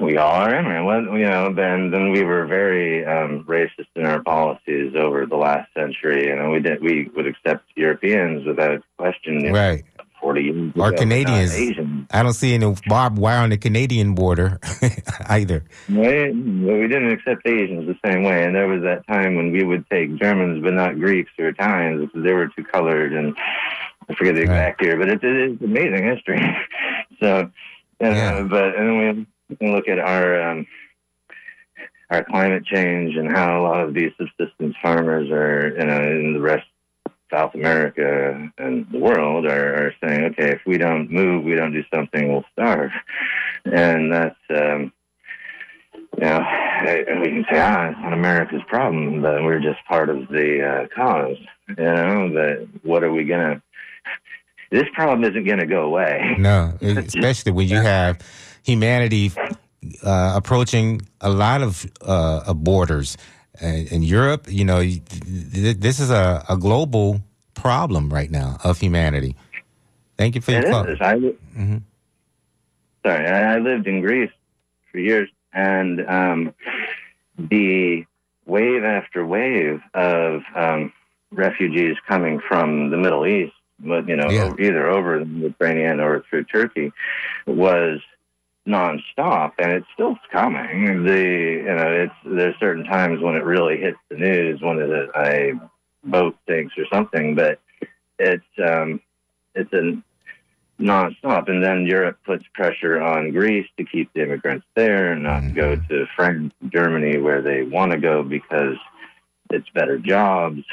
we 0.01 0.17
all 0.17 0.31
are 0.33 0.83
Well, 0.85 1.17
you 1.17 1.25
know 1.25 1.53
then 1.53 1.91
then 1.91 2.11
we 2.11 2.23
were 2.23 2.45
very 2.45 3.05
um 3.05 3.43
racist 3.47 3.87
in 3.95 4.05
our 4.05 4.21
policies 4.23 4.93
over 4.95 5.25
the 5.25 5.37
last 5.37 5.73
century 5.73 6.27
you 6.27 6.35
know 6.35 6.49
we 6.51 6.59
did 6.59 6.81
we 6.81 7.09
would 7.15 7.27
accept 7.27 7.63
europeans 7.75 8.45
without 8.45 8.83
question 8.97 9.51
Right. 9.53 9.83
40 10.21 10.41
years 10.41 10.71
Or 10.75 10.91
Canadians. 10.91 11.53
I 12.11 12.23
don't 12.23 12.33
see 12.33 12.55
any 12.55 12.73
barbed 12.87 13.19
wire 13.19 13.39
on 13.43 13.51
the 13.51 13.57
Canadian 13.57 14.15
border 14.15 14.59
either. 15.27 15.63
Right. 15.87 16.33
We, 16.33 16.81
we 16.81 16.87
didn't 16.87 17.11
accept 17.11 17.45
Asians 17.45 17.85
the 17.85 17.95
same 18.03 18.23
way, 18.23 18.43
and 18.43 18.55
there 18.55 18.67
was 18.67 18.81
that 18.81 19.05
time 19.05 19.35
when 19.35 19.51
we 19.51 19.63
would 19.63 19.87
take 19.87 20.15
Germans, 20.19 20.63
but 20.63 20.73
not 20.73 20.95
Greeks 20.99 21.29
or 21.37 21.49
Italians 21.49 22.05
because 22.07 22.23
they 22.23 22.33
were 22.33 22.47
too 22.47 22.63
colored, 22.63 23.13
and 23.13 23.35
I 24.09 24.15
forget 24.15 24.33
the 24.33 24.41
exact 24.41 24.81
year, 24.81 24.97
but 24.97 25.09
it, 25.09 25.23
it 25.23 25.51
is 25.51 25.61
amazing 25.61 26.03
history. 26.03 26.41
so, 27.19 27.51
you 28.01 28.09
know, 28.09 28.15
Yeah. 28.15 28.41
but 28.49 28.75
and 28.75 28.89
then 29.01 29.27
can 29.55 29.71
look 29.73 29.87
at 29.87 29.99
our 29.99 30.41
um, 30.49 30.67
our 32.09 32.23
climate 32.23 32.65
change 32.65 33.15
and 33.15 33.31
how 33.31 33.61
a 33.61 33.63
lot 33.63 33.81
of 33.81 33.93
these 33.93 34.11
subsistence 34.17 34.75
farmers 34.81 35.29
are, 35.31 35.75
you 35.77 35.85
know, 35.85 36.01
in 36.01 36.33
the 36.33 36.41
rest 36.41 36.65
South 37.31 37.55
America 37.55 38.51
and 38.57 38.85
the 38.91 38.99
world 38.99 39.45
are, 39.45 39.87
are 39.87 39.93
saying, 40.03 40.25
okay, 40.25 40.51
if 40.51 40.61
we 40.65 40.77
don't 40.77 41.09
move, 41.11 41.43
we 41.43 41.55
don't 41.55 41.73
do 41.73 41.83
something, 41.93 42.31
we'll 42.31 42.45
starve. 42.53 42.91
And 43.65 44.13
that's, 44.13 44.35
um, 44.51 44.93
you 46.17 46.23
know, 46.23 46.39
we 47.21 47.27
can 47.27 47.45
say, 47.51 47.59
ah, 47.59 47.89
it's 47.89 47.99
not 47.99 48.13
America's 48.13 48.61
problem, 48.67 49.21
but 49.21 49.43
we're 49.43 49.59
just 49.59 49.83
part 49.87 50.09
of 50.09 50.27
the 50.27 50.61
uh, 50.63 50.95
cause. 50.95 51.37
You 51.69 51.75
know, 51.75 52.33
that 52.33 52.67
what 52.83 53.03
are 53.03 53.11
we 53.11 53.25
going 53.25 53.55
to, 53.55 53.61
this 54.71 54.87
problem 54.93 55.23
isn't 55.29 55.45
going 55.45 55.59
to 55.59 55.65
go 55.65 55.81
away. 55.81 56.35
No, 56.37 56.77
especially 56.81 57.51
when 57.51 57.67
you 57.67 57.81
have 57.81 58.19
humanity 58.65 59.31
uh, 60.03 60.33
approaching 60.35 61.01
a 61.21 61.29
lot 61.29 61.61
of 61.61 61.85
uh, 62.01 62.41
of 62.47 62.63
borders. 62.63 63.17
Uh, 63.63 63.67
in 63.95 64.03
Europe, 64.03 64.47
you 64.49 64.65
know, 64.65 64.81
this 64.83 65.99
is 66.01 66.09
a, 66.11 66.43
a 66.49 66.57
global 66.57 67.21
problem 67.53 68.11
right 68.11 68.29
now 68.29 68.57
of 68.65 68.77
humanity. 68.81 69.33
Thank 70.17 70.35
you 70.35 70.41
for 70.41 70.51
your 70.51 70.65
It 70.67 70.71
call. 70.71 70.85
is. 70.87 70.97
I, 70.99 71.15
li- 71.15 71.37
Mhm. 71.57 71.81
Sorry, 73.05 73.25
I, 73.27 73.55
I 73.55 73.59
lived 73.59 73.87
in 73.87 74.01
Greece 74.01 74.31
for 74.91 74.99
years, 74.99 75.29
and 75.53 76.05
um, 76.09 76.53
the 77.37 78.03
wave 78.45 78.83
after 78.83 79.25
wave 79.25 79.79
of 79.93 80.41
um, 80.55 80.91
refugees 81.31 81.95
coming 82.07 82.41
from 82.45 82.89
the 82.89 82.97
Middle 82.97 83.25
East, 83.25 83.53
but 83.79 84.05
you 84.09 84.17
know, 84.17 84.29
Yeah. 84.29 84.53
either 84.59 84.89
over 84.89 85.19
the 85.19 85.25
Mediterranean 85.25 85.99
or 86.01 86.23
through 86.29 86.43
Turkey, 86.45 86.91
was 87.45 88.01
nonstop, 88.67 89.53
and 89.59 89.71
it's 89.71 89.87
still 89.93 90.17
coming. 90.31 91.03
The 91.03 91.21
you 91.21 91.75
know, 91.75 91.91
it's 91.91 92.13
there's 92.25 92.55
certain 92.59 92.85
times 92.85 93.21
when 93.21 93.35
it 93.35 93.43
really 93.43 93.77
hits 93.77 93.97
the 94.09 94.17
news 94.17 94.61
when 94.61 94.79
it, 94.79 95.09
a 95.15 95.53
boat 96.03 96.37
sinks 96.47 96.73
or 96.77 96.85
something, 96.91 97.35
but 97.35 97.59
it's 98.19 98.43
um, 98.67 98.99
it's 99.53 99.71
a 99.73 100.01
nonstop. 100.81 101.49
And 101.49 101.63
then 101.63 101.85
Europe 101.85 102.17
puts 102.25 102.43
pressure 102.53 103.01
on 103.01 103.31
Greece 103.31 103.67
to 103.77 103.85
keep 103.85 104.11
the 104.13 104.23
immigrants 104.23 104.65
there 104.75 105.11
and 105.11 105.23
not 105.23 105.53
go 105.53 105.75
to 105.75 106.05
France, 106.15 106.53
Germany, 106.69 107.17
where 107.17 107.41
they 107.41 107.63
want 107.63 107.91
to 107.91 107.97
go 107.97 108.23
because 108.23 108.77
it's 109.51 109.69
better 109.69 109.97
jobs 109.99 110.63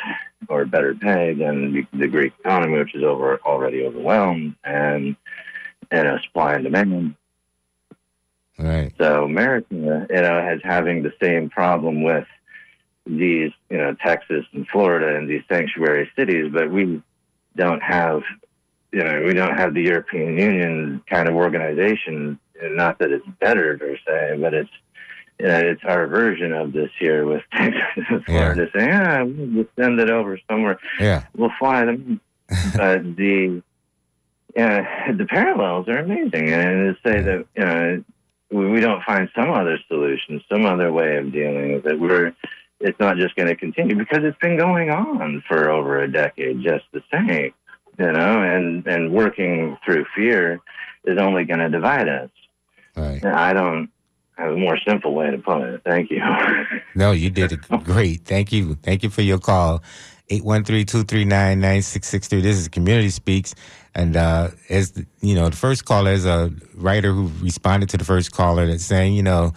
or 0.49 0.65
better 0.65 0.95
pay 0.95 1.35
than 1.35 1.73
the, 1.73 1.87
the 1.99 2.09
Greek 2.09 2.33
economy, 2.41 2.79
which 2.79 2.95
is 2.95 3.05
over 3.05 3.39
already 3.45 3.85
overwhelmed, 3.85 4.55
and 4.65 5.17
you 5.93 6.03
know 6.03 6.19
supply 6.25 6.55
and 6.55 6.65
demand. 6.65 7.15
Right. 8.63 8.93
So 8.97 9.25
America, 9.25 9.67
you 9.71 9.81
know, 9.81 10.07
has 10.41 10.61
having 10.63 11.03
the 11.03 11.13
same 11.21 11.51
problem 11.51 12.03
with 12.03 12.27
these, 13.07 13.51
you 13.69 13.79
know, 13.79 13.97
Texas 14.05 14.45
and 14.53 14.67
Florida 14.69 15.17
and 15.17 15.29
these 15.29 15.43
sanctuary 15.49 16.09
cities, 16.17 16.51
but 16.53 16.71
we 16.71 17.03
don't 17.57 17.83
have, 17.83 18.23
you 18.93 19.03
know, 19.03 19.23
we 19.27 19.35
don't 19.35 19.57
have 19.57 19.75
the 19.75 19.83
European 19.83 20.39
Union 20.39 21.03
kind 21.11 21.29
of 21.29 21.35
organization. 21.35 22.39
Not 22.63 23.01
that 23.01 23.11
it's 23.11 23.27
better 23.41 23.77
per 23.79 23.97
se, 24.07 24.39
but 24.41 24.55
it's, 24.55 24.71
you 25.41 25.47
know, 25.47 25.59
it's 25.59 25.83
our 25.85 26.07
version 26.07 26.53
of 26.53 26.73
this 26.73 26.91
here 27.01 27.27
with 27.27 27.43
Texas 27.53 28.05
and 28.09 28.25
Florida 28.25 28.69
saying, 28.77 28.91
ah, 28.93 29.25
we'll 29.25 29.65
just 29.65 29.75
send 29.75 29.99
it 29.99 30.11
over 30.11 30.39
somewhere. 30.49 30.79
Yeah. 31.01 31.25
We'll 31.37 31.51
fly 31.59 31.85
them. 31.85 32.21
but 32.77 33.17
the, 33.17 33.61
yeah, 34.55 35.11
the 35.11 35.25
parallels 35.25 35.89
are 35.89 35.99
amazing. 35.99 36.51
And 36.51 36.95
to 36.95 36.97
say 37.03 37.23
that, 37.23 37.47
you 37.57 37.65
know, 37.65 38.05
we 38.53 38.69
we 38.69 38.81
don't 38.81 39.03
find 39.03 39.29
some 39.35 39.51
other 39.51 39.79
solution, 39.89 40.43
some 40.51 40.67
other 40.67 40.93
way 40.93 41.17
of 41.17 41.33
dealing 41.33 41.73
with 41.75 41.87
it, 41.87 41.99
we're, 41.99 42.35
it's 42.81 42.99
not 43.01 43.17
just 43.17 43.35
going 43.37 43.49
to 43.49 43.57
continue 43.57 43.97
because 43.97 44.21
it's 44.23 44.39
been 44.39 44.57
going 44.57 44.91
on 44.91 45.43
for 45.49 45.71
over 45.71 46.03
a 46.03 46.11
decade 46.11 46.63
just 46.63 46.85
the 46.93 47.03
same, 47.13 47.53
you 47.99 48.13
know, 48.13 48.43
and, 48.43 48.87
and 48.87 49.13
working 49.13 49.79
through 49.85 50.05
fear 50.15 50.61
is 51.05 51.19
only 51.19 51.45
going 51.45 51.61
to 51.61 51.69
divide 51.69 52.09
us. 52.09 52.31
Right. 52.97 53.25
I 53.25 53.53
don't 53.53 53.91
have 54.37 54.53
a 54.53 54.57
more 54.57 54.79
simple 54.87 55.15
way 55.15 55.31
to 55.31 55.39
put 55.39 55.63
it. 55.63 55.83
Thank 55.85 56.11
you. 56.11 56.23
No, 56.95 57.13
you 57.13 57.31
did 57.31 57.53
it 57.53 57.61
great. 57.85 58.27
Thank 58.27 58.53
you. 58.53 58.75
Thank 58.75 59.03
you 59.03 59.09
for 59.09 59.23
your 59.23 59.39
call. 59.39 59.83
813-239-9663. 60.31 62.43
This 62.43 62.59
is 62.59 62.69
Community 62.69 63.11
Speaks. 63.11 63.55
And 63.95 64.17
uh, 64.17 64.49
as 64.71 64.93
the, 64.93 65.07
you 65.21 65.35
know, 65.35 65.49
the 65.49 65.57
first 65.57 65.85
caller 65.85 66.13
is 66.13 66.25
a 66.25 66.51
writer 66.75 67.13
who 67.13 67.31
responded 67.41 67.89
to 67.91 67.99
the 67.99 68.05
first 68.05 68.33
caller 68.33 68.67
that's 68.67 68.85
saying, 68.85 69.15
you 69.15 69.23
know, 69.23 69.53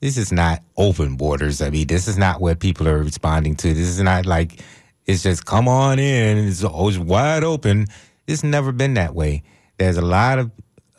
this 0.00 0.16
is 0.16 0.32
not 0.32 0.62
open 0.76 1.16
borders. 1.16 1.62
I 1.62 1.70
mean, 1.70 1.86
this 1.86 2.08
is 2.08 2.18
not 2.18 2.40
what 2.40 2.60
people 2.60 2.88
are 2.88 3.02
responding 3.02 3.56
to. 3.56 3.74
This 3.74 3.88
is 3.88 4.00
not 4.00 4.26
like 4.26 4.60
it's 5.06 5.22
just 5.22 5.44
come 5.44 5.68
on 5.68 5.98
in. 5.98 6.38
It's 6.38 6.64
always 6.64 6.98
wide 6.98 7.44
open. 7.44 7.86
It's 8.26 8.42
never 8.42 8.72
been 8.72 8.94
that 8.94 9.14
way. 9.14 9.42
There's 9.78 9.96
a 9.96 10.02
lot 10.02 10.38
of 10.38 10.50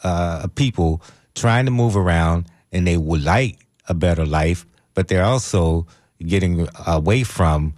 uh, 0.04 0.48
people 0.56 1.02
trying 1.34 1.66
to 1.66 1.72
move 1.72 1.98
around, 1.98 2.48
and 2.72 2.86
they 2.86 2.98
would 2.98 3.24
like 3.24 3.66
a 3.88 3.94
better 3.94 4.26
life, 4.26 4.66
but 4.94 5.08
they're 5.08 5.24
also 5.24 5.88
getting 6.20 6.68
away 6.86 7.24
from 7.24 7.74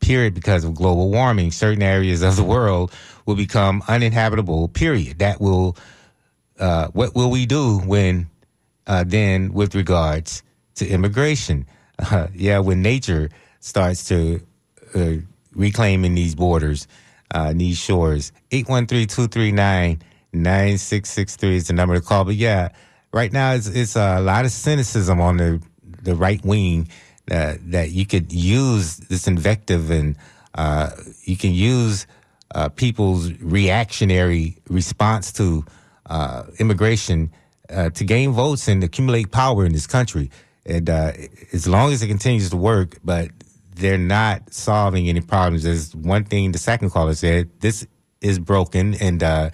period, 0.00 0.34
because 0.34 0.64
of 0.64 0.74
global 0.74 1.10
warming. 1.10 1.50
Certain 1.50 1.82
areas 1.82 2.22
of 2.22 2.36
the 2.36 2.44
world 2.44 2.92
will 3.26 3.34
become 3.34 3.82
uninhabitable, 3.88 4.68
period. 4.68 5.18
That 5.18 5.40
will, 5.40 5.76
uh, 6.58 6.88
what 6.88 7.14
will 7.14 7.30
we 7.30 7.46
do 7.46 7.78
when, 7.78 8.28
uh, 8.86 9.04
then 9.06 9.52
with 9.52 9.74
regards 9.74 10.42
to 10.76 10.86
immigration? 10.86 11.66
Uh, 12.00 12.28
yeah, 12.34 12.58
when 12.58 12.80
nature 12.80 13.28
starts 13.58 14.08
to, 14.08 14.40
uh, 14.94 15.16
reclaiming 15.52 16.14
these 16.14 16.34
borders, 16.34 16.88
these 17.52 17.76
shores. 17.76 18.32
813-239 18.52 20.00
9663 20.32 21.56
is 21.56 21.66
the 21.68 21.72
number 21.72 21.94
to 21.94 22.00
call. 22.00 22.24
But 22.24 22.36
yeah, 22.36 22.70
right 23.12 23.32
now 23.32 23.52
it's, 23.52 23.66
it's 23.66 23.96
a 23.96 24.20
lot 24.20 24.44
of 24.44 24.50
cynicism 24.50 25.20
on 25.20 25.36
the, 25.36 25.62
the 26.02 26.14
right 26.14 26.44
wing 26.44 26.88
that, 27.26 27.58
that 27.70 27.90
you 27.90 28.06
could 28.06 28.32
use 28.32 28.96
this 28.96 29.26
invective 29.26 29.90
and 29.90 30.16
uh, 30.54 30.90
you 31.24 31.36
can 31.36 31.52
use 31.52 32.06
uh, 32.54 32.68
people's 32.68 33.32
reactionary 33.34 34.56
response 34.68 35.32
to 35.32 35.64
uh, 36.06 36.44
immigration 36.58 37.30
uh, 37.70 37.90
to 37.90 38.04
gain 38.04 38.32
votes 38.32 38.66
and 38.68 38.82
accumulate 38.82 39.30
power 39.30 39.64
in 39.64 39.72
this 39.72 39.86
country. 39.86 40.30
And 40.66 40.90
uh, 40.90 41.12
as 41.52 41.66
long 41.66 41.92
as 41.92 42.02
it 42.02 42.08
continues 42.08 42.50
to 42.50 42.56
work, 42.56 42.98
but 43.04 43.30
they're 43.76 43.98
not 43.98 44.52
solving 44.52 45.08
any 45.08 45.20
problems. 45.20 45.62
There's 45.62 45.94
one 45.94 46.24
thing 46.24 46.52
the 46.52 46.58
second 46.58 46.90
caller 46.90 47.14
said 47.14 47.50
this 47.60 47.86
is 48.20 48.38
broken 48.38 48.94
and 48.94 49.22
uh, 49.22 49.50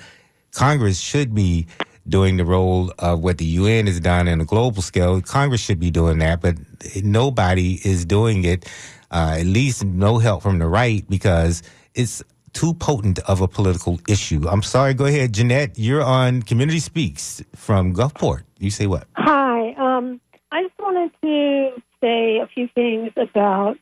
Congress 0.53 0.99
should 0.99 1.35
be 1.35 1.67
doing 2.09 2.37
the 2.37 2.45
role 2.45 2.93
of 2.99 3.21
what 3.21 3.39
the 3.39 3.45
UN 3.45 3.87
has 3.87 4.01
done 4.01 4.29
on 4.29 4.41
a 4.41 4.45
global 4.45 4.83
scale. 4.83 5.21
Congress 5.21 5.61
should 5.61 5.81
be 5.81 5.91
doing 5.91 6.19
that, 6.19 6.41
but 6.41 6.57
nobody 7.03 7.81
is 7.85 8.05
doing 8.05 8.45
it. 8.45 8.65
Uh, 9.11 9.37
at 9.39 9.47
least 9.47 9.85
no 9.85 10.19
help 10.19 10.43
from 10.43 10.59
the 10.59 10.67
right 10.67 11.09
because 11.09 11.63
it's 11.95 12.23
too 12.53 12.75
potent 12.75 13.19
of 13.21 13.41
a 13.41 13.49
political 13.49 14.01
issue. 14.09 14.49
I'm 14.49 14.63
sorry. 14.63 14.95
Go 14.95 15.05
ahead, 15.05 15.35
Jeanette. 15.35 15.79
You're 15.79 16.03
on 16.03 16.43
Community 16.43 16.81
Speaks 16.81 17.43
from 17.55 17.95
Gulfport. 17.95 18.43
You 18.59 18.71
say 18.71 18.87
what? 18.87 19.07
Hi. 19.17 19.73
Um, 19.75 20.21
I 20.51 20.63
just 20.63 20.75
wanted 20.79 21.11
to 21.23 21.83
say 22.01 22.39
a 22.39 22.47
few 22.47 22.69
things 22.75 23.13
about 23.17 23.79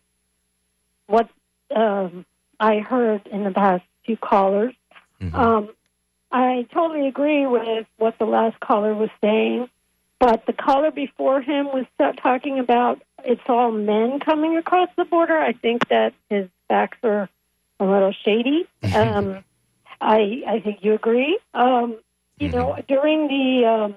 what 1.07 1.29
um, 1.75 2.27
I 2.59 2.79
heard 2.79 3.27
in 3.29 3.45
the 3.45 3.51
past 3.51 3.85
few 4.05 4.17
callers. 4.17 4.75
Mm-hmm. 5.21 5.37
Um, 5.37 5.69
I 6.35 6.67
totally 6.75 7.07
agree 7.07 7.47
with 7.47 7.87
what 7.97 8.19
the 8.19 8.25
last 8.25 8.59
caller 8.59 8.93
was 8.93 9.09
saying, 9.21 9.69
but 10.19 10.45
the 10.47 10.53
caller 10.53 10.91
before 10.91 11.41
him 11.41 11.67
was 11.67 11.87
talking 12.21 12.59
about 12.59 13.01
it's 13.25 13.41
all 13.47 13.71
men 13.71 14.19
coming 14.19 14.57
across 14.57 14.89
the 14.97 15.05
border. 15.05 15.39
I 15.39 15.53
think 15.53 15.89
that 15.91 16.13
his 16.29 16.49
facts 16.67 16.99
are 17.05 17.29
a 17.79 17.85
little 17.85 18.13
shady. 18.25 18.67
Um, 18.95 19.45
I 20.01 20.43
I 20.47 20.61
think 20.61 20.81
you 20.83 20.95
agree. 20.95 21.39
Um, 21.55 21.99
you 22.39 22.49
know, 22.49 22.79
during 22.89 23.29
the 23.29 23.67
um, 23.67 23.95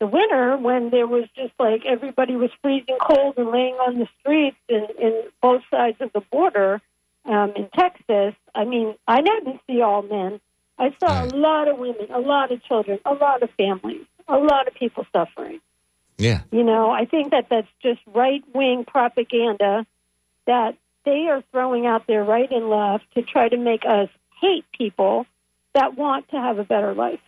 the 0.00 0.06
winter 0.06 0.56
when 0.56 0.88
there 0.88 1.06
was 1.06 1.24
just 1.36 1.52
like 1.58 1.84
everybody 1.84 2.34
was 2.34 2.50
freezing 2.62 2.96
cold 2.98 3.34
and 3.36 3.50
laying 3.50 3.74
on 3.74 3.98
the 3.98 4.08
streets 4.20 4.56
in, 4.70 4.86
in 4.98 5.22
both 5.42 5.62
sides 5.70 5.98
of 6.00 6.12
the 6.14 6.22
border 6.32 6.80
um, 7.26 7.52
in 7.56 7.68
Texas. 7.74 8.34
I 8.54 8.64
mean, 8.64 8.94
I 9.06 9.20
didn't 9.20 9.60
see 9.66 9.82
all 9.82 10.00
men. 10.00 10.40
I 10.78 10.94
saw 11.00 11.24
a 11.24 11.26
lot 11.26 11.68
of 11.68 11.78
women, 11.78 12.10
a 12.10 12.18
lot 12.18 12.52
of 12.52 12.62
children, 12.64 12.98
a 13.04 13.14
lot 13.14 13.42
of 13.42 13.50
families, 13.50 14.04
a 14.28 14.36
lot 14.36 14.68
of 14.68 14.74
people 14.74 15.06
suffering. 15.12 15.60
Yeah. 16.18 16.42
You 16.50 16.64
know, 16.64 16.90
I 16.90 17.04
think 17.04 17.30
that 17.30 17.46
that's 17.50 17.68
just 17.82 18.00
right 18.06 18.42
wing 18.54 18.84
propaganda 18.86 19.86
that 20.46 20.76
they 21.04 21.28
are 21.28 21.42
throwing 21.52 21.86
out 21.86 22.06
there 22.06 22.24
right 22.24 22.50
and 22.50 22.68
left 22.68 23.04
to 23.14 23.22
try 23.22 23.48
to 23.48 23.56
make 23.56 23.84
us 23.86 24.08
hate 24.40 24.64
people 24.76 25.26
that 25.74 25.96
want 25.96 26.28
to 26.30 26.36
have 26.36 26.58
a 26.58 26.64
better 26.64 26.94
life. 26.94 27.20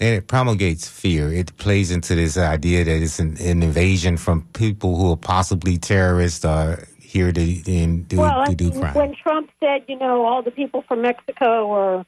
And 0.00 0.14
it 0.14 0.28
promulgates 0.28 0.88
fear. 0.88 1.32
It 1.32 1.56
plays 1.56 1.90
into 1.90 2.14
this 2.14 2.36
idea 2.38 2.84
that 2.84 3.02
it's 3.02 3.18
an, 3.18 3.36
an 3.40 3.62
invasion 3.62 4.16
from 4.16 4.46
people 4.52 4.96
who 4.96 5.12
are 5.12 5.16
possibly 5.16 5.76
terrorists 5.76 6.44
or 6.44 6.86
here 7.00 7.32
to, 7.32 7.40
in, 7.42 8.04
do, 8.04 8.18
well, 8.18 8.46
to 8.46 8.54
do 8.54 8.70
crime. 8.70 8.94
when 8.94 9.14
Trump 9.14 9.50
said, 9.58 9.84
you 9.88 9.98
know, 9.98 10.24
all 10.24 10.42
the 10.42 10.52
people 10.52 10.82
from 10.86 11.02
Mexico 11.02 11.66
or 11.66 12.06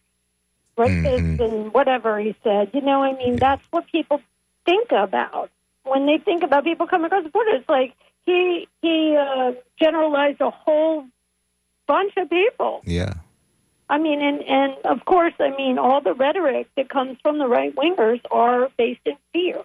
rapists 0.77 1.37
Mhm. 1.37 1.41
and 1.41 1.75
whatever 1.75 2.19
he 2.19 2.35
said, 2.43 2.71
you 2.73 2.81
know, 2.81 3.03
I 3.03 3.13
mean, 3.13 3.37
that's 3.37 3.63
what 3.71 3.87
people 3.89 4.21
think 4.65 4.93
about 4.93 5.51
when 5.85 6.07
they 6.07 6.19
think 6.19 6.43
about 6.43 6.65
people 6.65 6.87
coming 6.87 7.07
across 7.07 7.25
the 7.25 7.31
border. 7.31 7.51
It's 7.57 7.69
like 7.69 7.95
he 8.27 8.69
he 8.83 9.17
uh, 9.17 9.53
generalized 9.79 10.41
a 10.41 10.51
whole 10.51 11.05
bunch 11.87 12.13
of 12.17 12.31
people. 12.31 12.83
Yeah. 12.85 13.15
I 13.89 13.99
mean, 13.99 14.21
and 14.23 14.43
and 14.43 14.75
of 14.85 15.05
course, 15.05 15.35
I 15.41 15.51
mean, 15.51 15.79
all 15.79 16.01
the 16.01 16.15
rhetoric 16.15 16.69
that 16.77 16.89
comes 16.89 17.19
from 17.23 17.39
the 17.39 17.49
right 17.49 17.75
wingers 17.75 18.21
are 18.31 18.71
based 18.77 19.01
in 19.05 19.17
fear. 19.33 19.63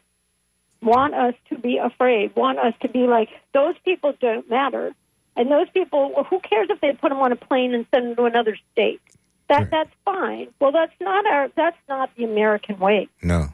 Want 0.81 1.13
us 1.13 1.33
to 1.49 1.57
be 1.57 1.77
afraid. 1.77 2.35
Want 2.35 2.59
us 2.59 2.73
to 2.81 2.89
be 2.89 3.07
like 3.07 3.29
those 3.53 3.75
people 3.83 4.13
don't 4.19 4.49
matter. 4.49 4.93
And 5.37 5.51
those 5.51 5.69
people, 5.69 6.13
well, 6.15 6.23
who 6.23 6.39
cares 6.39 6.69
if 6.69 6.79
they 6.79 6.93
put 6.93 7.09
them 7.09 7.19
on 7.19 7.31
a 7.33 7.35
plane 7.35 7.73
and 7.73 7.85
send 7.91 8.07
them 8.07 8.15
to 8.15 8.23
another 8.23 8.57
state? 8.71 9.01
That 9.47 9.69
that's 9.69 9.91
fine. 10.03 10.47
Well, 10.59 10.71
that's 10.71 10.93
not 10.99 11.25
our. 11.27 11.49
That's 11.55 11.77
not 11.87 12.09
the 12.15 12.23
American 12.23 12.79
way. 12.79 13.07
No. 13.21 13.49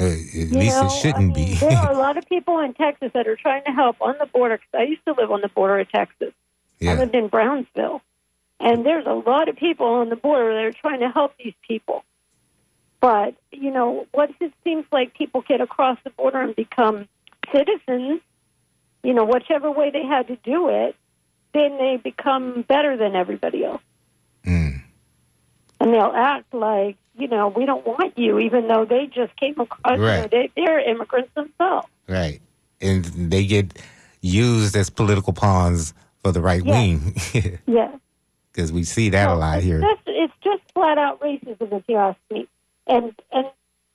Uh, 0.00 0.04
at 0.04 0.18
You 0.34 0.46
least 0.46 0.76
know, 0.76 0.86
it 0.86 0.92
shouldn't 0.92 1.34
be. 1.34 1.54
there 1.54 1.76
are 1.76 1.92
a 1.92 1.98
lot 1.98 2.16
of 2.16 2.26
people 2.26 2.58
in 2.60 2.74
Texas 2.74 3.10
that 3.14 3.28
are 3.28 3.36
trying 3.36 3.62
to 3.64 3.70
help 3.70 3.96
on 4.00 4.16
the 4.18 4.26
border. 4.26 4.56
Because 4.56 4.80
I 4.80 4.84
used 4.84 5.04
to 5.06 5.12
live 5.12 5.30
on 5.30 5.40
the 5.40 5.48
border 5.48 5.78
of 5.80 5.90
Texas. 5.90 6.32
I 6.82 6.94
lived 6.96 7.14
in 7.14 7.28
Brownsville, 7.28 8.02
and 8.60 8.84
there's 8.84 9.06
a 9.06 9.12
lot 9.14 9.48
of 9.48 9.56
people 9.56 9.86
on 9.86 10.08
the 10.10 10.16
border 10.16 10.52
that 10.54 10.64
are 10.64 10.72
trying 10.72 11.00
to 11.00 11.08
help 11.08 11.34
these 11.38 11.54
people. 11.66 12.04
But 13.00 13.34
you 13.52 13.70
know, 13.70 14.06
once 14.14 14.32
it 14.40 14.52
seems 14.64 14.84
like 14.90 15.14
people 15.14 15.42
get 15.42 15.60
across 15.60 15.98
the 16.04 16.10
border 16.10 16.40
and 16.40 16.56
become 16.56 17.08
citizens, 17.54 18.20
you 19.02 19.12
know, 19.14 19.24
whichever 19.24 19.70
way 19.70 19.90
they 19.90 20.04
had 20.04 20.26
to 20.28 20.36
do 20.36 20.68
it, 20.70 20.96
then 21.52 21.76
they 21.78 21.98
become 22.02 22.62
better 22.66 22.96
than 22.96 23.14
everybody 23.14 23.64
else. 23.64 23.82
And 25.80 25.92
they'll 25.92 26.12
act 26.14 26.52
like, 26.54 26.96
you 27.18 27.28
know, 27.28 27.48
we 27.48 27.66
don't 27.66 27.86
want 27.86 28.16
you, 28.18 28.38
even 28.38 28.68
though 28.68 28.84
they 28.84 29.06
just 29.06 29.34
came 29.36 29.58
across. 29.58 29.98
Right. 29.98 30.30
they, 30.30 30.50
they're 30.56 30.80
immigrants 30.80 31.30
themselves. 31.34 31.86
Right. 32.08 32.40
And 32.80 33.04
they 33.04 33.46
get 33.46 33.78
used 34.20 34.74
as 34.76 34.90
political 34.90 35.32
pawns 35.32 35.94
for 36.22 36.32
the 36.32 36.40
right 36.40 36.62
Yeah. 36.64 36.78
wing. 36.80 37.60
Yeah. 37.66 37.96
Because 38.52 38.72
we 38.72 38.84
see 38.84 39.10
that 39.10 39.28
a 39.28 39.34
lot 39.34 39.58
it's 39.58 39.66
here. 39.66 39.80
Just, 39.80 40.00
it's 40.06 40.32
just 40.42 40.62
flat 40.74 40.96
out 40.98 41.20
racism, 41.20 41.72
if 41.72 41.82
you 41.88 41.96
ask 41.96 42.18
me. 42.30 42.46
And 42.86 43.12
and 43.32 43.46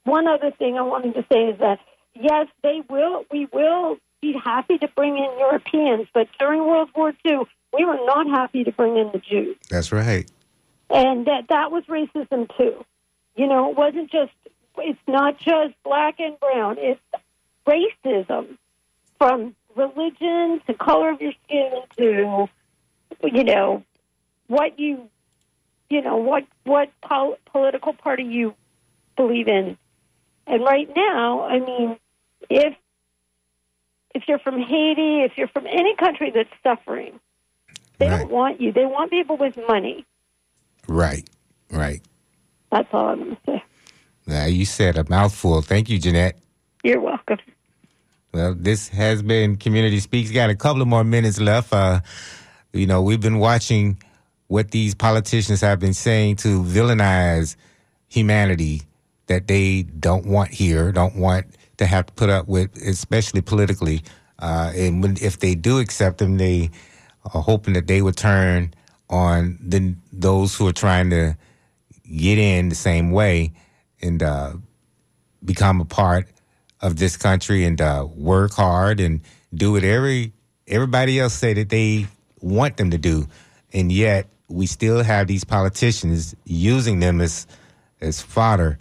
one 0.04 0.28
other 0.28 0.52
thing 0.52 0.78
I 0.78 0.82
wanted 0.82 1.14
to 1.16 1.26
say 1.32 1.46
is 1.46 1.60
that 1.60 1.80
yes, 2.16 2.48
they 2.64 2.82
will. 2.90 3.24
We 3.32 3.48
will 3.54 3.98
be 4.22 4.34
happy 4.44 4.78
to 4.80 4.88
bring 4.96 5.18
in 5.18 5.30
Europeans, 5.40 6.08
but 6.14 6.28
during 6.40 6.66
World 6.68 6.90
War 6.96 7.14
II, 7.26 7.40
we 7.78 7.86
were 7.86 8.00
not 8.06 8.28
happy 8.28 8.64
to 8.66 8.72
bring 8.74 8.98
in 8.98 9.10
the 9.14 9.20
Jews, 9.20 9.56
That's 9.70 9.92
right. 9.94 10.30
And 10.90 11.26
that 11.28 11.46
that 11.50 11.72
was 11.72 11.84
racism 11.86 12.50
too. 12.58 12.86
You 13.36 13.48
know, 13.48 13.70
it 13.72 13.78
wasn't 13.78 14.12
just. 14.12 14.32
It's 14.78 15.00
not 15.08 15.38
just 15.40 15.74
black 15.84 16.20
and 16.20 16.40
brown. 16.40 16.78
It's 16.80 17.02
racism 17.68 18.58
from 19.18 19.56
religion 19.76 20.62
to 20.68 20.74
color 20.74 21.10
of 21.12 21.22
your 21.22 21.34
skin 21.46 21.72
to 21.98 22.48
you 23.24 23.44
know 23.44 23.84
what 24.48 24.80
you 24.80 25.10
you 25.90 26.02
know 26.02 26.18
what 26.18 26.46
what 26.64 26.90
pol- 27.02 27.38
political 27.52 27.94
party 27.94 28.24
you 28.24 28.56
believe 29.16 29.48
in 29.48 29.78
and 30.48 30.64
right 30.64 30.90
now 30.96 31.44
i 31.44 31.60
mean 31.60 31.98
if 32.50 32.74
if 34.16 34.24
you're 34.28 34.40
from 34.40 34.60
haiti 34.60 35.22
if 35.22 35.34
you're 35.38 35.48
from 35.50 35.68
any 35.68 35.96
country 35.96 36.32
that's 36.34 36.50
suffering 36.64 37.20
they 38.00 38.08
Right. 38.10 38.20
don't 38.22 38.32
want 38.32 38.60
you 38.60 38.72
they 38.72 38.86
want 38.86 39.12
people 39.12 39.38
with 39.38 39.58
money 39.68 40.06
Right. 40.90 41.28
Right. 41.72 42.02
that's 42.72 42.90
all 42.92 43.10
i'm 43.10 43.20
going 43.20 43.36
to 43.36 43.42
say 43.46 43.64
Now, 44.28 44.46
you 44.46 44.66
said 44.66 44.98
a 44.98 45.06
mouthful. 45.10 45.62
Thank 45.62 45.90
you, 45.90 45.98
Jeanette. 46.00 46.38
you're 46.84 47.00
welcome 47.00 47.38
Well, 48.34 48.54
this 48.56 48.90
has 48.90 49.22
been 49.24 49.56
Community 49.58 50.00
Speaks. 50.00 50.32
Got 50.32 50.50
a 50.50 50.56
couple 50.56 50.82
of 50.82 50.88
more 50.88 51.04
minutes 51.04 51.40
left. 51.40 51.74
Uh, 51.74 52.02
you 52.74 52.86
know, 52.86 53.02
we've 53.02 53.22
been 53.22 53.40
watching 53.40 53.98
what 54.48 54.72
these 54.72 54.94
politicians 54.96 55.62
have 55.62 55.80
been 55.80 55.94
saying 55.96 56.36
to 56.38 56.62
villainize 56.64 57.56
humanity 58.08 58.82
that 59.28 59.48
they 59.48 59.84
don't 59.84 60.26
want 60.26 60.50
here, 60.52 60.92
don't 60.92 61.16
want 61.16 61.46
to 61.78 61.86
have 61.86 62.06
to 62.08 62.14
put 62.14 62.30
up 62.30 62.48
with, 62.48 62.76
especially 62.82 63.42
politically. 63.42 64.02
Uh, 64.40 64.72
and 64.76 65.02
when, 65.02 65.18
if 65.22 65.40
they 65.40 65.54
do 65.56 65.80
accept 65.80 66.18
them, 66.20 66.38
they 66.38 66.70
are 67.34 67.42
hoping 67.42 67.74
that 67.76 67.88
they 67.88 68.02
would 68.02 68.18
turn 68.18 68.74
on 69.10 69.58
the, 69.62 69.96
those 70.12 70.56
who 70.56 70.68
are 70.68 70.74
trying 70.74 71.10
to 71.10 71.36
get 72.16 72.38
in 72.38 72.70
the 72.70 72.76
same 72.76 73.12
way 73.12 73.52
and 74.02 74.22
uh, 74.22 74.54
become 75.44 75.82
a 75.82 75.86
part 75.86 76.28
of 76.82 76.98
this 76.98 77.18
country 77.18 77.66
and 77.66 77.82
uh, 77.82 78.08
work 78.16 78.54
hard 78.54 79.00
and 79.00 79.22
do 79.54 79.74
what 79.74 79.84
every 79.84 80.34
everybody 80.68 81.20
else 81.20 81.34
say 81.34 81.54
that 81.54 81.70
they 81.70 82.06
want 82.40 82.78
them 82.78 82.92
to 82.92 82.98
do, 82.98 83.28
and 83.74 83.92
yet 83.92 84.28
we 84.48 84.66
still 84.66 85.04
have 85.04 85.28
these 85.28 85.44
politicians 85.44 86.36
using 86.46 87.00
them 87.00 87.20
as 87.22 87.48
as 88.02 88.22
fodder 88.22 88.78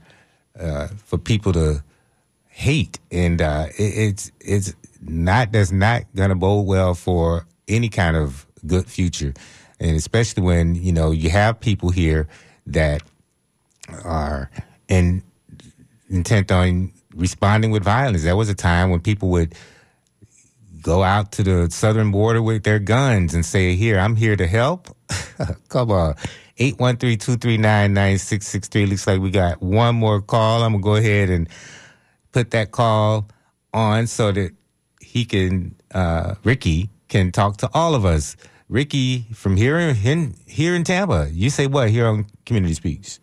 uh, 0.58 0.88
for 1.04 1.18
people 1.18 1.52
to 1.52 1.82
hate, 2.46 2.98
and 3.10 3.40
uh, 3.40 3.66
it, 3.78 3.82
it's 3.82 4.32
it's 4.40 4.74
not 5.00 5.52
that's 5.52 5.72
not 5.72 6.04
going 6.14 6.30
to 6.30 6.34
bode 6.34 6.66
well 6.66 6.94
for 6.94 7.46
any 7.66 7.88
kind 7.88 8.16
of 8.16 8.46
good 8.66 8.86
future, 8.86 9.32
and 9.80 9.96
especially 9.96 10.42
when 10.42 10.74
you 10.74 10.92
know 10.92 11.10
you 11.10 11.30
have 11.30 11.60
people 11.60 11.90
here 11.90 12.28
that 12.66 13.02
are 14.04 14.50
in 14.88 15.22
intent 16.08 16.50
on 16.50 16.92
responding 17.14 17.70
with 17.70 17.84
violence. 17.84 18.22
There 18.22 18.36
was 18.36 18.48
a 18.48 18.54
time 18.54 18.90
when 18.90 19.00
people 19.00 19.28
would 19.30 19.54
go 20.82 21.02
out 21.02 21.32
to 21.32 21.42
the 21.42 21.68
southern 21.70 22.10
border 22.10 22.42
with 22.42 22.62
their 22.62 22.78
guns 22.78 23.34
and 23.34 23.44
say, 23.44 23.74
Here, 23.74 23.98
I'm 23.98 24.16
here 24.16 24.36
to 24.36 24.46
help. 24.46 24.96
Come 25.68 25.90
on. 25.90 26.14
813-239-9663. 26.58 28.88
Looks 28.88 29.06
like 29.06 29.20
we 29.20 29.30
got 29.30 29.62
one 29.62 29.96
more 29.96 30.20
call. 30.20 30.62
I'm 30.62 30.72
gonna 30.72 30.82
go 30.82 30.96
ahead 30.96 31.30
and 31.30 31.48
put 32.32 32.50
that 32.50 32.72
call 32.72 33.28
on 33.72 34.06
so 34.06 34.32
that 34.32 34.52
he 35.00 35.24
can 35.24 35.74
uh 35.94 36.34
Ricky 36.44 36.90
can 37.08 37.32
talk 37.32 37.56
to 37.58 37.70
all 37.72 37.94
of 37.94 38.04
us. 38.04 38.36
Ricky 38.68 39.24
from 39.32 39.56
here 39.56 39.78
in 39.78 40.34
here 40.46 40.74
in 40.74 40.84
Tampa. 40.84 41.28
You 41.32 41.50
say 41.50 41.66
what 41.66 41.90
here 41.90 42.06
on 42.06 42.26
Community 42.44 42.74
Speaks? 42.74 43.20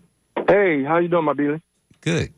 Hey, 0.47 0.83
how 0.83 0.97
you 0.97 1.07
doing, 1.07 1.25
my 1.25 1.33
Billy? 1.33 1.61
Good. 2.01 2.33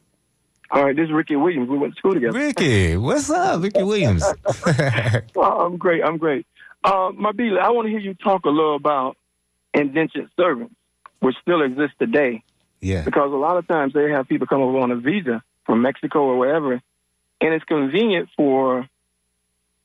All 0.69 0.83
right, 0.83 0.95
this 0.95 1.05
is 1.05 1.11
Ricky 1.13 1.37
Williams. 1.37 1.69
We 1.69 1.77
went 1.77 1.93
to 1.93 1.97
school 1.97 2.13
together. 2.13 2.37
Ricky, 2.37 2.97
what's 2.97 3.29
up, 3.29 3.61
Ricky 3.61 3.83
Williams? 3.83 4.23
Oh, 5.35 5.65
I'm 5.65 5.77
great. 5.77 6.03
I'm 6.03 6.17
great. 6.17 6.45
Uh, 6.83 7.11
my 7.15 7.31
Billy, 7.31 7.57
I 7.59 7.69
want 7.69 7.85
to 7.85 7.89
hear 7.89 7.99
you 7.99 8.13
talk 8.13 8.45
a 8.45 8.49
little 8.49 8.75
about 8.75 9.15
indentured 9.73 10.29
servants, 10.35 10.75
which 11.19 11.35
still 11.41 11.61
exist 11.61 11.93
today. 11.99 12.43
Yeah. 12.81 13.03
Because 13.03 13.31
a 13.31 13.37
lot 13.37 13.57
of 13.57 13.67
times 13.67 13.93
they 13.93 14.11
have 14.11 14.27
people 14.27 14.47
come 14.47 14.61
over 14.61 14.79
on 14.79 14.91
a 14.91 14.97
visa 14.97 15.41
from 15.65 15.81
Mexico 15.81 16.19
or 16.19 16.37
wherever, 16.37 16.73
and 16.73 17.53
it's 17.53 17.65
convenient 17.65 18.29
for 18.35 18.87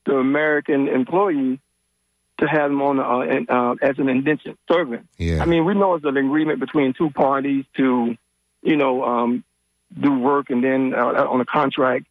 the 0.06 0.14
American 0.14 0.88
employee 0.88 1.60
to 2.42 2.48
have 2.48 2.70
them 2.70 2.82
on 2.82 2.98
uh, 2.98 3.20
in- 3.20 3.46
uh, 3.48 3.76
as 3.80 3.98
an 3.98 4.08
indentured 4.08 4.58
servant. 4.70 5.06
Yeah. 5.16 5.42
I 5.42 5.46
mean, 5.46 5.64
we 5.64 5.74
know 5.74 5.94
it's 5.94 6.04
an 6.04 6.16
agreement 6.16 6.58
between 6.58 6.92
two 6.92 7.10
parties 7.10 7.64
to, 7.76 8.16
you 8.62 8.76
know, 8.76 9.04
um, 9.04 9.44
do 9.98 10.18
work 10.18 10.50
and 10.50 10.62
then 10.62 10.92
uh, 10.92 11.24
on 11.30 11.40
a 11.40 11.44
contract 11.44 12.06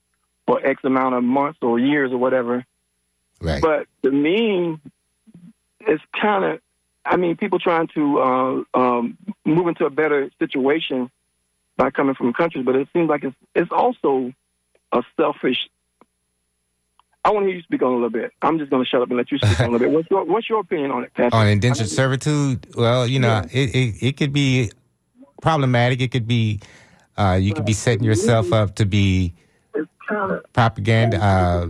for 0.47 0.65
X 0.65 0.81
amount 0.85 1.15
of 1.15 1.23
months 1.23 1.59
or 1.61 1.77
years 1.77 2.13
or 2.13 2.17
whatever. 2.17 2.65
Right. 3.41 3.61
But 3.61 3.87
to 4.03 4.11
me, 4.11 4.77
it's 5.81 6.03
kind 6.13 6.45
of, 6.45 6.61
I 7.03 7.17
mean, 7.17 7.35
people 7.35 7.59
trying 7.59 7.87
to 7.95 8.19
uh, 8.21 8.63
um, 8.73 9.17
move 9.43 9.67
into 9.67 9.85
a 9.85 9.89
better 9.89 10.31
situation 10.39 11.11
by 11.75 11.89
coming 11.89 12.15
from 12.15 12.31
countries, 12.31 12.63
but 12.63 12.75
it 12.77 12.87
seems 12.93 13.09
like 13.09 13.25
it's 13.25 13.35
it's 13.53 13.71
also 13.71 14.31
a 14.93 15.03
selfish. 15.17 15.67
I 17.23 17.29
want 17.29 17.43
to 17.43 17.47
hear 17.47 17.57
you 17.57 17.63
speak 17.63 17.83
on 17.83 17.91
a 17.91 17.95
little 17.95 18.09
bit. 18.09 18.31
I'm 18.41 18.57
just 18.57 18.71
going 18.71 18.83
to 18.83 18.89
shut 18.89 19.01
up 19.01 19.09
and 19.09 19.17
let 19.17 19.31
you 19.31 19.37
speak 19.37 19.59
on 19.59 19.67
a 19.67 19.71
little 19.71 19.87
bit. 19.87 19.95
What's 19.95 20.09
your 20.09 20.23
What's 20.25 20.49
your 20.49 20.59
opinion 20.59 20.91
on 20.91 21.03
it, 21.03 21.13
Patrick? 21.13 21.33
on 21.33 21.47
indentured 21.47 21.89
servitude, 21.89 22.67
well, 22.75 23.05
you 23.05 23.19
know, 23.19 23.43
it, 23.51 23.75
it 23.75 23.95
it 24.01 24.17
could 24.17 24.33
be 24.33 24.71
problematic. 25.41 26.01
It 26.01 26.11
could 26.11 26.27
be 26.27 26.61
uh, 27.17 27.37
you 27.39 27.53
could 27.53 27.65
be 27.65 27.73
setting 27.73 28.03
yourself 28.03 28.51
up 28.51 28.75
to 28.75 28.85
be 28.85 29.35
propaganda 30.53 31.23
uh, 31.23 31.69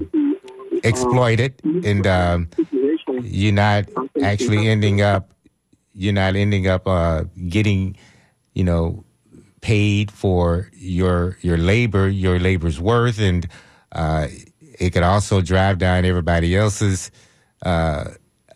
exploited, 0.84 1.62
and 1.64 2.08
um, 2.08 2.50
you're 3.22 3.52
not 3.52 3.86
actually 4.22 4.68
ending 4.68 5.02
up 5.02 5.34
you're 5.94 6.14
not 6.14 6.36
ending 6.36 6.68
up 6.68 6.88
uh, 6.88 7.26
getting 7.50 7.98
you 8.54 8.64
know 8.64 9.04
paid 9.60 10.12
for 10.12 10.72
your 10.76 11.38
your 11.42 11.58
labor, 11.58 12.08
your 12.08 12.40
labor's 12.40 12.80
worth, 12.80 13.20
and 13.20 13.48
uh, 13.92 14.28
it 14.82 14.94
could 14.94 15.04
also 15.04 15.42
drive 15.42 15.78
down 15.78 16.06
everybody 16.06 16.56
else's 16.58 17.12
uh, 17.62 18.06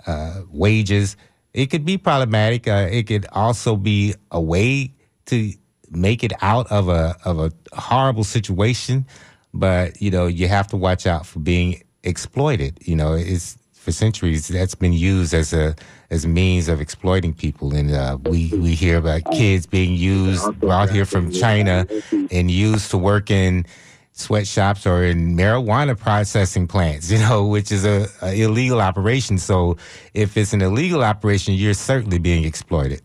uh, 0.07 0.41
wages. 0.49 1.15
It 1.53 1.67
could 1.67 1.85
be 1.85 1.99
problematic. 1.99 2.67
Uh, 2.67 2.87
it 2.91 3.03
could 3.03 3.27
also 3.31 3.75
be 3.75 4.15
a 4.31 4.41
way 4.41 4.91
to 5.27 5.53
make 5.91 6.23
it 6.23 6.33
out 6.41 6.69
of 6.71 6.89
a 6.89 7.15
of 7.23 7.39
a 7.39 7.51
horrible 7.73 8.23
situation. 8.23 9.05
But 9.53 10.01
you 10.01 10.09
know, 10.09 10.25
you 10.25 10.47
have 10.47 10.67
to 10.69 10.77
watch 10.77 11.05
out 11.05 11.27
for 11.27 11.39
being 11.39 11.83
exploited. 12.03 12.79
You 12.81 12.95
know, 12.95 13.13
it's 13.13 13.57
for 13.73 13.91
centuries 13.91 14.47
that's 14.47 14.73
been 14.73 14.93
used 14.93 15.31
as 15.31 15.53
a 15.53 15.75
as 16.09 16.25
means 16.25 16.67
of 16.67 16.81
exploiting 16.81 17.35
people, 17.35 17.75
and 17.75 17.93
uh, 17.93 18.17
we 18.23 18.49
we 18.57 18.73
hear 18.73 18.97
about 18.97 19.21
kids 19.31 19.67
being 19.67 19.93
used 19.93 20.59
brought 20.59 20.89
here 20.89 21.05
from 21.05 21.31
China 21.31 21.85
and 22.31 22.49
used 22.49 22.89
to 22.89 22.97
work 22.97 23.29
in 23.29 23.63
sweatshops 24.15 24.87
or 24.87 25.03
in 25.03 25.35
marijuana 25.35 25.97
processing 25.97 26.67
plants, 26.67 27.11
you 27.11 27.19
know, 27.19 27.45
which 27.45 27.71
is 27.71 27.85
a, 27.85 28.07
a, 28.21 28.41
illegal 28.41 28.81
operation. 28.81 29.37
So 29.37 29.77
if 30.13 30.35
it's 30.37 30.53
an 30.53 30.61
illegal 30.61 31.03
operation, 31.03 31.53
you're 31.53 31.73
certainly 31.73 32.17
being 32.17 32.45
exploited. 32.45 33.01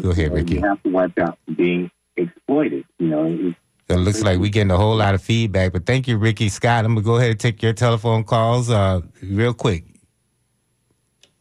Go 0.00 0.10
ahead, 0.10 0.32
Ricky. 0.32 0.54
You 0.54 0.62
have 0.62 0.82
to 0.84 0.90
watch 0.90 1.16
out 1.18 1.38
for 1.44 1.54
being 1.54 1.90
exploited. 2.16 2.84
You 2.98 3.08
know. 3.08 3.54
So 3.88 3.96
it 3.96 4.00
looks 4.00 4.22
like 4.22 4.38
we're 4.38 4.50
getting 4.50 4.70
a 4.70 4.76
whole 4.76 4.96
lot 4.96 5.14
of 5.14 5.22
feedback, 5.22 5.72
but 5.72 5.86
thank 5.86 6.06
you, 6.06 6.18
Ricky 6.18 6.50
Scott. 6.50 6.84
I'm 6.84 6.94
gonna 6.94 7.04
go 7.04 7.16
ahead 7.16 7.30
and 7.30 7.40
take 7.40 7.62
your 7.62 7.72
telephone 7.72 8.22
calls 8.22 8.70
uh, 8.70 9.00
real 9.22 9.54
quick. 9.54 9.84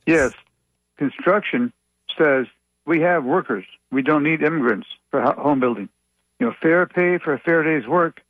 Yes, 0.06 0.32
construction 0.98 1.74
says 2.18 2.48
we 2.86 3.02
have 3.02 3.26
workers. 3.26 3.66
We 3.92 4.02
don't 4.02 4.24
need 4.24 4.42
immigrants 4.42 4.88
for 5.12 5.22
home 5.22 5.60
building. 5.60 5.90
You 6.40 6.48
know, 6.48 6.54
fair 6.62 6.86
pay 6.86 7.18
for 7.18 7.34
a 7.34 7.40
fair 7.40 7.64
day's 7.64 7.86
work 7.86 8.22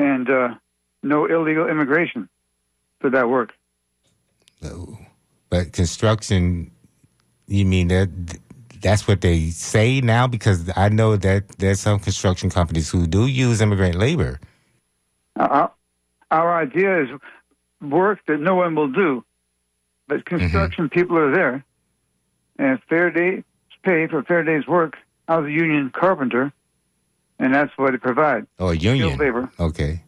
and 0.00 0.30
uh, 0.30 0.54
no 1.02 1.26
illegal 1.26 1.68
immigration 1.68 2.28
for 3.00 3.10
that 3.10 3.28
work. 3.28 3.52
No. 4.62 4.98
But 5.50 5.72
construction, 5.72 6.70
you 7.46 7.64
mean 7.64 7.88
that 7.88 8.08
that's 8.80 9.06
what 9.06 9.20
they 9.20 9.50
say 9.50 10.00
now? 10.00 10.26
Because 10.26 10.70
I 10.76 10.88
know 10.88 11.16
that 11.16 11.48
there's 11.58 11.80
some 11.80 11.98
construction 11.98 12.50
companies 12.50 12.90
who 12.90 13.06
do 13.06 13.26
use 13.26 13.60
immigrant 13.60 13.96
labor. 13.96 14.40
Uh, 15.36 15.68
our 16.30 16.54
idea 16.56 17.02
is 17.02 17.08
work 17.82 18.20
that 18.26 18.40
no 18.40 18.54
one 18.54 18.74
will 18.74 18.90
do, 18.90 19.24
but 20.08 20.24
construction 20.24 20.86
mm-hmm. 20.86 20.98
people 20.98 21.18
are 21.18 21.30
there, 21.30 21.64
and 22.58 22.80
fair 22.88 23.10
day 23.10 23.44
pay 23.82 24.06
for 24.06 24.22
fair 24.22 24.42
day's 24.44 24.66
work. 24.66 24.96
I 25.28 25.38
was 25.38 25.46
a 25.46 25.52
union 25.52 25.90
carpenter, 25.90 26.52
and 27.40 27.54
that's 27.54 27.72
what 27.76 27.94
it 27.94 28.02
provides. 28.02 28.46
Oh, 28.58 28.68
a 28.68 28.74
union 28.74 29.08
skilled 29.08 29.20
labor. 29.20 29.50
Okay. 29.58 30.02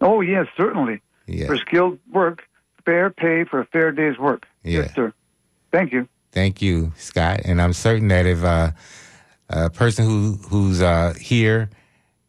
Oh 0.00 0.20
yes, 0.20 0.46
certainly. 0.56 1.00
Yeah. 1.26 1.46
For 1.46 1.56
skilled 1.58 1.98
work, 2.12 2.42
fair 2.84 3.10
pay 3.10 3.44
for 3.44 3.60
a 3.60 3.66
fair 3.66 3.92
day's 3.92 4.18
work. 4.18 4.46
Yeah. 4.64 4.80
Yes, 4.80 4.94
sir. 4.94 5.12
Thank 5.70 5.92
you. 5.92 6.08
Thank 6.32 6.62
you, 6.62 6.92
Scott. 6.96 7.40
And 7.44 7.60
I'm 7.60 7.74
certain 7.74 8.08
that 8.08 8.26
if 8.26 8.42
uh, 8.42 8.72
a 9.50 9.70
person 9.70 10.06
who 10.06 10.38
who's 10.48 10.80
uh, 10.80 11.14
here 11.20 11.70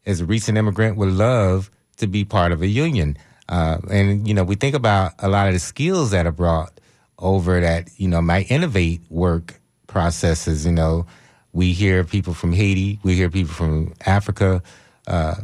as 0.05 0.22
a 0.22 0.26
recent 0.26 0.57
immigrant 0.57 0.97
would 0.97 1.10
love 1.10 1.72
to 1.97 2.07
be 2.07 2.26
part 2.26 2.51
of 2.51 2.62
a 2.62 2.68
union. 2.68 3.18
Uh, 3.47 3.78
and 3.89 4.28
you 4.28 4.34
know, 4.34 4.43
we 4.43 4.55
think 4.55 4.76
about 4.76 5.14
a 5.20 5.30
lot 5.30 5.47
of 5.47 5.53
the 5.53 5.60
skills 5.60 6.12
that 6.12 6.28
are 6.28 6.32
brought 6.32 6.80
over 7.18 7.60
that 7.62 7.89
you 7.97 8.07
know 8.07 8.22
might 8.22 8.51
innovate 8.51 9.01
work 9.10 9.60
processes. 9.88 10.66
You 10.66 10.74
know, 10.74 11.05
we 11.54 11.74
hear 11.74 12.04
people 12.04 12.34
from 12.34 12.54
Haiti, 12.54 13.00
we 13.04 13.16
hear 13.16 13.30
people 13.30 13.54
from 13.54 13.93
Africa 14.06 14.62
uh, 15.08 15.36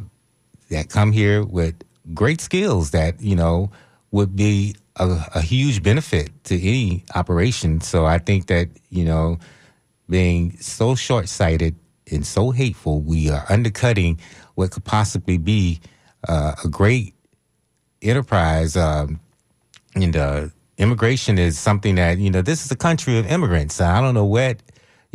that 0.70 0.90
come 0.90 1.12
here 1.12 1.44
with 1.44 1.76
great 2.14 2.42
skills 2.42 2.92
that 2.92 3.22
you 3.22 3.36
know 3.36 3.72
would 4.12 4.36
be 4.36 4.76
a, 4.98 5.26
a, 5.36 5.42
huge 5.42 5.84
benefit 5.84 6.30
to 6.46 6.56
any 6.56 7.04
operation. 7.16 7.82
So 7.82 8.06
I 8.06 8.20
think 8.20 8.48
that 8.48 8.70
you 8.90 9.04
know, 9.04 9.40
being 10.10 10.58
so 10.60 10.96
short 10.96 11.28
sighted 11.28 11.76
and 12.12 12.26
so 12.26 12.52
hateful, 12.52 13.02
we 13.02 13.30
are 13.30 13.46
undercutting 13.50 14.20
what 14.54 14.72
could 14.72 14.86
possibly 14.86 15.38
be 15.38 15.82
uh, 16.28 16.54
a 16.64 16.68
great 16.70 17.16
enterprise. 18.02 18.78
Um, 18.78 19.20
and 19.96 20.16
uh, 20.16 20.48
immigration 20.78 21.38
is 21.38 21.58
something 21.58 21.96
that 21.96 22.18
you 22.18 22.30
know. 22.30 22.42
This 22.42 22.66
is 22.66 22.72
a 22.72 22.76
country 22.76 23.18
of 23.18 23.26
immigrants. 23.28 23.82
I 23.82 24.02
don't 24.02 24.14
know 24.14 24.26
what 24.26 24.62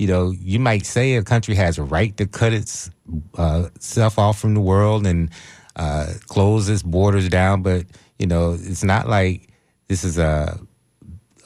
you 0.01 0.07
know. 0.07 0.31
You 0.31 0.59
might 0.59 0.87
say 0.87 1.15
a 1.15 1.23
country 1.23 1.55
has 1.55 1.79
a 1.79 1.83
right 1.83 2.17
to 2.17 2.27
cut 2.27 2.53
its 2.53 2.91
uh, 3.37 3.69
self 3.79 4.19
off 4.19 4.41
from 4.41 4.55
the 4.55 4.61
world 4.61 5.07
and 5.07 5.31
uh, 5.77 6.15
close 6.27 6.69
its 6.69 6.83
borders 6.83 7.29
down, 7.29 7.63
but 7.63 7.87
you 8.19 8.27
know, 8.27 8.53
it's 8.53 8.85
not 8.85 9.09
like 9.09 9.49
this 9.89 10.05
is 10.05 10.19
a 10.19 10.59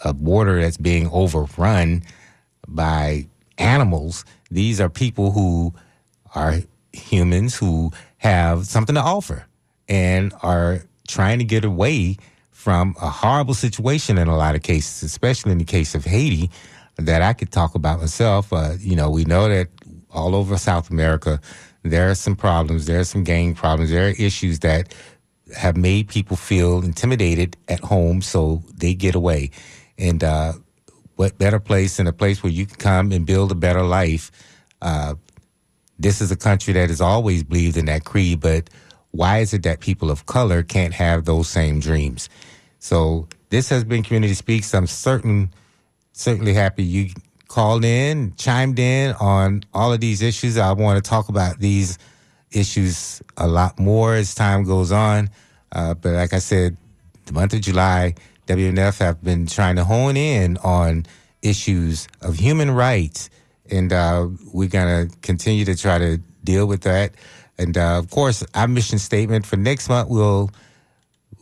a 0.05 0.13
border 0.13 0.61
that's 0.61 0.77
being 0.77 1.09
overrun 1.11 2.03
by 2.69 3.27
animals. 3.59 4.25
These 4.51 4.81
are 4.81 4.89
people 4.89 5.33
who 5.33 5.75
are 6.35 6.59
humans 6.93 7.57
who 7.57 7.91
have 8.19 8.67
something 8.67 8.95
to 8.95 9.01
offer 9.01 9.47
and 9.89 10.33
are 10.43 10.83
trying 11.09 11.39
to 11.39 11.45
get 11.45 11.65
away 11.65 12.17
from 12.51 12.95
a 13.01 13.11
horrible 13.11 13.55
situation 13.55 14.17
in 14.17 14.29
a 14.29 14.37
lot 14.37 14.55
of 14.55 14.63
cases, 14.63 15.03
especially 15.03 15.53
in 15.53 15.59
the 15.59 15.65
case 15.65 15.95
of 15.95 16.05
Haiti, 16.05 16.51
that 16.97 17.23
I 17.23 17.33
could 17.33 17.51
talk 17.51 17.75
about 17.75 18.01
myself. 18.01 18.53
You 18.79 18.97
know, 18.97 19.11
we 19.11 19.25
know 19.25 19.49
that 19.49 19.69
all 20.11 20.35
over 20.35 20.57
South 20.57 20.91
America, 20.91 21.41
there 21.83 22.11
are 22.11 22.15
some 22.15 22.37
problems, 22.37 22.87
there 22.87 23.01
are 23.01 23.05
some 23.05 23.25
gang 23.25 23.55
problems, 23.55 23.91
there 23.91 24.07
are 24.09 24.15
issues 24.19 24.61
that 24.61 24.95
have 25.57 25.77
made 25.77 26.09
people 26.09 26.37
feel 26.37 26.83
intimidated 26.83 27.57
at 27.69 27.81
home, 27.81 28.23
so 28.23 28.63
they 28.75 28.95
get 28.95 29.15
away. 29.15 29.51
And 29.99 30.25
uh, 30.25 30.55
what 31.17 31.39
better 31.39 31.61
place 31.61 31.97
than 31.99 32.07
a 32.07 32.13
place 32.13 32.43
where 32.43 32.53
you 32.53 32.67
can 32.67 32.77
come 32.77 33.13
and 33.13 33.27
build 33.27 33.53
a 33.53 33.55
better 33.55 33.83
life? 33.83 34.31
Uh, 34.81 35.15
this 35.99 36.21
is 36.21 36.31
a 36.31 36.37
country 36.37 36.73
that 36.75 36.89
has 36.89 37.01
always 37.01 37.43
believed 37.43 37.77
in 37.77 37.85
that 37.87 38.05
creed, 38.05 38.41
but 38.41 38.71
why 39.11 39.39
is 39.39 39.55
it 39.55 39.63
that 39.63 39.81
people 39.81 40.11
of 40.11 40.27
color 40.27 40.63
can't 40.63 40.95
have 40.95 41.25
those 41.25 41.49
same 41.49 41.79
dreams? 41.79 42.29
So 42.81 43.29
this 43.51 43.69
has 43.69 43.85
been 43.85 44.03
Community 44.03 44.35
Speaks. 44.35 44.75
I'm 44.75 44.87
certain, 44.87 45.53
certainly 46.15 46.55
happy 46.55 46.83
you 46.83 47.11
called 47.49 47.85
in, 47.85 48.35
chimed 48.37 48.79
in 48.79 49.13
on 49.21 49.63
all 49.75 49.93
of 49.93 50.01
these 50.01 50.23
issues. 50.23 50.57
I 50.57 50.73
want 50.73 51.03
to 51.03 51.09
talk 51.09 51.29
about 51.29 51.59
these 51.59 51.99
issues 52.51 53.21
a 53.37 53.47
lot 53.47 53.79
more 53.79 54.15
as 54.15 54.35
time 54.35 54.65
goes 54.65 54.91
on. 54.91 55.29
Uh, 55.73 55.95
but 55.95 56.15
like 56.15 56.33
I 56.33 56.39
said, 56.39 56.77
the 57.27 57.33
month 57.33 57.53
of 57.53 57.61
July, 57.61 58.15
WMNF 58.47 58.99
have 58.99 59.23
been 59.23 59.47
trying 59.47 59.77
to 59.77 59.85
hone 59.85 60.17
in 60.17 60.57
on 60.59 61.05
issues 61.43 62.09
of 62.23 62.37
human 62.37 62.71
rights, 62.71 63.29
and 63.71 63.93
uh, 63.93 64.29
we're 64.53 64.69
going 64.69 65.09
to 65.09 65.17
continue 65.19 65.65
to 65.65 65.77
try 65.77 65.99
to 65.99 66.19
deal 66.45 66.67
with 66.67 66.83
that. 66.83 67.13
And 67.59 67.77
uh, 67.77 67.99
of 67.99 68.11
course, 68.11 68.45
our 68.55 68.69
mission 68.69 68.99
statement 68.99 69.47
for 69.47 69.57
next 69.57 69.89
month 69.89 70.09
will 70.09 70.51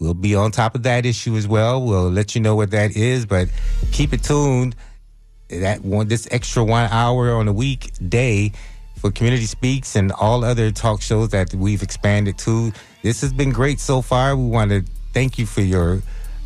we'll 0.02 0.14
be 0.14 0.34
on 0.34 0.50
top 0.50 0.74
of 0.74 0.82
that 0.82 1.06
issue 1.06 1.36
as 1.36 1.46
well. 1.46 1.80
We'll 1.80 2.10
let 2.10 2.34
you 2.34 2.40
know 2.40 2.56
what 2.56 2.72
that 2.72 2.96
is, 2.96 3.24
but 3.24 3.48
keep 3.92 4.12
it 4.12 4.24
tuned. 4.24 4.74
That 5.48 5.82
one, 5.82 6.08
this 6.08 6.26
extra 6.32 6.64
one 6.64 6.90
hour 6.90 7.32
on 7.34 7.46
a 7.46 7.52
weekday 7.52 8.50
for 8.98 9.12
Community 9.12 9.44
Speaks 9.44 9.94
and 9.94 10.10
all 10.10 10.44
other 10.44 10.72
talk 10.72 11.02
shows 11.02 11.28
that 11.28 11.54
we've 11.54 11.84
expanded 11.84 12.36
to. 12.38 12.72
This 13.02 13.20
has 13.20 13.32
been 13.32 13.50
great 13.50 13.78
so 13.78 14.02
far. 14.02 14.34
We 14.34 14.46
want 14.48 14.72
to 14.72 14.84
thank 15.12 15.38
you 15.38 15.46
for 15.46 15.60
your 15.60 16.02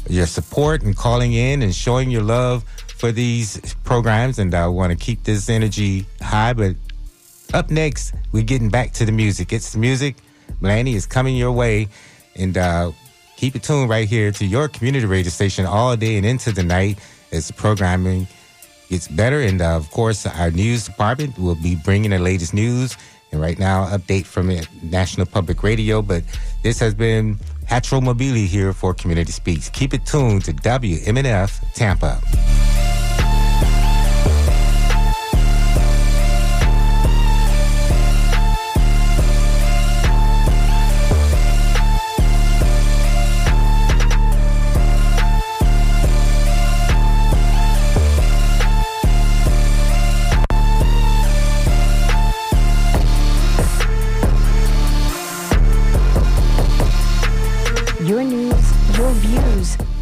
your 0.09 0.27
support 0.27 0.83
and 0.83 0.95
calling 0.95 1.33
in 1.33 1.63
and 1.63 1.75
showing 1.75 2.11
your 2.11 2.23
love 2.23 2.63
for 2.89 3.11
these 3.11 3.75
programs. 3.85 4.39
And 4.39 4.55
I 4.55 4.67
want 4.67 4.91
to 4.93 4.99
keep 4.99 5.25
this 5.25 5.49
energy 5.49 6.05
high. 6.21 6.53
But 6.53 6.77
up 7.55 7.71
next, 7.71 8.15
we're 8.33 8.45
getting 8.45 8.69
back 8.69 8.93
to 8.95 9.07
the 9.07 9.13
music. 9.13 9.53
It's 9.53 9.73
the 9.73 9.79
music. 9.79 10.17
Melanie 10.61 10.95
is 10.95 11.07
coming 11.07 11.37
your 11.37 11.53
way. 11.53 11.89
And 12.37 12.57
uh, 12.59 12.93
keep 13.37 13.55
it 13.55 13.63
tuned 13.63 13.89
right 13.89 14.09
here 14.09 14.33
to 14.33 14.45
your 14.45 14.69
community 14.69 15.07
radio 15.07 15.31
station 15.31 15.67
all 15.67 15.97
day 15.97 16.17
and 16.17 16.27
into 16.27 16.53
the 16.53 16.63
night 16.63 16.99
as 17.33 17.47
the 17.47 17.53
programming 17.53 18.27
gets 18.89 19.09
better. 19.09 19.41
And 19.41 19.61
uh, 19.61 19.77
of 19.77 19.91
course, 19.91 20.27
our 20.27 20.51
news 20.51 20.87
department 20.87 21.39
will 21.39 21.55
be 21.55 21.77
bringing 21.77 22.11
the 22.11 22.19
latest 22.19 22.55
news. 22.55 22.97
And 23.33 23.41
right 23.41 23.59
now, 23.59 23.87
update 23.87 24.25
from 24.25 24.51
National 24.83 25.27
Public 25.27 25.63
Radio. 25.63 26.01
But 26.03 26.23
this 26.63 26.79
has 26.79 26.95
been 26.95 27.37
Hatro 27.69 28.01
Mobili 28.01 28.47
here 28.47 28.73
for 28.73 28.95
Community 28.95 29.33
Speaks. 29.33 29.69
Keep 29.69 29.95
it 29.95 30.07
tuned 30.07 30.45
to 30.45 30.53
WMNF 30.53 31.73
Tampa. 31.75 32.21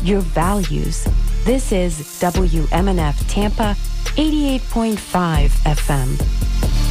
Your 0.04 0.20
values. 0.20 1.04
This 1.44 1.72
is 1.72 1.98
WMNF 2.20 3.26
Tampa 3.26 3.74
88.5 4.16 5.48
FM. 5.64 6.83